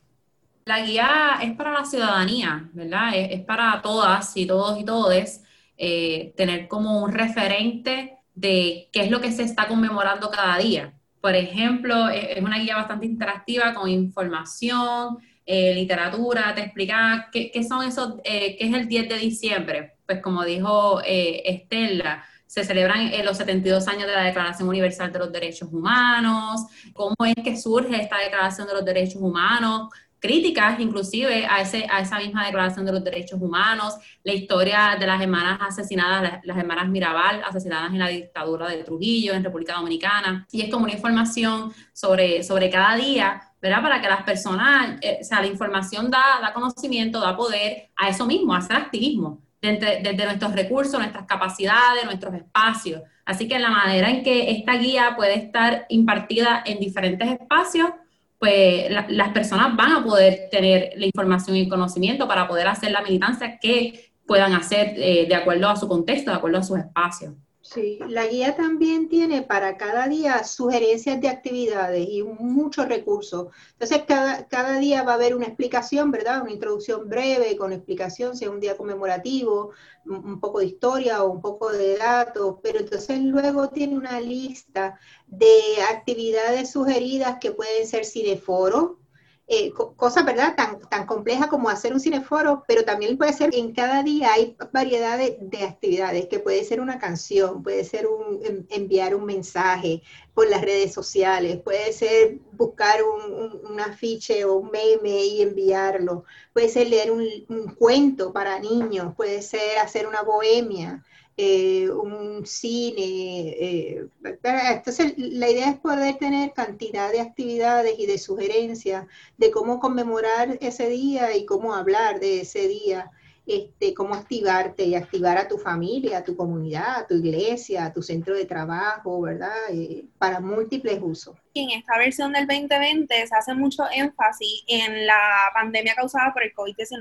La 0.64 0.80
guía 0.80 1.38
es 1.42 1.52
para 1.56 1.72
la 1.72 1.84
ciudadanía, 1.84 2.70
¿verdad? 2.72 3.10
Es, 3.14 3.32
es 3.32 3.44
para 3.44 3.82
todas 3.82 4.34
y 4.36 4.46
todos 4.46 4.80
y 4.80 4.84
todes 4.84 5.42
eh, 5.76 6.32
tener 6.36 6.68
como 6.68 7.02
un 7.02 7.12
referente 7.12 8.18
de 8.34 8.88
qué 8.92 9.02
es 9.02 9.10
lo 9.10 9.20
que 9.20 9.32
se 9.32 9.42
está 9.42 9.66
conmemorando 9.66 10.30
cada 10.30 10.58
día. 10.58 10.94
Por 11.20 11.34
ejemplo, 11.34 12.08
e, 12.08 12.38
es 12.38 12.42
una 12.42 12.58
guía 12.58 12.76
bastante 12.76 13.06
interactiva 13.06 13.74
con 13.74 13.88
información, 13.88 15.18
eh, 15.46 15.74
literatura, 15.74 16.54
te 16.54 16.62
explica 16.62 17.28
qué, 17.32 17.50
son 17.68 17.86
esos, 17.86 18.14
eh, 18.24 18.56
qué 18.58 18.66
es 18.66 18.74
el 18.74 18.88
10 18.88 19.08
de 19.08 19.18
diciembre. 19.18 19.94
Pues 20.06 20.20
como 20.20 20.44
dijo 20.44 21.00
Estela, 21.04 22.24
se 22.46 22.62
celebran 22.62 23.10
los 23.24 23.38
72 23.38 23.88
años 23.88 24.06
de 24.06 24.12
la 24.12 24.24
Declaración 24.24 24.68
Universal 24.68 25.12
de 25.12 25.18
los 25.18 25.32
Derechos 25.32 25.70
Humanos, 25.72 26.66
cómo 26.92 27.16
es 27.24 27.42
que 27.42 27.56
surge 27.56 28.00
esta 28.00 28.18
Declaración 28.18 28.68
de 28.68 28.74
los 28.74 28.84
Derechos 28.84 29.20
Humanos, 29.20 29.88
críticas 30.24 30.80
inclusive 30.80 31.44
a, 31.44 31.60
ese, 31.60 31.86
a 31.90 32.00
esa 32.00 32.18
misma 32.18 32.46
Declaración 32.46 32.86
de 32.86 32.92
los 32.92 33.04
Derechos 33.04 33.38
Humanos, 33.42 33.98
la 34.22 34.32
historia 34.32 34.96
de 34.98 35.06
las 35.06 35.20
hermanas 35.20 35.58
asesinadas, 35.60 36.40
las, 36.42 36.56
hermanas 36.56 36.88
Mirabal, 36.88 37.42
asesinadas 37.44 37.92
en 37.92 37.98
la 37.98 38.08
dictadura 38.08 38.66
de 38.68 38.82
Trujillo, 38.84 39.34
en 39.34 39.44
República 39.44 39.74
Dominicana, 39.74 40.46
y 40.50 40.62
es 40.62 40.70
como 40.70 40.84
una 40.84 40.94
información 40.94 41.74
sobre, 41.92 42.42
sobre 42.42 42.70
cada 42.70 42.96
día, 42.96 43.52
¿verdad? 43.60 43.82
Para 43.82 44.00
que 44.00 44.08
las 44.08 44.22
personas, 44.22 44.96
eh, 45.02 45.18
o 45.20 45.24
sea, 45.24 45.42
la 45.42 45.46
información 45.46 46.10
da, 46.10 46.40
da 46.40 46.54
conocimiento, 46.54 47.20
da 47.20 47.36
poder 47.36 47.90
a 47.94 48.08
eso 48.08 48.24
mismo, 48.24 48.54
a 48.54 48.58
hacer 48.58 48.76
activismo, 48.76 49.42
desde, 49.60 50.00
desde 50.00 50.24
nuestros 50.24 50.54
recursos, 50.54 50.98
nuestras 50.98 51.26
capacidades, 51.26 52.06
nuestros 52.06 52.32
espacios. 52.32 53.02
Así 53.26 53.46
que 53.46 53.58
la 53.58 53.68
manera 53.68 54.08
en 54.08 54.22
que 54.22 54.52
esta 54.52 54.74
guía 54.76 55.12
puede 55.16 55.34
estar 55.34 55.84
impartida 55.90 56.62
en 56.64 56.78
diferentes 56.80 57.30
espacios 57.30 57.90
pues 58.38 58.90
las 59.08 59.30
personas 59.30 59.74
van 59.76 59.92
a 59.92 60.04
poder 60.04 60.48
tener 60.50 60.92
la 60.96 61.06
información 61.06 61.56
y 61.56 61.62
el 61.62 61.68
conocimiento 61.68 62.28
para 62.28 62.46
poder 62.46 62.66
hacer 62.68 62.90
la 62.90 63.00
militancia 63.00 63.58
que 63.58 64.12
puedan 64.26 64.52
hacer 64.52 64.94
eh, 64.96 65.26
de 65.28 65.34
acuerdo 65.34 65.68
a 65.68 65.76
su 65.76 65.88
contexto, 65.88 66.30
de 66.30 66.36
acuerdo 66.36 66.58
a 66.58 66.62
sus 66.62 66.78
espacios. 66.78 67.34
Sí, 67.66 67.98
la 68.08 68.26
guía 68.26 68.54
también 68.56 69.08
tiene 69.08 69.40
para 69.40 69.78
cada 69.78 70.06
día 70.06 70.44
sugerencias 70.44 71.18
de 71.22 71.28
actividades 71.28 72.06
y 72.06 72.22
muchos 72.22 72.86
recursos. 72.86 73.48
Entonces, 73.72 74.02
cada, 74.06 74.46
cada 74.48 74.78
día 74.78 75.02
va 75.02 75.12
a 75.12 75.14
haber 75.14 75.34
una 75.34 75.46
explicación, 75.46 76.10
¿verdad? 76.10 76.42
Una 76.42 76.52
introducción 76.52 77.08
breve 77.08 77.56
con 77.56 77.72
explicación, 77.72 78.36
si 78.36 78.44
es 78.44 78.50
un 78.50 78.60
día 78.60 78.76
conmemorativo, 78.76 79.70
un 80.04 80.40
poco 80.40 80.58
de 80.58 80.66
historia 80.66 81.24
o 81.24 81.30
un 81.30 81.40
poco 81.40 81.72
de 81.72 81.96
datos, 81.96 82.56
pero 82.62 82.80
entonces 82.80 83.18
luego 83.20 83.70
tiene 83.70 83.96
una 83.96 84.20
lista 84.20 85.00
de 85.26 85.56
actividades 85.90 86.70
sugeridas 86.70 87.38
que 87.40 87.52
pueden 87.52 87.86
ser 87.86 88.04
cineforo, 88.04 88.98
eh, 89.46 89.72
cosas, 89.96 90.24
¿verdad?, 90.24 90.54
tan, 90.56 90.80
tan 90.88 91.06
complejas 91.06 91.48
como 91.48 91.68
hacer 91.68 91.92
un 91.92 92.00
cineforo, 92.00 92.64
pero 92.66 92.84
también 92.84 93.18
puede 93.18 93.32
ser, 93.34 93.54
en 93.54 93.72
cada 93.74 94.02
día 94.02 94.32
hay 94.32 94.56
variedad 94.72 95.18
de, 95.18 95.36
de 95.40 95.64
actividades, 95.64 96.28
que 96.28 96.38
puede 96.38 96.64
ser 96.64 96.80
una 96.80 96.98
canción, 96.98 97.62
puede 97.62 97.84
ser 97.84 98.06
un, 98.06 98.66
enviar 98.70 99.14
un 99.14 99.26
mensaje 99.26 100.02
por 100.32 100.48
las 100.48 100.62
redes 100.62 100.94
sociales, 100.94 101.58
puede 101.62 101.92
ser 101.92 102.38
buscar 102.52 103.02
un, 103.02 103.32
un, 103.34 103.66
un 103.72 103.80
afiche 103.80 104.44
o 104.46 104.54
un 104.54 104.70
meme 104.70 105.24
y 105.26 105.42
enviarlo, 105.42 106.24
puede 106.54 106.68
ser 106.70 106.88
leer 106.88 107.10
un, 107.10 107.26
un 107.48 107.74
cuento 107.74 108.32
para 108.32 108.58
niños, 108.58 109.14
puede 109.14 109.42
ser 109.42 109.78
hacer 109.78 110.06
una 110.06 110.22
bohemia, 110.22 111.04
eh, 111.36 111.90
un 111.90 112.46
cine. 112.46 112.94
Eh, 112.98 114.06
entonces, 114.22 115.14
la 115.16 115.50
idea 115.50 115.70
es 115.70 115.78
poder 115.78 116.16
tener 116.16 116.52
cantidad 116.52 117.10
de 117.10 117.20
actividades 117.20 117.98
y 117.98 118.06
de 118.06 118.18
sugerencias 118.18 119.06
de 119.36 119.50
cómo 119.50 119.80
conmemorar 119.80 120.58
ese 120.60 120.88
día 120.88 121.36
y 121.36 121.44
cómo 121.44 121.74
hablar 121.74 122.20
de 122.20 122.42
ese 122.42 122.68
día. 122.68 123.10
Este, 123.46 123.92
cómo 123.92 124.14
activarte 124.14 124.84
y 124.84 124.94
activar 124.94 125.36
a 125.36 125.46
tu 125.46 125.58
familia, 125.58 126.16
a 126.16 126.24
tu 126.24 126.34
comunidad, 126.34 127.00
a 127.00 127.06
tu 127.06 127.16
iglesia, 127.16 127.84
a 127.84 127.92
tu 127.92 128.02
centro 128.02 128.34
de 128.34 128.46
trabajo, 128.46 129.20
¿verdad? 129.20 129.52
Eh, 129.68 130.06
para 130.16 130.40
múltiples 130.40 130.98
usos. 131.02 131.36
En 131.52 131.68
esta 131.68 131.98
versión 131.98 132.32
del 132.32 132.46
2020 132.46 133.26
se 133.26 133.36
hace 133.36 133.52
mucho 133.52 133.82
énfasis 133.92 134.64
en 134.66 135.04
la 135.06 135.50
pandemia 135.52 135.94
causada 135.94 136.32
por 136.32 136.42
el 136.42 136.54
COVID-19 136.54 136.96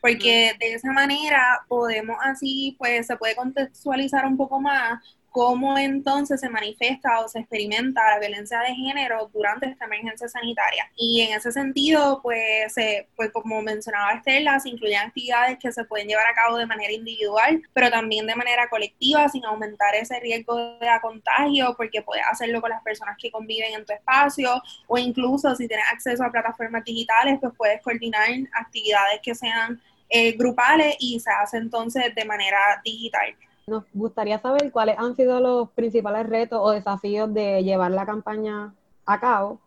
porque 0.00 0.54
de 0.58 0.74
esa 0.74 0.92
manera 0.92 1.64
podemos 1.68 2.16
así, 2.22 2.74
pues 2.78 3.06
se 3.06 3.16
puede 3.16 3.36
contextualizar 3.36 4.24
un 4.26 4.36
poco 4.36 4.60
más 4.60 5.00
cómo 5.30 5.78
entonces 5.78 6.40
se 6.40 6.48
manifiesta 6.48 7.20
o 7.20 7.28
se 7.28 7.40
experimenta 7.40 8.00
la 8.10 8.18
violencia 8.18 8.60
de 8.60 8.74
género 8.74 9.30
durante 9.32 9.66
esta 9.66 9.84
emergencia 9.84 10.28
sanitaria. 10.28 10.90
Y 10.96 11.22
en 11.22 11.36
ese 11.36 11.52
sentido, 11.52 12.20
pues, 12.22 12.74
pues 13.16 13.30
como 13.32 13.62
mencionaba 13.62 14.12
Estela, 14.12 14.58
se 14.60 14.70
incluyen 14.70 14.98
actividades 14.98 15.58
que 15.58 15.72
se 15.72 15.84
pueden 15.84 16.08
llevar 16.08 16.26
a 16.26 16.34
cabo 16.34 16.56
de 16.56 16.66
manera 16.66 16.92
individual, 16.92 17.62
pero 17.72 17.90
también 17.90 18.26
de 18.26 18.34
manera 18.34 18.68
colectiva, 18.68 19.28
sin 19.28 19.44
aumentar 19.44 19.94
ese 19.94 20.18
riesgo 20.20 20.56
de 20.56 20.88
contagio, 21.00 21.74
porque 21.76 22.02
puedes 22.02 22.24
hacerlo 22.30 22.60
con 22.60 22.70
las 22.70 22.82
personas 22.82 23.16
que 23.18 23.30
conviven 23.30 23.74
en 23.74 23.84
tu 23.84 23.92
espacio, 23.92 24.60
o 24.86 24.98
incluso 24.98 25.54
si 25.54 25.68
tienes 25.68 25.86
acceso 25.92 26.24
a 26.24 26.30
plataformas 26.30 26.84
digitales, 26.84 27.38
pues 27.40 27.52
puedes 27.56 27.80
coordinar 27.82 28.28
actividades 28.52 29.20
que 29.22 29.34
sean 29.34 29.80
eh, 30.08 30.32
grupales 30.32 30.96
y 30.98 31.20
se 31.20 31.30
hace 31.30 31.56
entonces 31.56 32.14
de 32.14 32.24
manera 32.24 32.58
digital. 32.84 33.34
Nos 33.66 33.84
gustaría 33.92 34.38
saber 34.40 34.70
cuáles 34.72 34.98
han 34.98 35.14
sido 35.16 35.40
los 35.40 35.70
principales 35.70 36.28
retos 36.28 36.60
o 36.62 36.70
desafíos 36.70 37.32
de 37.32 37.62
llevar 37.62 37.90
la 37.90 38.06
campaña 38.06 38.74
a 39.06 39.20
cabo 39.20 39.60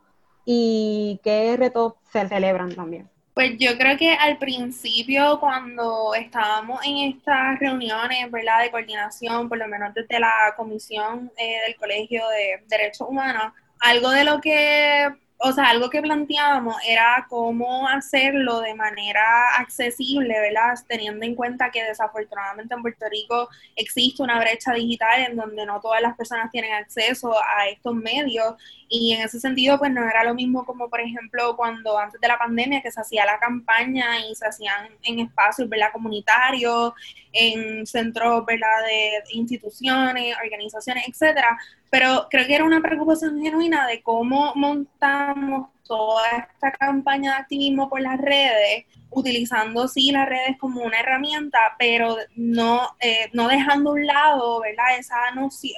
y 0.46 1.20
qué 1.24 1.56
retos 1.58 1.94
se 2.12 2.28
celebran 2.28 2.76
también. 2.76 3.10
Pues 3.34 3.54
yo 3.58 3.78
creo 3.80 3.98
que 3.98 4.14
al 4.14 4.38
principio, 4.38 5.40
cuando 5.40 6.14
estábamos 6.14 6.80
en 6.86 7.16
estas 7.16 7.60
reuniones, 7.60 8.30
¿verdad?, 8.30 8.62
de 8.62 8.70
coordinación, 8.70 9.50
por 9.50 9.58
lo 9.58 9.68
menos 9.68 9.92
desde 9.96 10.20
la 10.20 10.54
Comisión 10.56 11.32
eh, 11.38 11.56
del 11.66 11.76
Colegio 11.76 12.22
de 12.30 12.64
Derechos 12.68 13.08
Humanos, 13.10 13.54
algo 13.80 14.12
de 14.12 14.24
lo 14.24 14.40
que 14.40 15.08
o 15.46 15.52
sea, 15.52 15.66
algo 15.72 15.90
que 15.90 16.02
planteábamos 16.02 16.78
era 16.88 17.26
cómo 17.30 17.86
hacerlo 17.90 18.62
de 18.62 18.74
manera 18.76 19.58
accesible, 19.58 20.40
¿verdad? 20.40 20.74
Teniendo 20.88 21.26
en 21.26 21.36
cuenta 21.36 21.70
que 21.70 21.84
desafortunadamente 21.84 22.74
en 22.74 22.82
Puerto 22.82 23.06
Rico 23.10 23.50
existe 23.76 24.24
una 24.24 24.40
brecha 24.40 24.72
digital 24.74 25.20
en 25.28 25.36
donde 25.36 25.66
no 25.66 25.82
todas 25.82 26.02
las 26.02 26.16
personas 26.16 26.50
tienen 26.50 26.72
acceso 26.72 27.34
a 27.34 27.68
estos 27.68 27.94
medios 27.94 28.56
y 28.88 29.12
en 29.12 29.22
ese 29.22 29.38
sentido 29.42 29.78
pues 29.78 29.92
no 29.92 30.08
era 30.08 30.24
lo 30.24 30.34
mismo 30.34 30.66
como 30.66 30.90
por 30.90 31.02
ejemplo 31.02 31.58
cuando 31.58 31.98
antes 32.00 32.22
de 32.22 32.28
la 32.30 32.38
pandemia 32.38 32.82
que 32.82 32.92
se 32.92 33.02
hacía 33.02 33.26
la 33.26 33.38
campaña 33.38 34.26
y 34.26 34.34
se 34.36 34.48
hacían 34.48 34.92
en 35.04 35.20
espacios, 35.20 35.68
¿verdad? 35.68 35.92
Comunitarios, 35.92 36.94
en 37.34 37.86
centros, 37.86 38.46
¿verdad? 38.46 38.86
De 38.88 39.24
instituciones, 39.34 40.38
organizaciones, 40.42 41.06
etcétera 41.06 41.60
pero 41.94 42.28
creo 42.28 42.48
que 42.48 42.56
era 42.56 42.64
una 42.64 42.82
preocupación 42.82 43.40
genuina 43.40 43.86
de 43.86 44.02
cómo 44.02 44.52
montamos 44.56 45.68
toda 45.84 46.24
esta 46.40 46.72
campaña 46.72 47.34
de 47.34 47.42
activismo 47.42 47.88
por 47.88 48.02
las 48.02 48.20
redes, 48.20 48.86
utilizando 49.12 49.88
sí 49.88 50.12
las 50.12 50.28
redes 50.28 50.58
como 50.58 50.82
una 50.82 51.00
herramienta, 51.00 51.60
pero 51.78 52.18
no, 52.36 52.90
eh, 53.00 53.30
no 53.34 53.48
dejando 53.48 53.92
a 53.92 53.94
un 53.94 54.08
lado, 54.08 54.62
¿verdad? 54.62 54.98
Esa 54.98 55.20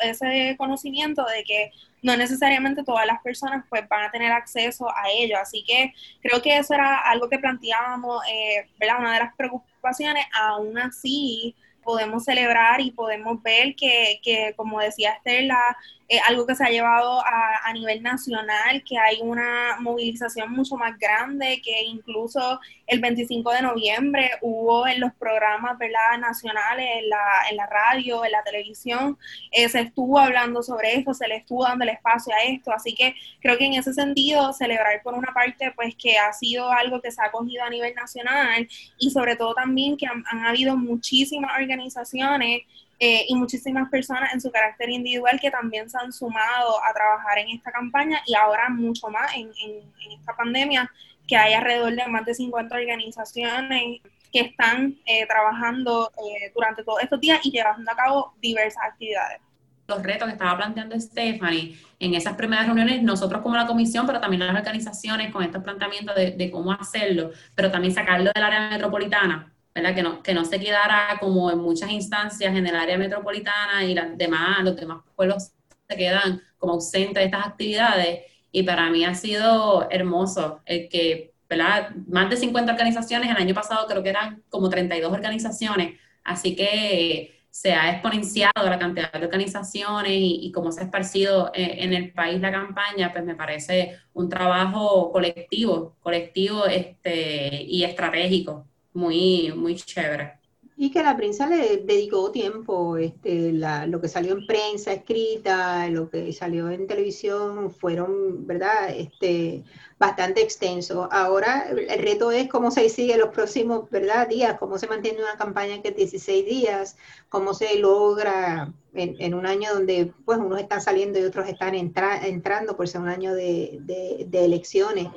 ese 0.03 0.55
conocimiento 0.57 1.25
de 1.25 1.43
que 1.43 1.71
no 2.01 2.15
necesariamente 2.15 2.85
todas 2.85 3.05
las 3.05 3.21
personas 3.21 3.65
pues 3.69 3.85
van 3.89 4.05
a 4.05 4.11
tener 4.11 4.31
acceso 4.31 4.87
a 4.89 5.09
ello. 5.09 5.37
Así 5.37 5.65
que 5.67 5.93
creo 6.21 6.41
que 6.41 6.55
eso 6.55 6.75
era 6.75 6.99
algo 6.99 7.27
que 7.27 7.39
planteábamos, 7.39 8.23
eh, 8.31 8.69
¿verdad? 8.79 8.99
Una 8.99 9.13
de 9.15 9.19
las 9.19 9.35
preocupaciones, 9.35 10.25
aún 10.33 10.77
así 10.77 11.57
podemos 11.85 12.25
celebrar 12.25 12.81
y 12.81 12.91
podemos 12.91 13.41
ver 13.43 13.75
que, 13.75 14.19
que 14.23 14.53
como 14.57 14.79
decía 14.79 15.11
Estela, 15.11 15.77
es 16.07 16.21
algo 16.27 16.45
que 16.45 16.55
se 16.55 16.63
ha 16.63 16.69
llevado 16.69 17.19
a, 17.25 17.67
a, 17.67 17.73
nivel 17.73 18.03
nacional, 18.03 18.83
que 18.87 18.97
hay 18.97 19.19
una 19.21 19.77
movilización 19.79 20.51
mucho 20.51 20.75
más 20.75 20.97
grande, 20.99 21.61
que 21.63 21.83
incluso 21.83 22.59
el 22.85 22.99
25 22.99 23.51
de 23.51 23.61
noviembre 23.63 24.31
hubo 24.41 24.87
en 24.87 24.99
los 24.99 25.11
programas 25.15 25.77
¿verdad? 25.79 26.19
nacionales, 26.19 26.87
en 26.99 27.09
la, 27.09 27.23
en 27.49 27.57
la 27.57 27.65
radio, 27.65 28.23
en 28.23 28.31
la 28.31 28.43
televisión, 28.43 29.17
eh, 29.51 29.67
se 29.67 29.81
estuvo 29.81 30.19
hablando 30.19 30.61
sobre 30.61 30.95
esto, 30.95 31.13
se 31.15 31.27
le 31.27 31.37
estuvo 31.37 31.63
dando 31.63 31.83
el 31.83 31.89
espacio 31.89 32.33
a 32.35 32.43
esto, 32.43 32.71
así 32.71 32.93
que 32.93 33.15
creo 33.41 33.57
que 33.57 33.65
en 33.65 33.73
ese 33.73 33.93
sentido 33.93 34.53
celebrar 34.53 35.01
por 35.01 35.15
una 35.15 35.33
parte 35.33 35.71
pues 35.75 35.95
que 35.95 36.19
ha 36.19 36.31
sido 36.33 36.71
algo 36.71 37.01
que 37.01 37.11
se 37.11 37.21
ha 37.21 37.31
cogido 37.31 37.63
a 37.63 37.69
nivel 37.69 37.95
nacional 37.95 38.67
y 38.99 39.09
sobre 39.09 39.35
todo 39.35 39.55
también 39.55 39.97
que 39.97 40.05
han, 40.05 40.23
han 40.29 40.45
habido 40.45 40.77
muchísimas 40.77 41.51
organizaciones 41.59 42.61
eh, 42.99 43.25
y 43.27 43.35
muchísimas 43.35 43.89
personas 43.89 44.33
en 44.33 44.39
su 44.39 44.49
carácter 44.51 44.89
individual 44.89 45.37
que 45.39 45.51
también 45.51 45.89
se 45.89 45.97
han 45.97 46.13
sumado 46.13 46.81
a 46.83 46.93
trabajar 46.93 47.39
en 47.39 47.49
esta 47.49 47.71
campaña 47.71 48.21
y 48.25 48.35
ahora 48.35 48.69
mucho 48.69 49.09
más 49.09 49.35
en, 49.35 49.51
en, 49.63 49.81
esta 50.17 50.33
pandemia, 50.35 50.89
que 51.27 51.35
hay 51.35 51.53
alrededor 51.53 51.93
de 51.93 52.07
más 52.07 52.25
de 52.25 52.33
50 52.33 52.73
organizaciones 52.73 54.01
que 54.31 54.39
están 54.39 54.95
eh, 55.05 55.25
trabajando 55.27 56.11
eh, 56.17 56.51
durante 56.53 56.83
todos 56.83 57.01
estos 57.03 57.19
días 57.19 57.39
y 57.43 57.51
llevando 57.51 57.91
a 57.91 57.95
cabo 57.95 58.33
diversas 58.41 58.83
actividades. 58.83 59.41
Los 59.87 60.01
retos 60.01 60.27
que 60.27 60.33
estaba 60.33 60.57
planteando 60.57 60.99
Stephanie 60.99 61.77
en 61.99 62.15
esas 62.15 62.35
primeras 62.35 62.65
reuniones, 62.65 63.03
nosotros 63.03 63.41
como 63.41 63.55
la 63.55 63.67
comisión, 63.67 64.07
pero 64.07 64.19
también 64.19 64.45
las 64.45 64.55
organizaciones 64.55 65.31
con 65.31 65.43
estos 65.43 65.63
planteamientos 65.63 66.15
de, 66.15 66.31
de 66.31 66.49
cómo 66.49 66.71
hacerlo, 66.71 67.31
pero 67.53 67.69
también 67.69 67.93
sacarlo 67.93 68.31
del 68.33 68.43
área 68.43 68.69
metropolitana, 68.69 69.54
que 69.75 70.01
no, 70.01 70.23
que 70.23 70.33
no 70.33 70.45
se 70.45 70.59
quedara 70.59 71.17
como 71.19 71.51
en 71.51 71.59
muchas 71.59 71.91
instancias 71.91 72.55
en 72.55 72.65
el 72.65 72.75
área 72.75 72.97
metropolitana 72.97 73.83
y 73.83 73.93
las 73.93 74.17
demás, 74.17 74.63
los 74.63 74.75
demás 74.75 75.01
pueblos 75.15 75.51
se 75.87 75.97
quedan 75.97 76.41
como 76.57 76.73
ausentes 76.73 77.15
de 77.15 77.25
estas 77.25 77.45
actividades. 77.45 78.21
Y 78.51 78.63
para 78.63 78.89
mí 78.89 79.03
ha 79.03 79.13
sido 79.13 79.87
hermoso 79.91 80.61
el 80.65 80.87
que, 80.87 81.33
¿verdad? 81.49 81.89
Más 82.07 82.29
de 82.29 82.37
50 82.37 82.71
organizaciones, 82.71 83.29
el 83.29 83.35
año 83.35 83.53
pasado 83.53 83.85
creo 83.85 84.01
que 84.01 84.09
eran 84.09 84.43
como 84.49 84.69
32 84.69 85.11
organizaciones, 85.11 85.99
así 86.23 86.55
que 86.55 87.43
se 87.49 87.73
ha 87.73 87.91
exponenciado 87.91 88.69
la 88.69 88.79
cantidad 88.79 89.11
de 89.11 89.25
organizaciones 89.25 90.11
y, 90.11 90.39
y 90.41 90.51
cómo 90.51 90.71
se 90.71 90.81
ha 90.81 90.83
esparcido 90.85 91.51
en, 91.53 91.93
en, 91.93 91.93
el 91.93 92.11
país 92.11 92.41
la 92.41 92.51
campaña, 92.51 93.11
pues 93.13 93.23
me 93.23 93.35
parece 93.35 93.97
un 94.13 94.27
trabajo 94.29 95.11
colectivo, 95.11 95.95
colectivo 96.01 96.65
este, 96.65 97.63
y 97.63 97.83
estratégico 97.83 98.67
muy, 98.95 99.51
muy 99.55 99.75
chévere. 99.75 100.39
Y 100.77 100.91
que 100.91 101.03
la 101.03 101.15
prensa 101.15 101.47
le 101.47 101.77
dedicó 101.77 102.31
tiempo, 102.31 102.97
este, 102.97 103.53
la, 103.53 103.85
lo 103.87 104.01
que 104.01 104.09
salió 104.09 104.33
en 104.33 104.45
prensa 104.45 104.91
escrita, 104.91 105.87
lo 105.87 106.09
que 106.09 106.33
salió 106.33 106.69
en 106.69 106.85
televisión, 106.85 107.71
fueron, 107.71 108.45
¿verdad? 108.45 108.89
Este, 108.89 109.63
bastante 109.97 110.41
extenso. 110.41 111.07
Ahora 111.13 111.69
el 111.69 111.99
reto 111.99 112.29
es 112.31 112.49
cómo 112.49 112.71
se 112.71 112.89
sigue 112.89 113.17
los 113.17 113.29
próximos, 113.29 113.89
¿verdad? 113.89 114.27
Días, 114.27 114.57
cómo 114.59 114.77
se 114.77 114.87
mantiene 114.87 115.19
una 115.21 115.37
campaña 115.37 115.81
que 115.81 115.89
es 115.89 115.95
16 115.95 116.45
días, 116.45 116.97
cómo 117.29 117.53
se 117.53 117.79
logra 117.79 118.73
en, 118.93 119.15
en 119.19 119.33
un 119.33 119.45
año 119.45 119.73
donde, 119.73 120.11
pues, 120.25 120.39
unos 120.39 120.59
están 120.59 120.81
saliendo 120.81 121.19
y 121.19 121.23
otros 121.23 121.47
están 121.47 121.73
entrando 121.75 122.75
por 122.75 122.89
ser 122.89 122.99
un 122.99 123.07
año 123.07 123.33
de, 123.33 123.77
de, 123.81 124.25
de 124.27 124.45
elecciones. 124.45 125.07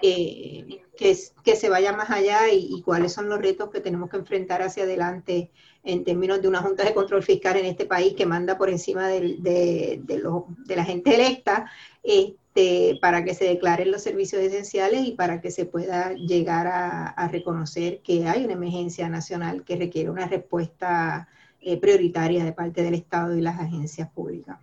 Eh, 0.00 0.82
que, 1.02 1.16
que 1.44 1.56
se 1.56 1.68
vaya 1.68 1.92
más 1.92 2.10
allá 2.10 2.50
y, 2.52 2.80
cuáles 2.82 3.12
son 3.12 3.28
los 3.28 3.40
retos 3.40 3.70
que 3.70 3.80
tenemos 3.80 4.08
que 4.10 4.16
enfrentar 4.16 4.62
hacia 4.62 4.84
adelante 4.84 5.50
en 5.84 6.04
términos 6.04 6.40
de 6.40 6.48
una 6.48 6.62
Junta 6.62 6.84
de 6.84 6.94
Control 6.94 7.22
Fiscal 7.22 7.56
en 7.56 7.66
este 7.66 7.86
país 7.86 8.14
que 8.14 8.26
manda 8.26 8.56
por 8.56 8.70
encima 8.70 9.08
de, 9.08 9.36
de, 9.40 10.00
de 10.04 10.76
la 10.76 10.84
gente 10.84 11.14
electa 11.14 11.70
este, 12.02 12.98
para 13.00 13.24
que 13.24 13.34
se 13.34 13.44
declaren 13.44 13.90
los 13.90 14.02
servicios 14.02 14.42
esenciales 14.42 15.06
y 15.06 15.12
para 15.12 15.40
que 15.40 15.50
se 15.50 15.66
pueda 15.66 16.12
llegar 16.14 16.66
a, 16.66 17.08
a 17.08 17.28
reconocer 17.28 18.00
que 18.02 18.28
hay 18.28 18.44
una 18.44 18.54
emergencia 18.54 19.08
nacional 19.08 19.64
que 19.64 19.76
requiere 19.76 20.10
una 20.10 20.26
respuesta 20.26 21.28
eh, 21.60 21.76
prioritaria 21.76 22.44
de 22.44 22.52
parte 22.52 22.82
del 22.82 22.94
Estado 22.94 23.36
y 23.36 23.40
las 23.40 23.60
agencias 23.60 24.10
públicas. 24.10 24.58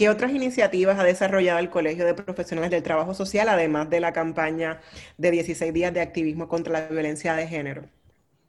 ¿Qué 0.00 0.08
otras 0.08 0.32
iniciativas 0.32 0.98
ha 0.98 1.04
desarrollado 1.04 1.58
el 1.58 1.68
Colegio 1.68 2.06
de 2.06 2.14
Profesionales 2.14 2.70
del 2.70 2.82
Trabajo 2.82 3.12
Social, 3.12 3.50
además 3.50 3.90
de 3.90 4.00
la 4.00 4.14
campaña 4.14 4.80
de 5.18 5.30
16 5.30 5.74
días 5.74 5.92
de 5.92 6.00
activismo 6.00 6.48
contra 6.48 6.72
la 6.72 6.88
violencia 6.88 7.34
de 7.34 7.46
género? 7.46 7.82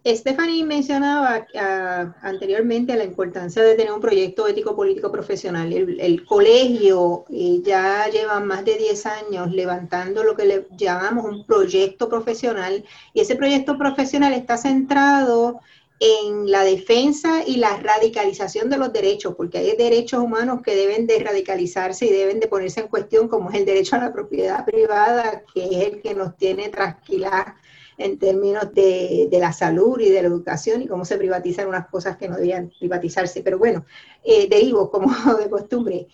Stephanie 0.06 0.64
mencionaba 0.64 1.45
uh, 1.54 2.14
anteriormente 2.26 2.95
la 2.95 3.04
importancia 3.04 3.62
de 3.62 3.76
tener 3.76 3.91
un 3.91 3.99
proyecto 3.99 4.47
ético 4.47 4.78
político 4.78 5.12
profesional. 5.12 5.74
El, 5.74 5.99
el 5.99 6.26
colegio 6.26 7.26
eh, 7.30 7.60
ya 7.62 8.08
lleva 8.08 8.39
más 8.39 8.64
de 8.64 8.78
10 8.78 9.06
años 9.08 9.52
levantando 9.52 10.24
lo 10.24 10.38
que 10.38 10.45
le 10.45 10.68
llamamos 10.78 11.26
un 11.26 11.45
proyecto 11.45 12.08
profesional 12.08 12.86
y 13.14 13.20
ese 13.20 13.36
proyecto 13.36 13.78
profesional 13.78 14.32
está 14.32 14.56
centrado 14.56 15.60
en 16.04 16.49
la 16.49 16.64
defensa 16.64 17.43
y 17.45 17.58
la 17.58 17.78
radicalización 17.78 18.72
de 18.72 18.78
los 18.78 18.91
derechos, 18.91 19.36
porque 19.36 19.60
hay 19.60 19.78
derechos 19.78 20.20
humanos 20.20 20.64
que 20.64 20.76
deben 20.76 21.06
de 21.06 21.20
radicalizarse 21.20 22.08
y 22.08 22.10
deben 22.10 22.39
de 22.39 22.47
ponerse 22.47 22.80
en 22.82 22.88
cuestión, 22.88 23.28
como 23.28 23.52
es 23.52 23.56
el 23.56 23.66
derecho 23.66 23.95
a 23.95 23.99
la 23.99 24.12
propiedad 24.12 24.66
privada, 24.66 25.43
que 25.54 25.64
es 25.64 25.93
el 25.93 26.02
que 26.02 26.16
nos 26.16 26.36
tiene 26.38 26.70
trasquilar 26.70 27.54
en 27.99 28.18
términos 28.18 28.74
de, 28.74 29.28
de, 29.30 29.39
la 29.39 29.54
salud 29.54 29.99
y 29.99 30.10
de 30.10 30.24
la 30.24 30.28
educación 30.28 30.82
y 30.82 30.88
cómo 30.88 31.06
se 31.06 31.20
privatizan 31.20 31.68
unas 31.68 31.88
cosas 31.88 32.18
que 32.18 32.28
no 32.28 32.36
debían 32.36 32.72
privatizarse. 32.80 33.43
Pero 33.43 33.60
bueno, 33.60 33.86
eh, 34.24 34.47
derivo 34.49 34.89
como 34.89 35.14
de 35.38 35.52
costumbre. 35.52 36.08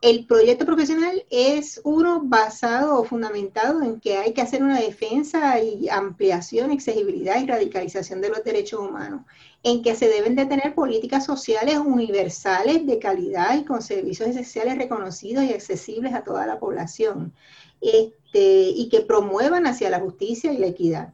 El 0.00 0.24
proyecto 0.26 0.64
profesional 0.64 1.26
es 1.28 1.80
uno 1.84 2.22
basado 2.24 2.98
o 2.98 3.04
fundamentado 3.04 3.82
en 3.82 4.00
que 4.00 4.16
hay 4.16 4.32
que 4.32 4.40
hacer 4.40 4.62
una 4.62 4.80
defensa 4.80 5.60
y 5.60 5.90
ampliación, 5.90 6.70
exigibilidad 6.70 7.42
y 7.42 7.46
radicalización 7.46 8.22
de 8.22 8.30
los 8.30 8.42
derechos 8.42 8.80
humanos, 8.80 9.26
en 9.62 9.82
que 9.82 9.94
se 9.94 10.08
deben 10.08 10.36
de 10.36 10.46
tener 10.46 10.74
políticas 10.74 11.26
sociales 11.26 11.76
universales 11.78 12.86
de 12.86 12.98
calidad 12.98 13.58
y 13.58 13.64
con 13.64 13.82
servicios 13.82 14.30
esenciales 14.30 14.78
reconocidos 14.78 15.44
y 15.44 15.52
accesibles 15.52 16.14
a 16.14 16.24
toda 16.24 16.46
la 16.46 16.58
población, 16.58 17.34
este, 17.82 18.70
y 18.70 18.88
que 18.88 19.02
promuevan 19.02 19.66
hacia 19.66 19.90
la 19.90 20.00
justicia 20.00 20.50
y 20.52 20.58
la 20.58 20.68
equidad 20.68 21.12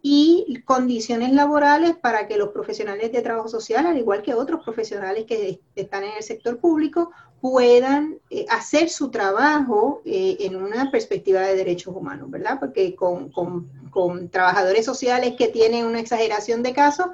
y 0.00 0.62
condiciones 0.64 1.32
laborales 1.32 1.96
para 1.96 2.28
que 2.28 2.36
los 2.36 2.50
profesionales 2.50 3.10
de 3.10 3.20
trabajo 3.20 3.48
social, 3.48 3.84
al 3.84 3.98
igual 3.98 4.22
que 4.22 4.34
otros 4.34 4.62
profesionales 4.62 5.24
que 5.26 5.60
están 5.74 6.04
en 6.04 6.16
el 6.16 6.22
sector 6.22 6.58
público, 6.58 7.10
puedan 7.40 8.18
eh, 8.30 8.46
hacer 8.48 8.90
su 8.90 9.10
trabajo 9.10 10.02
eh, 10.04 10.36
en 10.40 10.56
una 10.56 10.90
perspectiva 10.90 11.42
de 11.42 11.54
derechos 11.54 11.94
humanos, 11.94 12.30
¿verdad? 12.30 12.58
Porque 12.58 12.94
con, 12.94 13.30
con, 13.30 13.68
con, 13.90 14.28
trabajadores 14.28 14.84
sociales 14.84 15.34
que 15.36 15.48
tienen 15.48 15.86
una 15.86 16.00
exageración 16.00 16.62
de 16.62 16.72
casos, 16.72 17.06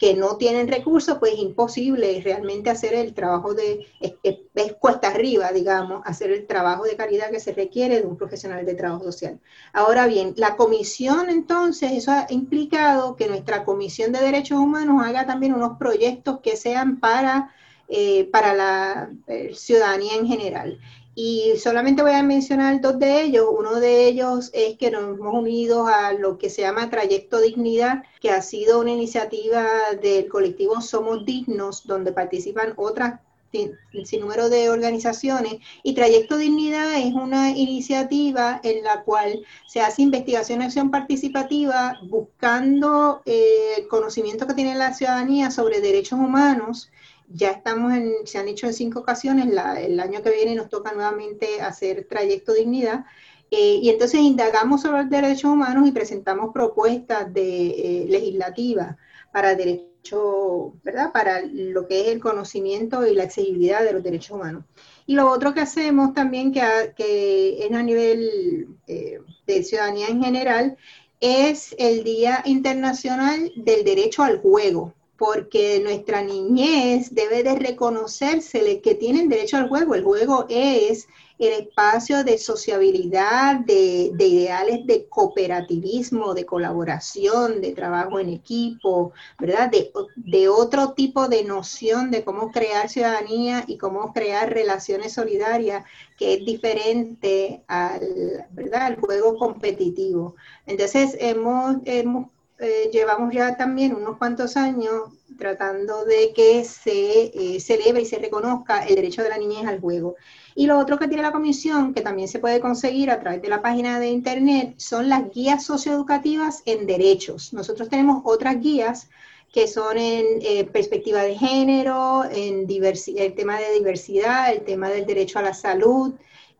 que 0.00 0.14
no 0.14 0.38
tienen 0.38 0.66
recursos, 0.66 1.18
pues 1.18 1.34
es 1.34 1.40
imposible 1.40 2.22
realmente 2.24 2.70
hacer 2.70 2.94
el 2.94 3.12
trabajo 3.12 3.52
de, 3.52 3.86
es, 4.00 4.72
cuesta 4.80 5.08
arriba, 5.08 5.52
digamos, 5.52 6.00
hacer 6.06 6.30
el 6.30 6.46
trabajo 6.46 6.84
de 6.84 6.96
calidad 6.96 7.30
que 7.30 7.38
se 7.38 7.52
requiere 7.52 8.00
de 8.00 8.06
un 8.06 8.16
profesional 8.16 8.64
de 8.64 8.74
trabajo 8.74 9.04
social. 9.04 9.38
Ahora 9.74 10.06
bien, 10.06 10.32
la 10.36 10.56
comisión 10.56 11.28
entonces, 11.28 11.92
eso 11.92 12.12
ha 12.12 12.26
implicado 12.30 13.14
que 13.14 13.28
nuestra 13.28 13.66
comisión 13.66 14.10
de 14.10 14.20
derechos 14.20 14.58
humanos 14.58 15.04
haga 15.04 15.26
también 15.26 15.52
unos 15.52 15.76
proyectos 15.76 16.40
que 16.40 16.56
sean 16.56 16.98
para 16.98 17.52
eh, 17.90 18.28
para 18.32 18.54
la 18.54 19.10
eh, 19.26 19.52
ciudadanía 19.54 20.14
en 20.14 20.26
general. 20.26 20.78
Y 21.14 21.54
solamente 21.58 22.02
voy 22.02 22.12
a 22.12 22.22
mencionar 22.22 22.80
dos 22.80 22.98
de 23.00 23.22
ellos. 23.22 23.46
Uno 23.50 23.80
de 23.80 24.06
ellos 24.06 24.50
es 24.54 24.78
que 24.78 24.92
nos 24.92 25.18
hemos 25.18 25.34
unido 25.34 25.88
a 25.88 26.12
lo 26.12 26.38
que 26.38 26.50
se 26.50 26.62
llama 26.62 26.88
Trayecto 26.88 27.40
Dignidad, 27.40 28.04
que 28.20 28.30
ha 28.30 28.42
sido 28.42 28.80
una 28.80 28.92
iniciativa 28.92 29.66
del 30.00 30.28
colectivo 30.28 30.80
Somos 30.80 31.24
Dignos, 31.24 31.84
donde 31.86 32.12
participan 32.12 32.74
otras 32.76 33.20
sin 33.50 34.20
número 34.20 34.48
de 34.48 34.70
organizaciones 34.70 35.56
y 35.82 35.94
Trayecto 35.94 36.36
Dignidad 36.36 36.96
es 36.96 37.12
una 37.14 37.50
iniciativa 37.50 38.60
en 38.62 38.84
la 38.84 39.02
cual 39.02 39.44
se 39.66 39.80
hace 39.80 40.02
investigación 40.02 40.62
y 40.62 40.66
acción 40.66 40.90
participativa 40.90 41.98
buscando 42.04 43.22
eh, 43.26 43.74
el 43.78 43.88
conocimiento 43.88 44.46
que 44.46 44.54
tiene 44.54 44.76
la 44.76 44.94
ciudadanía 44.94 45.50
sobre 45.50 45.80
derechos 45.80 46.18
humanos 46.18 46.90
ya 47.32 47.50
estamos 47.52 47.92
en, 47.94 48.12
se 48.24 48.38
han 48.38 48.48
hecho 48.48 48.66
en 48.66 48.74
cinco 48.74 49.00
ocasiones, 49.00 49.46
el 49.78 50.00
año 50.00 50.22
que 50.22 50.30
viene 50.30 50.54
nos 50.54 50.68
toca 50.68 50.92
nuevamente 50.92 51.60
hacer 51.60 52.06
Trayecto 52.08 52.52
Dignidad, 52.52 53.04
eh, 53.50 53.80
y 53.82 53.88
entonces 53.88 54.20
indagamos 54.20 54.82
sobre 54.82 55.02
los 55.02 55.10
derechos 55.10 55.50
humanos 55.50 55.88
y 55.88 55.92
presentamos 55.92 56.52
propuestas 56.52 57.32
de, 57.32 58.02
eh, 58.02 58.06
legislativas 58.08 58.96
para 59.32 59.54
derecho, 59.54 60.74
¿verdad? 60.84 61.12
Para 61.12 61.42
lo 61.42 61.86
que 61.88 62.02
es 62.02 62.08
el 62.08 62.20
conocimiento 62.20 63.06
y 63.06 63.14
la 63.14 63.24
accesibilidad 63.24 63.82
de 63.82 63.92
los 63.92 64.02
derechos 64.02 64.36
humanos. 64.36 64.64
Y 65.06 65.14
lo 65.14 65.28
otro 65.30 65.52
que 65.52 65.60
hacemos 65.60 66.14
también, 66.14 66.52
que, 66.52 66.62
que 66.96 67.66
es 67.66 67.72
a 67.72 67.82
nivel 67.82 68.68
eh, 68.86 69.20
de 69.46 69.62
ciudadanía 69.64 70.08
en 70.08 70.22
general, 70.22 70.76
es 71.20 71.74
el 71.78 72.04
Día 72.04 72.42
Internacional 72.44 73.52
del 73.56 73.84
Derecho 73.84 74.22
al 74.22 74.38
Juego 74.40 74.94
porque 75.20 75.80
nuestra 75.84 76.22
niñez 76.22 77.14
debe 77.14 77.42
de 77.42 77.54
reconocérsele 77.54 78.80
que 78.80 78.94
tienen 78.94 79.28
derecho 79.28 79.58
al 79.58 79.68
juego. 79.68 79.94
El 79.94 80.02
juego 80.02 80.46
es 80.48 81.08
el 81.38 81.52
espacio 81.60 82.24
de 82.24 82.38
sociabilidad, 82.38 83.56
de, 83.60 84.12
ideales 84.18 84.86
de 84.86 85.08
cooperativismo, 85.10 86.32
de 86.32 86.46
colaboración, 86.46 87.60
de 87.60 87.72
trabajo 87.72 88.18
en 88.18 88.30
equipo, 88.30 89.12
¿verdad? 89.38 89.70
De, 89.70 89.92
de, 90.16 90.48
otro 90.48 90.94
tipo 90.94 91.28
de 91.28 91.44
noción 91.44 92.10
de 92.10 92.24
cómo 92.24 92.50
crear 92.50 92.88
ciudadanía 92.88 93.64
y 93.66 93.76
cómo 93.76 94.14
crear 94.14 94.50
relaciones 94.50 95.12
solidarias, 95.12 95.84
que 96.16 96.32
es 96.32 96.46
diferente 96.46 97.62
al, 97.68 98.46
¿verdad? 98.52 98.84
al 98.84 98.96
juego 98.96 99.36
competitivo. 99.36 100.34
Entonces, 100.64 101.14
hemos, 101.20 101.76
hemos 101.84 102.28
eh, 102.60 102.90
llevamos 102.92 103.32
ya 103.32 103.56
también 103.56 103.94
unos 103.94 104.18
cuantos 104.18 104.56
años 104.56 105.10
tratando 105.38 106.04
de 106.04 106.32
que 106.34 106.64
se 106.64 107.32
eh, 107.34 107.60
celebre 107.60 108.02
y 108.02 108.06
se 108.06 108.18
reconozca 108.18 108.86
el 108.86 108.94
derecho 108.94 109.22
de 109.22 109.30
la 109.30 109.38
niñez 109.38 109.66
al 109.66 109.80
juego. 109.80 110.16
Y 110.54 110.66
lo 110.66 110.78
otro 110.78 110.98
que 110.98 111.08
tiene 111.08 111.22
la 111.22 111.32
comisión, 111.32 111.94
que 111.94 112.02
también 112.02 112.28
se 112.28 112.38
puede 112.38 112.60
conseguir 112.60 113.10
a 113.10 113.20
través 113.20 113.40
de 113.40 113.48
la 113.48 113.62
página 113.62 113.98
de 113.98 114.08
internet, 114.08 114.74
son 114.76 115.08
las 115.08 115.30
guías 115.32 115.64
socioeducativas 115.64 116.62
en 116.66 116.86
derechos. 116.86 117.52
Nosotros 117.52 117.88
tenemos 117.88 118.22
otras 118.24 118.60
guías 118.60 119.08
que 119.52 119.66
son 119.66 119.96
en 119.96 120.26
eh, 120.42 120.64
perspectiva 120.64 121.22
de 121.22 121.36
género, 121.36 122.24
en 122.30 122.66
el 122.68 123.34
tema 123.34 123.58
de 123.58 123.72
diversidad, 123.72 124.52
el 124.52 124.62
tema 124.62 124.90
del 124.90 125.06
derecho 125.06 125.38
a 125.38 125.42
la 125.42 125.54
salud, 125.54 126.14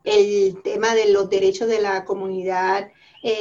el 0.04 0.62
tema 0.62 0.94
de 0.94 1.12
los 1.12 1.28
derechos 1.28 1.68
de 1.68 1.80
la 1.80 2.04
comunidad 2.04 2.90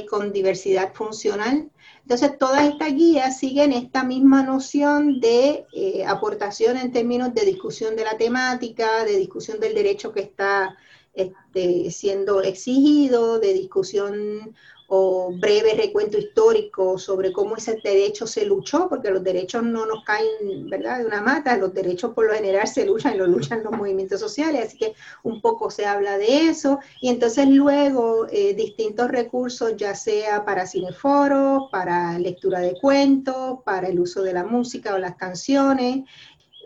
con 0.09 0.33
diversidad 0.33 0.93
funcional. 0.93 1.69
Entonces, 2.01 2.37
todas 2.37 2.67
estas 2.67 2.93
guías 2.93 3.37
siguen 3.37 3.71
esta 3.71 4.03
misma 4.03 4.43
noción 4.43 5.19
de 5.19 5.65
eh, 5.73 6.03
aportación 6.05 6.75
en 6.77 6.91
términos 6.91 7.33
de 7.33 7.45
discusión 7.45 7.95
de 7.95 8.03
la 8.03 8.17
temática, 8.17 9.05
de 9.05 9.17
discusión 9.17 9.59
del 9.59 9.75
derecho 9.75 10.11
que 10.11 10.21
está 10.21 10.75
este, 11.13 11.91
siendo 11.91 12.41
exigido, 12.41 13.39
de 13.39 13.53
discusión 13.53 14.55
o 14.89 15.31
breve 15.31 15.75
recuento 15.75 16.17
histórico 16.17 16.97
sobre 16.97 17.31
cómo 17.31 17.55
ese 17.55 17.79
derecho 17.83 18.25
se 18.25 18.43
luchó, 18.45 18.89
porque 18.89 19.11
los 19.11 19.23
derechos 19.23 19.63
no 19.63 19.85
nos 19.85 20.03
caen, 20.03 20.67
¿verdad?, 20.67 20.99
de 20.99 21.05
una 21.05 21.21
mata, 21.21 21.55
los 21.57 21.73
derechos 21.73 22.13
por 22.13 22.25
lo 22.25 22.33
general 22.33 22.67
se 22.67 22.85
luchan 22.85 23.13
y 23.13 23.17
lo 23.17 23.27
luchan 23.27 23.63
los 23.63 23.71
movimientos 23.71 24.19
sociales, 24.19 24.65
así 24.65 24.77
que 24.77 24.95
un 25.21 25.41
poco 25.41 25.69
se 25.69 25.85
habla 25.85 26.17
de 26.17 26.49
eso, 26.49 26.79
y 27.01 27.09
entonces 27.09 27.47
luego 27.47 28.25
eh, 28.31 28.55
distintos 28.55 29.09
recursos, 29.11 29.77
ya 29.77 29.93
sea 29.93 30.43
para 30.43 30.65
cineforos, 30.65 31.69
para 31.71 32.17
lectura 32.17 32.59
de 32.59 32.73
cuentos, 32.73 33.59
para 33.63 33.89
el 33.89 33.99
uso 33.99 34.23
de 34.23 34.33
la 34.33 34.43
música 34.43 34.95
o 34.95 34.97
las 34.97 35.15
canciones, 35.15 36.05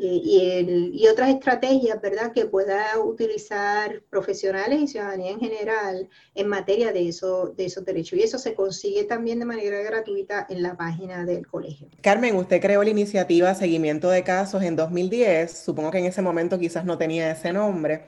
eh, 0.05 0.89
y, 0.91 1.07
otras 1.07 1.29
estrategias, 1.29 2.01
¿verdad?, 2.01 2.33
que 2.33 2.45
pueda 2.45 2.99
utilizar 2.99 4.01
profesionales 4.09 4.81
y 4.81 4.87
ciudadanía 4.87 5.31
en 5.31 5.39
general 5.39 6.09
en 6.35 6.47
materia 6.47 6.91
de, 6.91 7.07
eso, 7.07 7.53
de 7.55 7.65
esos 7.65 7.85
derechos. 7.85 8.19
Y 8.19 8.23
eso 8.23 8.37
se 8.37 8.53
consigue 8.53 9.05
también 9.05 9.39
de 9.39 9.45
manera 9.45 9.81
gratuita 9.81 10.45
en 10.49 10.61
la 10.61 10.75
página 10.75 11.25
del 11.25 11.47
colegio. 11.47 11.87
Carmen, 12.01 12.35
usted 12.35 12.61
creó 12.61 12.83
la 12.83 12.89
iniciativa 12.89 13.55
Seguimiento 13.55 14.09
de 14.09 14.23
Casos 14.23 14.61
en 14.63 14.75
2010, 14.75 15.63
supongo 15.63 15.91
que 15.91 15.99
en 15.99 16.05
ese 16.05 16.21
momento 16.21 16.59
quizás 16.59 16.83
no 16.83 16.97
tenía 16.97 17.31
ese 17.31 17.53
nombre, 17.53 18.07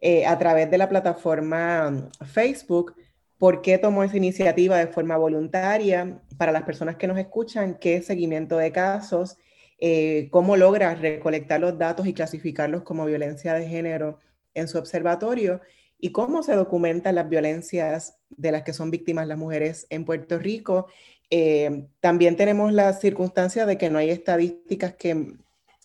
eh, 0.00 0.26
a 0.26 0.38
través 0.38 0.70
de 0.70 0.78
la 0.78 0.88
plataforma 0.88 2.08
Facebook. 2.24 2.94
¿Por 3.38 3.60
qué 3.60 3.76
tomó 3.76 4.04
esa 4.04 4.16
iniciativa 4.16 4.78
de 4.78 4.86
forma 4.86 5.16
voluntaria? 5.18 6.20
Para 6.38 6.52
las 6.52 6.62
personas 6.62 6.96
que 6.96 7.06
nos 7.06 7.18
escuchan, 7.18 7.76
¿qué 7.78 8.00
seguimiento 8.00 8.56
de 8.56 8.72
casos? 8.72 9.36
Eh, 9.78 10.28
cómo 10.30 10.56
logra 10.56 10.94
recolectar 10.94 11.60
los 11.60 11.78
datos 11.78 12.06
y 12.06 12.14
clasificarlos 12.14 12.82
como 12.82 13.04
violencia 13.04 13.54
de 13.54 13.68
género 13.68 14.18
en 14.54 14.68
su 14.68 14.78
observatorio 14.78 15.60
y 15.98 16.12
cómo 16.12 16.42
se 16.42 16.54
documentan 16.54 17.14
las 17.16 17.28
violencias 17.28 18.18
de 18.30 18.52
las 18.52 18.62
que 18.62 18.72
son 18.72 18.90
víctimas 18.90 19.26
las 19.26 19.38
mujeres 19.38 19.86
en 19.90 20.04
Puerto 20.04 20.38
Rico. 20.38 20.86
Eh, 21.30 21.86
también 22.00 22.36
tenemos 22.36 22.72
la 22.72 22.92
circunstancia 22.92 23.66
de 23.66 23.78
que 23.78 23.90
no 23.90 23.98
hay 23.98 24.10
estadísticas 24.10 24.94
que 24.94 25.34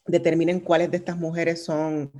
determinen 0.06 0.60
cuáles 0.60 0.92
de 0.92 0.98
estas 0.98 1.18
mujeres 1.18 1.64
son 1.64 2.12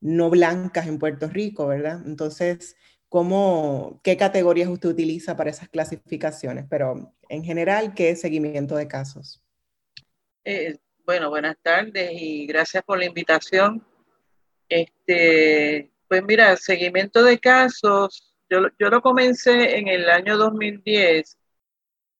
no 0.00 0.30
blancas 0.30 0.86
en 0.86 0.98
Puerto 0.98 1.28
Rico, 1.28 1.66
¿verdad? 1.66 2.02
Entonces, 2.04 2.76
¿cómo, 3.08 4.00
¿qué 4.02 4.16
categorías 4.16 4.68
usted 4.68 4.88
utiliza 4.88 5.36
para 5.36 5.50
esas 5.50 5.68
clasificaciones? 5.68 6.66
Pero 6.68 7.14
en 7.28 7.44
general, 7.44 7.94
¿qué 7.94 8.14
seguimiento 8.16 8.76
de 8.76 8.88
casos? 8.88 9.42
Eh, 10.44 10.76
bueno, 11.04 11.28
buenas 11.28 11.56
tardes 11.62 12.10
y 12.12 12.46
gracias 12.46 12.82
por 12.82 12.98
la 12.98 13.04
invitación. 13.04 13.86
Este, 14.68 15.92
pues 16.08 16.24
mira, 16.24 16.56
seguimiento 16.56 17.22
de 17.22 17.38
casos, 17.38 18.34
yo, 18.48 18.68
yo 18.78 18.88
lo 18.88 19.02
comencé 19.02 19.76
en 19.78 19.88
el 19.88 20.08
año 20.08 20.38
2010, 20.38 21.38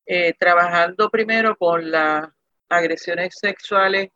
eh, 0.07 0.35
trabajando 0.39 1.09
primero 1.09 1.57
con 1.57 1.91
las 1.91 2.29
agresiones 2.69 3.35
sexuales 3.41 4.11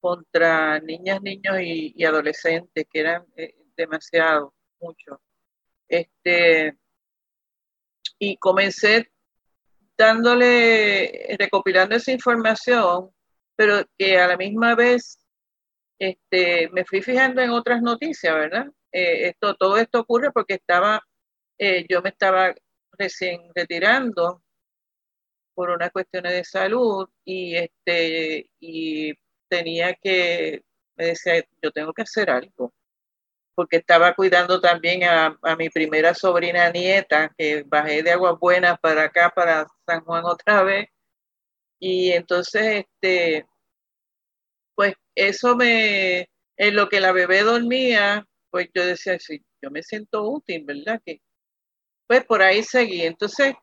contra 0.00 0.80
niñas, 0.80 1.20
niños 1.22 1.56
y, 1.60 2.04
adolescentes, 2.04 2.86
que 2.90 3.00
eran 3.00 3.24
eh, 3.36 3.54
demasiado, 3.76 4.54
mucho. 4.80 5.20
Este, 5.88 6.76
y 8.18 8.36
comencé 8.38 9.10
dándole, 9.96 11.36
recopilando 11.38 11.96
esa 11.96 12.12
información 12.12 13.13
pero 13.56 13.84
que 13.98 14.18
a 14.18 14.28
la 14.28 14.36
misma 14.36 14.74
vez 14.74 15.18
este, 15.98 16.68
me 16.70 16.84
fui 16.84 17.02
fijando 17.02 17.40
en 17.42 17.50
otras 17.50 17.82
noticias, 17.82 18.34
¿verdad? 18.34 18.66
eh, 18.94 19.28
esto, 19.28 19.54
todo 19.56 19.76
esto 19.78 20.00
ocurre 20.00 20.32
porque 20.32 20.54
estaba, 20.54 21.02
eh, 21.58 21.84
yo 21.88 22.02
me 22.02 22.10
estaba 22.10 22.54
recién 22.92 23.42
retirando 23.54 24.42
por 25.54 25.70
unas 25.70 25.90
cuestiones 25.92 26.32
de 26.32 26.44
salud 26.44 27.08
y 27.24 27.56
este 27.56 28.50
y 28.60 29.14
tenía 29.48 29.94
que 29.94 30.62
me 30.96 31.06
decía 31.06 31.44
yo 31.62 31.70
tengo 31.72 31.92
que 31.92 32.02
hacer 32.02 32.30
algo 32.30 32.72
porque 33.54 33.78
estaba 33.78 34.14
cuidando 34.14 34.60
también 34.60 35.04
a, 35.04 35.38
a 35.42 35.56
mi 35.56 35.70
primera 35.70 36.14
sobrina 36.14 36.70
nieta 36.70 37.32
que 37.38 37.64
bajé 37.64 38.02
de 38.02 38.12
Aguas 38.12 38.38
Buenas 38.40 38.78
para 38.80 39.04
acá 39.04 39.32
para 39.34 39.66
San 39.86 40.04
Juan 40.04 40.24
otra 40.24 40.62
vez 40.64 40.88
y 41.84 42.12
entonces 42.12 42.84
este 42.86 43.46
pues 44.74 44.94
eso 45.14 45.56
me 45.56 46.28
en 46.56 46.76
lo 46.76 46.88
que 46.88 47.00
la 47.00 47.12
bebé 47.12 47.42
dormía 47.42 48.26
pues 48.50 48.68
yo 48.74 48.86
decía 48.86 49.18
sí 49.18 49.42
yo 49.62 49.70
me 49.70 49.82
siento 49.82 50.22
útil 50.28 50.64
verdad 50.64 51.00
que 51.04 51.20
pues 52.06 52.24
por 52.24 52.42
ahí 52.42 52.62
seguí 52.62 53.02
entonces 53.02 53.54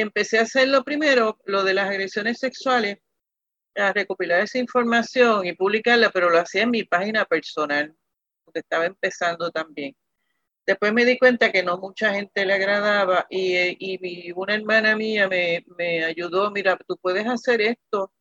empecé 0.00 0.38
a 0.38 0.42
hacer 0.42 0.68
lo 0.68 0.84
primero, 0.84 1.38
lo 1.46 1.64
de 1.64 1.72
las 1.72 1.88
agresiones 1.88 2.38
sexuales, 2.38 2.98
a 3.76 3.92
recopilar 3.92 4.42
esa 4.42 4.58
información 4.58 5.46
y 5.46 5.54
publicarla, 5.54 6.10
pero 6.10 6.28
lo 6.30 6.38
hacía 6.38 6.62
en 6.62 6.70
mi 6.70 6.84
página 6.84 7.24
personal, 7.24 7.94
porque 8.44 8.60
estaba 8.60 8.86
empezando 8.86 9.50
también. 9.50 9.94
Después 10.66 10.92
me 10.92 11.04
di 11.04 11.18
cuenta 11.18 11.52
que 11.52 11.62
no 11.62 11.78
mucha 11.78 12.12
gente 12.14 12.44
le 12.44 12.54
agradaba 12.54 13.26
y, 13.30 13.76
y 13.78 14.32
una 14.32 14.54
hermana 14.54 14.96
mía 14.96 15.28
me, 15.28 15.64
me, 15.78 16.04
ayudó, 16.04 16.50
mira, 16.50 16.76
tú 16.88 16.96
puedes 17.00 17.26
hacer 17.26 17.60
esto, 17.60 18.12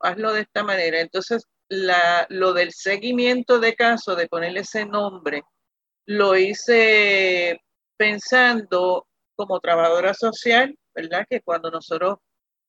hazlo 0.00 0.32
de 0.32 0.42
esta 0.42 0.62
manera. 0.64 1.00
Entonces, 1.00 1.46
la, 1.68 2.26
lo 2.30 2.54
del 2.54 2.72
seguimiento 2.72 3.60
de 3.60 3.74
caso, 3.74 4.16
de 4.16 4.28
ponerle 4.28 4.60
ese 4.60 4.86
nombre, 4.86 5.42
lo 6.06 6.36
hice 6.36 7.60
pensando 7.98 9.06
como 9.36 9.60
trabajadora 9.60 10.14
social 10.14 10.74
¿verdad? 10.98 11.26
Que 11.30 11.40
cuando 11.42 11.70
nosotros 11.70 12.18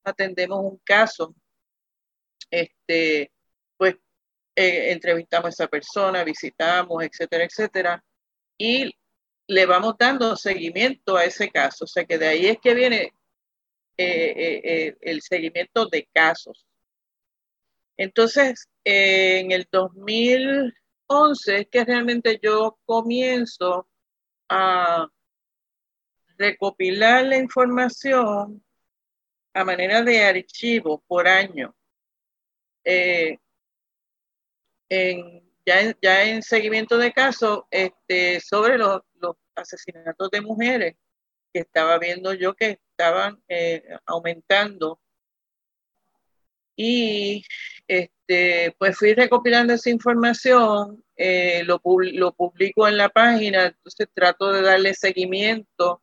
atendemos 0.03 0.59
un 0.59 0.79
caso, 0.83 1.33
este, 2.51 3.31
pues 3.75 3.95
eh, 4.55 4.91
entrevistamos 4.91 5.47
a 5.47 5.49
esa 5.49 5.67
persona, 5.67 6.23
visitamos, 6.23 7.03
etcétera, 7.03 7.45
etcétera, 7.45 8.03
y 8.59 8.93
le 9.47 9.65
vamos 9.65 9.95
dando 9.97 10.35
seguimiento 10.35 11.17
a 11.17 11.25
ese 11.25 11.49
caso. 11.49 11.85
O 11.85 11.87
sea 11.87 12.05
que 12.05 12.19
de 12.19 12.27
ahí 12.27 12.45
es 12.45 12.59
que 12.59 12.75
viene 12.75 13.13
eh, 13.97 14.61
eh, 14.63 14.97
el 15.01 15.21
seguimiento 15.21 15.87
de 15.87 16.07
casos. 16.13 16.67
Entonces, 17.97 18.69
en 18.83 19.51
el 19.51 19.67
2011 19.71 21.57
es 21.57 21.67
que 21.67 21.83
realmente 21.83 22.39
yo 22.41 22.77
comienzo 22.85 23.89
a 24.49 25.07
recopilar 26.37 27.25
la 27.25 27.37
información 27.37 28.63
a 29.53 29.63
manera 29.65 30.01
de 30.03 30.23
archivo 30.23 31.03
por 31.07 31.27
año. 31.27 31.75
Eh, 32.83 33.37
en, 34.89 35.48
ya, 36.01 36.23
en, 36.23 36.41
seguimiento 36.41 36.97
de 36.97 37.11
casos 37.11 37.63
este, 37.69 38.39
sobre 38.39 38.77
los, 38.77 39.01
los, 39.19 39.35
asesinatos 39.55 40.29
de 40.31 40.39
mujeres 40.39 40.95
que 41.53 41.59
estaba 41.59 41.97
viendo 41.99 42.33
yo 42.33 42.53
que 42.53 42.79
estaban 42.91 43.41
eh, 43.49 43.83
aumentando. 44.05 45.01
Y 46.77 47.43
este, 47.85 48.73
pues 48.77 48.97
fui 48.97 49.13
recopilando 49.13 49.73
esa 49.73 49.89
información, 49.89 51.03
eh, 51.17 51.63
lo, 51.65 51.81
lo 51.83 52.31
publico 52.33 52.87
en 52.87 52.95
la 52.95 53.09
página, 53.09 53.65
entonces 53.65 54.07
trato 54.13 54.53
de 54.53 54.61
darle 54.61 54.93
seguimiento 54.93 56.01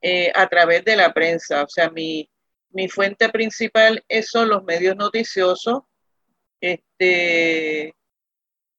eh, 0.00 0.32
a 0.34 0.48
través 0.48 0.84
de 0.84 0.96
la 0.96 1.14
prensa. 1.14 1.62
O 1.62 1.68
sea, 1.68 1.88
mi, 1.90 2.28
mi 2.70 2.88
fuente 2.88 3.28
principal 3.28 4.04
son 4.24 4.48
los 4.48 4.64
medios 4.64 4.96
noticiosos. 4.96 5.82
Este, 6.60 7.95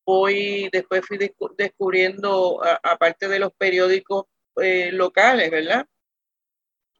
hoy 0.09 0.69
después 0.71 1.05
fui 1.05 1.17
descubriendo, 1.57 2.61
aparte 2.81 3.27
de 3.27 3.39
los 3.39 3.51
periódicos 3.53 4.25
eh, 4.55 4.91
locales, 4.93 5.51
¿verdad? 5.51 5.85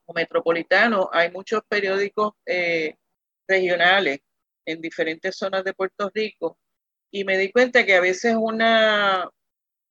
O 0.06 0.14
metropolitanos, 0.14 1.08
hay 1.14 1.32
muchos 1.32 1.62
periódicos 1.70 2.34
eh, 2.46 2.96
regionales 3.48 4.20
en 4.66 4.82
diferentes 4.82 5.38
zonas 5.38 5.64
de 5.64 5.74
Puerto 5.74 6.12
Rico 6.14 6.60
y 7.10 7.24
me 7.24 7.38
di 7.38 7.50
cuenta 7.50 7.86
que 7.86 7.96
a 7.96 8.02
veces 8.02 8.36
una, 8.38 9.30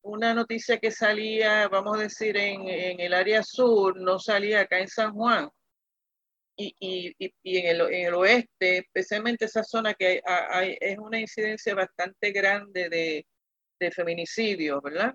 una 0.02 0.34
noticia 0.34 0.78
que 0.78 0.90
salía, 0.90 1.68
vamos 1.68 1.96
a 1.96 2.02
decir, 2.02 2.36
en, 2.36 2.68
en, 2.68 3.00
el 3.00 3.14
área 3.14 3.42
sur, 3.42 3.98
no 3.98 4.18
salía 4.18 4.60
acá 4.60 4.78
en 4.78 4.88
San 4.88 5.14
Juan. 5.14 5.50
Y, 6.58 6.74
y, 6.80 7.14
y 7.42 7.58
en, 7.58 7.66
el, 7.66 7.80
en, 7.92 8.06
el, 8.06 8.14
oeste, 8.14 8.78
especialmente 8.78 9.44
esa 9.44 9.62
zona 9.62 9.92
que 9.92 10.22
es 10.80 10.98
una 10.98 11.20
incidencia 11.20 11.74
bastante 11.74 12.32
grande 12.32 12.88
de, 12.88 13.26
de 13.78 13.90
feminicidio, 13.90 14.80
¿verdad? 14.80 15.14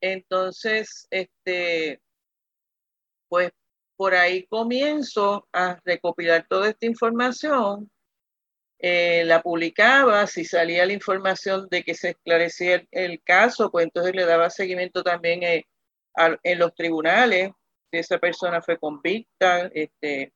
Entonces, 0.00 1.06
este, 1.10 2.00
pues 3.28 3.50
por 3.96 4.14
ahí 4.14 4.46
comienzo 4.46 5.46
a 5.52 5.78
recopilar 5.84 6.46
toda 6.48 6.70
esta 6.70 6.86
información 6.86 7.90
eh, 8.82 9.24
la 9.26 9.42
publicaba, 9.42 10.26
si 10.26 10.46
salía 10.46 10.86
la 10.86 10.94
información 10.94 11.68
de 11.70 11.82
que 11.82 11.94
se 11.94 12.10
esclarecía 12.10 12.82
el, 12.92 13.22
caso, 13.22 13.70
pues 13.70 13.84
entonces 13.84 14.14
le 14.14 14.24
daba 14.24 14.48
seguimiento 14.48 15.02
también 15.02 15.42
eh, 15.42 15.66
a, 16.16 16.38
en 16.42 16.58
los 16.58 16.74
tribunales, 16.74 17.50
esa 17.98 18.18
persona 18.18 18.62
fue 18.62 18.78
convicta, 18.78 19.70
este, 19.74 20.32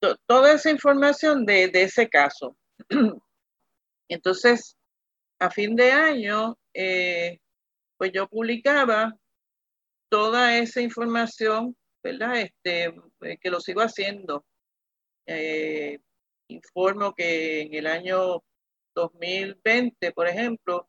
to, 0.00 0.16
toda 0.26 0.54
esa 0.54 0.70
información 0.70 1.44
de, 1.44 1.68
de 1.68 1.82
ese 1.82 2.08
caso. 2.08 2.56
entonces, 4.08 4.76
a 5.38 5.50
fin 5.50 5.76
de 5.76 5.92
año, 5.92 6.58
eh, 6.74 7.38
pues 7.96 8.12
yo 8.12 8.28
publicaba 8.28 9.14
toda 10.10 10.56
esa 10.58 10.80
información, 10.80 11.76
¿verdad? 12.02 12.40
Este, 12.40 12.94
que 13.40 13.50
lo 13.50 13.60
sigo 13.60 13.80
haciendo. 13.80 14.44
Eh, 15.26 15.98
informo 16.48 17.14
que 17.14 17.62
en 17.62 17.74
el 17.74 17.86
año 17.86 18.42
2020, 18.94 20.12
por 20.12 20.26
ejemplo, 20.28 20.88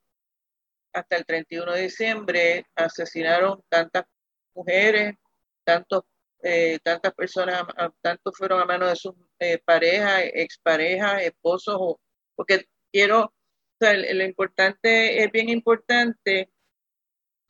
hasta 0.94 1.16
el 1.16 1.26
31 1.26 1.74
de 1.74 1.82
diciembre 1.84 2.66
asesinaron 2.76 3.62
tantas 3.70 4.06
mujeres, 4.54 5.16
tantos, 5.64 6.04
eh, 6.44 6.80
tantas 6.84 7.14
personas, 7.14 7.64
tantos 8.02 8.38
fueron 8.38 8.62
a 8.62 8.66
manos 8.66 8.90
de 8.90 8.96
sus 8.96 9.14
eh, 9.40 9.60
parejas, 9.60 10.24
exparejas, 10.34 11.24
esposos, 11.24 11.96
porque 12.36 12.66
quiero, 12.92 13.26
o 13.26 13.34
sea, 13.80 13.94
lo 13.94 14.24
importante, 14.24 15.24
es 15.24 15.32
bien 15.32 15.50
importante 15.50 16.50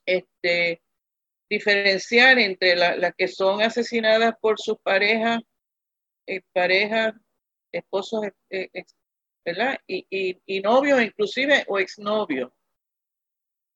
este, 0.06 0.82
diferenciar 1.50 2.40
entre 2.40 2.76
las 2.76 3.14
que 3.16 3.28
son 3.28 3.62
asesinadas 3.62 4.34
por 4.42 4.60
sus 4.60 4.78
parejas, 4.80 5.40
parejas 6.54 7.14
esposos, 7.72 8.28
eh, 8.50 8.70
¿verdad? 9.46 9.78
Y, 9.88 10.06
y, 10.10 10.42
y 10.46 10.62
novios 10.62 11.02
inclusive 11.02 11.66
o 11.68 11.80
exnovios. 11.80 12.52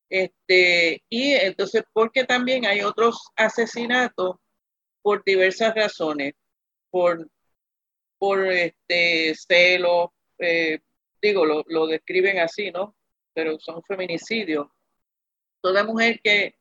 Este, 0.10 1.03
y 1.10 1.34
entonces, 1.34 1.84
porque 1.93 2.24
también 2.24 2.66
hay 2.66 2.82
otros 2.82 3.20
asesinatos 3.36 4.38
por 5.01 5.24
diversas 5.24 5.74
razones, 5.76 6.34
por, 6.89 7.28
por 8.18 8.51
este, 8.51 9.36
celo, 9.36 10.14
eh, 10.39 10.80
digo, 11.22 11.45
lo, 11.45 11.64
lo, 11.68 11.88
describen 11.88 12.39
así, 12.39 12.72
¿no? 12.72 12.95
Pero 13.34 13.60
son 13.60 13.82
feminicidios. 13.84 14.68
Toda 15.62 15.84
mujer 15.84 16.20
que 16.24 16.56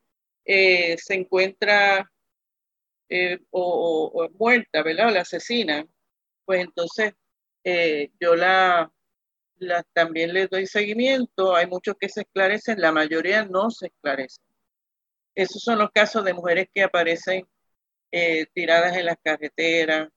eh, 0.45 0.97
se 0.99 1.15
encuentra 1.15 2.11
eh, 3.09 3.39
o, 3.51 4.29
muerta, 4.39 4.83
¿verdad? 4.83 5.13
la 5.13 5.21
asesina, 5.21 5.87
pues 6.45 6.61
entonces 6.61 7.15
eh, 7.65 8.11
yo 8.21 8.35
la, 8.37 8.91
la, 9.59 9.83
también 9.93 10.33
les 10.33 10.51
doy 10.51 10.67
seguimiento. 10.67 11.55
Hay 11.55 11.67
muchos 11.67 11.97
que 11.99 12.09
se 12.09 12.23
esclarecen, 12.23 12.81
la 12.81 12.93
mayoría 12.93 13.45
no 13.45 13.71
se 13.71 13.87
esclarecen. 13.89 14.45
Esos 15.35 15.63
son 15.63 15.79
los 15.79 15.91
casos 15.93 16.25
de 16.25 16.35
mujeres 16.35 16.69
que 16.73 16.83
aparecen 16.83 17.47
eh, 18.13 18.47
tiradas 18.55 18.97
en 18.97 19.07
las 19.07 19.17
carreteras, 19.23 20.09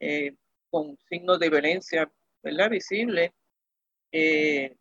eh, 0.00 0.36
con 0.70 0.98
signos 1.08 1.38
de 1.38 1.50
violencia, 1.50 2.10
¿verdad? 2.42 2.70
Visible, 2.70 3.34
eh, 4.12 4.76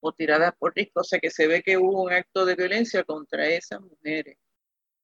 o 0.00 0.12
tiradas 0.12 0.54
por 0.58 0.74
risco, 0.74 1.00
o 1.00 1.04
sea 1.04 1.20
que 1.20 1.30
se 1.30 1.46
ve 1.46 1.62
que 1.62 1.78
hubo 1.78 2.02
un 2.04 2.12
acto 2.12 2.44
de 2.46 2.54
violencia 2.56 3.04
contra 3.04 3.48
esas 3.48 3.80
mujeres. 3.80 4.36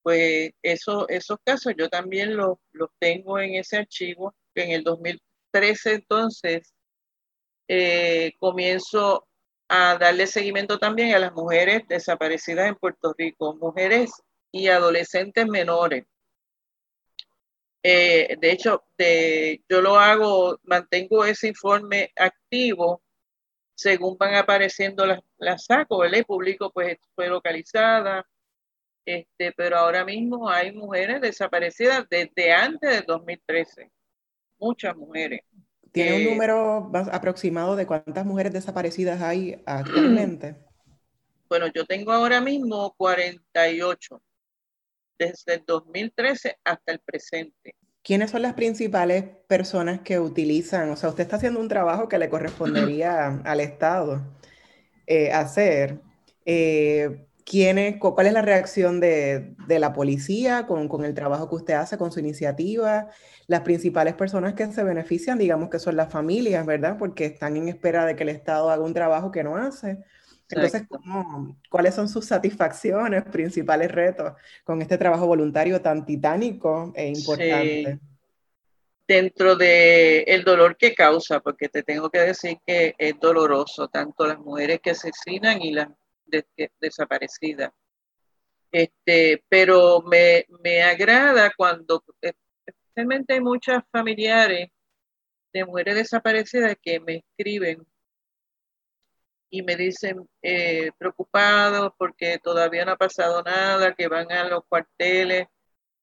Pues 0.02 0.52
eso, 0.62 1.08
esos 1.08 1.38
casos 1.44 1.74
yo 1.78 1.88
también 1.88 2.36
los, 2.36 2.58
los 2.72 2.90
tengo 2.98 3.38
en 3.40 3.54
ese 3.56 3.78
archivo, 3.78 4.34
en 4.54 4.72
el 4.72 4.84
2000 4.84 5.20
13 5.52 5.94
entonces 5.94 6.74
eh, 7.74 8.34
comienzo 8.38 9.26
a 9.66 9.96
darle 9.96 10.26
seguimiento 10.26 10.78
también 10.78 11.14
a 11.14 11.18
las 11.18 11.32
mujeres 11.32 11.80
desaparecidas 11.88 12.68
en 12.68 12.74
Puerto 12.74 13.14
Rico, 13.16 13.56
mujeres 13.56 14.12
y 14.50 14.68
adolescentes 14.68 15.46
menores. 15.46 16.04
Eh, 17.82 18.36
de 18.38 18.52
hecho, 18.52 18.84
yo 19.70 19.80
lo 19.80 19.98
hago, 19.98 20.60
mantengo 20.64 21.24
ese 21.24 21.48
informe 21.48 22.12
activo 22.14 23.02
según 23.74 24.18
van 24.18 24.34
apareciendo 24.34 25.06
las, 25.06 25.20
las 25.38 25.64
saco, 25.64 26.00
¿verdad? 26.00 26.18
El 26.18 26.26
público 26.26 26.70
pues 26.70 26.98
fue 27.14 27.28
localizada, 27.28 28.28
este, 29.06 29.52
pero 29.52 29.78
ahora 29.78 30.04
mismo 30.04 30.46
hay 30.50 30.72
mujeres 30.72 31.22
desaparecidas 31.22 32.06
desde 32.10 32.52
antes 32.52 32.90
del 32.90 33.06
2013, 33.06 33.90
muchas 34.58 34.94
mujeres. 34.94 35.40
¿Tiene 35.93 36.16
un 36.16 36.32
número 36.32 36.90
aproximado 37.12 37.76
de 37.76 37.86
cuántas 37.86 38.24
mujeres 38.24 38.53
desaparecidas 38.53 39.20
hay 39.20 39.62
actualmente? 39.66 40.57
Bueno, 41.49 41.66
yo 41.74 41.84
tengo 41.84 42.12
ahora 42.12 42.40
mismo 42.40 42.95
48 42.97 44.22
desde 45.18 45.55
el 45.55 45.64
2013 45.66 46.59
hasta 46.64 46.93
el 46.93 46.99
presente. 47.01 47.76
¿Quiénes 48.03 48.30
son 48.30 48.43
las 48.43 48.55
principales 48.55 49.24
personas 49.47 50.01
que 50.01 50.18
utilizan? 50.18 50.90
O 50.90 50.97
sea, 50.97 51.11
usted 51.11 51.24
está 51.24 51.36
haciendo 51.36 51.61
un 51.61 51.68
trabajo 51.68 52.09
que 52.09 52.18
le 52.18 52.30
correspondería 52.30 53.43
al 53.45 53.61
Estado 53.61 54.22
eh, 55.07 55.30
hacer. 55.30 56.01
Eh, 56.45 57.26
¿Cuál 57.99 58.26
es 58.26 58.32
la 58.32 58.43
reacción 58.43 59.01
de, 59.01 59.55
la 59.68 59.93
policía 59.93 60.66
con, 60.66 60.88
con, 60.88 61.05
el 61.05 61.14
trabajo 61.14 61.49
que 61.49 61.57
usted 61.57 61.74
hace, 61.74 61.99
con 61.99 62.12
su 62.12 62.20
iniciativa? 62.20 63.09
Las 63.47 63.61
principales 63.61 64.14
personas 64.14 64.55
que 64.55 64.66
se 64.66 64.82
benefician, 64.84 65.38
digamos 65.38 65.68
que 65.68 65.78
son 65.78 65.97
las 65.97 66.11
familias, 66.11 66.64
¿verdad? 66.64 66.97
Porque 66.99 67.26
están 67.26 67.57
en 67.57 67.68
espera 67.68 68.07
de 68.07 68.16
que 68.16 68.22
el 68.22 68.30
Estado 68.30 68.70
haga 68.70 68.82
un 68.82 68.95
trabajo 68.95 69.30
que 69.30 69.45
no 69.45 69.57
hace. 69.57 69.99
Entonces, 70.51 70.82
¿cuáles 71.70 71.95
son 71.95 72.09
sus 72.09 72.26
satisfacciones, 72.26 73.24
principales 73.24 73.90
retos 73.90 74.34
con 74.64 74.82
este 74.82 74.99
trabajo 74.99 75.26
voluntario 75.26 75.80
tan 75.80 76.05
titánico 76.05 76.93
e 76.95 77.09
importante? 77.09 77.99
Dentro 79.07 79.57
del 79.57 80.24
el 80.26 80.45
dolor 80.45 80.76
que 80.76 80.95
causa, 80.95 81.40
porque 81.40 81.68
te 81.68 81.82
tengo 81.82 82.09
que 82.09 82.20
decir 82.20 82.59
que 82.66 82.95
es 82.97 83.18
doloroso, 83.18 83.88
tanto 83.88 84.26
las 84.26 84.38
mujeres 84.38 84.80
que 84.80 84.90
asesinan 84.90 85.61
y 85.61 85.72
las 85.72 85.88
desaparecidas. 86.80 87.72
Este, 88.70 89.44
pero 89.48 90.00
me, 90.02 90.46
me 90.62 90.82
agrada 90.82 91.52
cuando, 91.56 92.02
especialmente 92.64 93.34
hay 93.34 93.40
muchas 93.40 93.82
familiares 93.90 94.70
de 95.52 95.64
mujeres 95.64 95.96
desaparecidas 95.96 96.76
que 96.82 96.98
me 97.00 97.16
escriben 97.16 97.86
y 99.50 99.62
me 99.62 99.76
dicen 99.76 100.26
eh, 100.40 100.90
preocupados 100.96 101.92
porque 101.98 102.38
todavía 102.38 102.86
no 102.86 102.92
ha 102.92 102.96
pasado 102.96 103.42
nada, 103.42 103.94
que 103.94 104.08
van 104.08 104.32
a 104.32 104.48
los 104.48 104.64
cuarteles, 104.66 105.46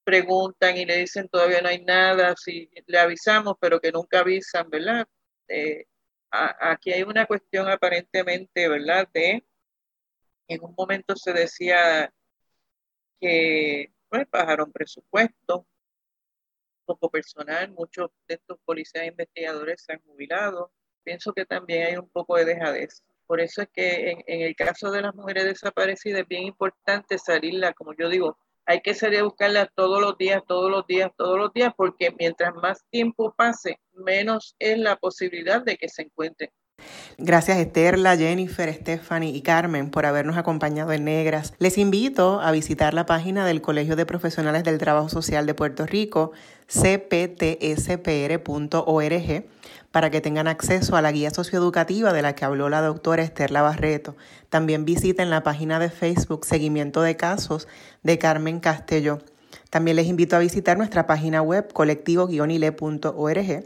preguntan 0.04 0.78
y 0.78 0.86
le 0.86 0.98
dicen 0.98 1.28
todavía 1.28 1.62
no 1.62 1.70
hay 1.70 1.84
nada, 1.84 2.36
si 2.38 2.70
le 2.86 3.00
avisamos, 3.00 3.56
pero 3.60 3.80
que 3.82 3.92
nunca 3.92 4.20
avisan, 4.20 4.70
¿verdad? 4.70 5.08
Eh, 5.48 5.86
aquí 6.32 6.94
hay 6.94 7.02
una 7.02 7.26
cuestión 7.26 7.68
aparentemente, 7.70 8.68
¿verdad? 8.68 9.08
De, 9.14 9.44
en 10.50 10.64
un 10.64 10.74
momento 10.76 11.16
se 11.16 11.32
decía 11.32 12.12
que 13.22 13.94
bajaron 14.32 14.72
presupuesto, 14.72 15.68
poco 16.86 17.10
personal, 17.12 17.72
muchos 17.72 18.10
de 18.28 18.36
estos 18.36 18.58
policías 18.66 19.06
investigadores 19.06 19.84
se 19.84 19.94
han 19.94 20.02
jubilado. 20.02 20.72
Pienso 21.04 21.34
que 21.34 21.46
también 21.46 21.86
hay 21.86 21.98
un 21.98 22.10
poco 22.10 22.36
de 22.36 22.46
dejadez. 22.46 23.04
Por 23.28 23.40
eso 23.40 23.62
es 23.62 23.70
que 23.72 24.24
en, 24.26 24.42
el 24.42 24.56
caso 24.56 24.90
de 24.90 25.04
las 25.04 25.14
mujeres 25.14 25.46
desaparecidas 25.46 26.22
es 26.22 26.28
bien 26.28 26.44
importante 26.44 27.20
salirla, 27.20 27.74
como 27.74 27.94
yo 27.94 28.10
digo, 28.10 28.40
hay 28.66 28.82
que 28.82 28.96
salir 28.96 29.20
a 29.20 29.24
buscarla 29.24 29.68
todos 29.68 30.02
los 30.02 30.18
días, 30.18 30.42
todos 30.48 30.72
los 30.72 30.88
días, 30.88 31.12
todos 31.16 31.38
los 31.38 31.54
días, 31.54 31.72
porque 31.78 32.12
mientras 32.18 32.56
más 32.56 32.84
tiempo 32.90 33.34
pase, 33.38 33.80
menos 33.94 34.56
es 34.58 34.80
la 34.80 34.96
posibilidad 34.96 35.62
de 35.62 35.78
que 35.78 35.90
se 35.90 36.04
encuentren. 36.04 36.50
Gracias 37.18 37.58
Esterla, 37.58 38.16
Jennifer, 38.16 38.74
Stephanie 38.74 39.36
y 39.36 39.42
Carmen 39.42 39.90
por 39.90 40.06
habernos 40.06 40.38
acompañado 40.38 40.92
en 40.94 41.06
Negras. 41.06 41.54
Les 41.60 41.78
invito 41.78 42.40
a 42.40 42.52
visitar 42.52 42.94
la 42.94 43.06
página 43.06 43.46
del 43.46 43.62
Colegio 43.62 43.96
de 43.96 44.06
Profesionales 44.06 44.64
del 44.64 44.78
Trabajo 44.78 45.10
Social 45.10 45.46
de 45.46 45.54
Puerto 45.54 45.86
Rico, 45.86 46.32
cptspr.org, 46.68 47.86
para 49.92 50.10
que 50.10 50.22
tengan 50.22 50.48
acceso 50.48 50.96
a 50.96 51.02
la 51.02 51.12
guía 51.12 51.32
socioeducativa 51.32 52.14
de 52.14 52.22
la 52.22 52.36
que 52.36 52.46
habló 52.46 52.70
la 52.70 52.82
doctora 52.82 53.24
Esterla 53.24 53.62
Barreto. 53.62 54.16
También 54.50 54.86
visiten 54.86 55.30
la 55.30 55.44
página 55.44 55.80
de 55.80 55.90
Facebook 55.90 56.46
Seguimiento 56.46 57.02
de 57.02 57.18
Casos 57.18 57.68
de 58.04 58.18
Carmen 58.18 58.60
Castelló. 58.60 59.20
También 59.70 59.98
les 59.98 60.08
invito 60.08 60.36
a 60.36 60.40
visitar 60.40 60.78
nuestra 60.78 61.06
página 61.06 61.42
web 61.42 61.72
colectivo-ile.org 61.74 63.66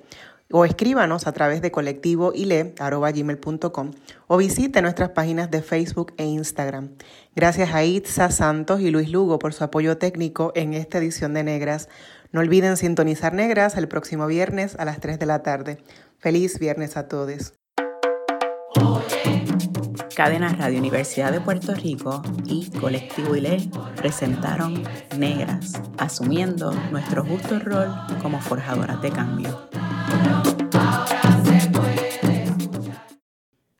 o 0.55 0.65
escríbanos 0.65 1.25
a 1.25 1.31
través 1.31 1.63
de 1.63 1.71
colectivoile.com 1.71 3.91
o 4.27 4.37
visite 4.37 4.83
nuestras 4.83 5.09
páginas 5.09 5.49
de 5.49 5.63
Facebook 5.63 6.13
e 6.17 6.25
Instagram. 6.25 6.91
Gracias 7.35 7.73
a 7.73 7.83
Itza 7.83 8.29
Santos 8.29 8.79
y 8.79 8.91
Luis 8.91 9.09
Lugo 9.09 9.39
por 9.39 9.53
su 9.53 9.63
apoyo 9.63 9.97
técnico 9.97 10.51
en 10.53 10.75
esta 10.75 10.99
edición 10.99 11.33
de 11.33 11.43
Negras. 11.43 11.89
No 12.31 12.41
olviden 12.41 12.77
sintonizar 12.77 13.33
Negras 13.33 13.77
el 13.77 13.87
próximo 13.87 14.27
viernes 14.27 14.75
a 14.77 14.85
las 14.85 14.99
3 14.99 15.17
de 15.17 15.25
la 15.25 15.41
tarde. 15.41 15.79
Feliz 16.19 16.59
viernes 16.59 16.97
a 16.97 17.07
todos. 17.07 17.55
Cadena 20.15 20.49
Radio 20.49 20.77
Universidad 20.77 21.31
de 21.31 21.41
Puerto 21.41 21.73
Rico 21.73 22.21
y 22.45 22.69
Colectivo 22.69 23.35
ILE 23.35 23.71
presentaron 23.95 24.83
Negras, 25.17 25.81
asumiendo 25.97 26.71
nuestro 26.91 27.25
justo 27.25 27.57
rol 27.57 27.91
como 28.21 28.39
forjadoras 28.39 29.01
de 29.01 29.09
cambio. 29.09 29.82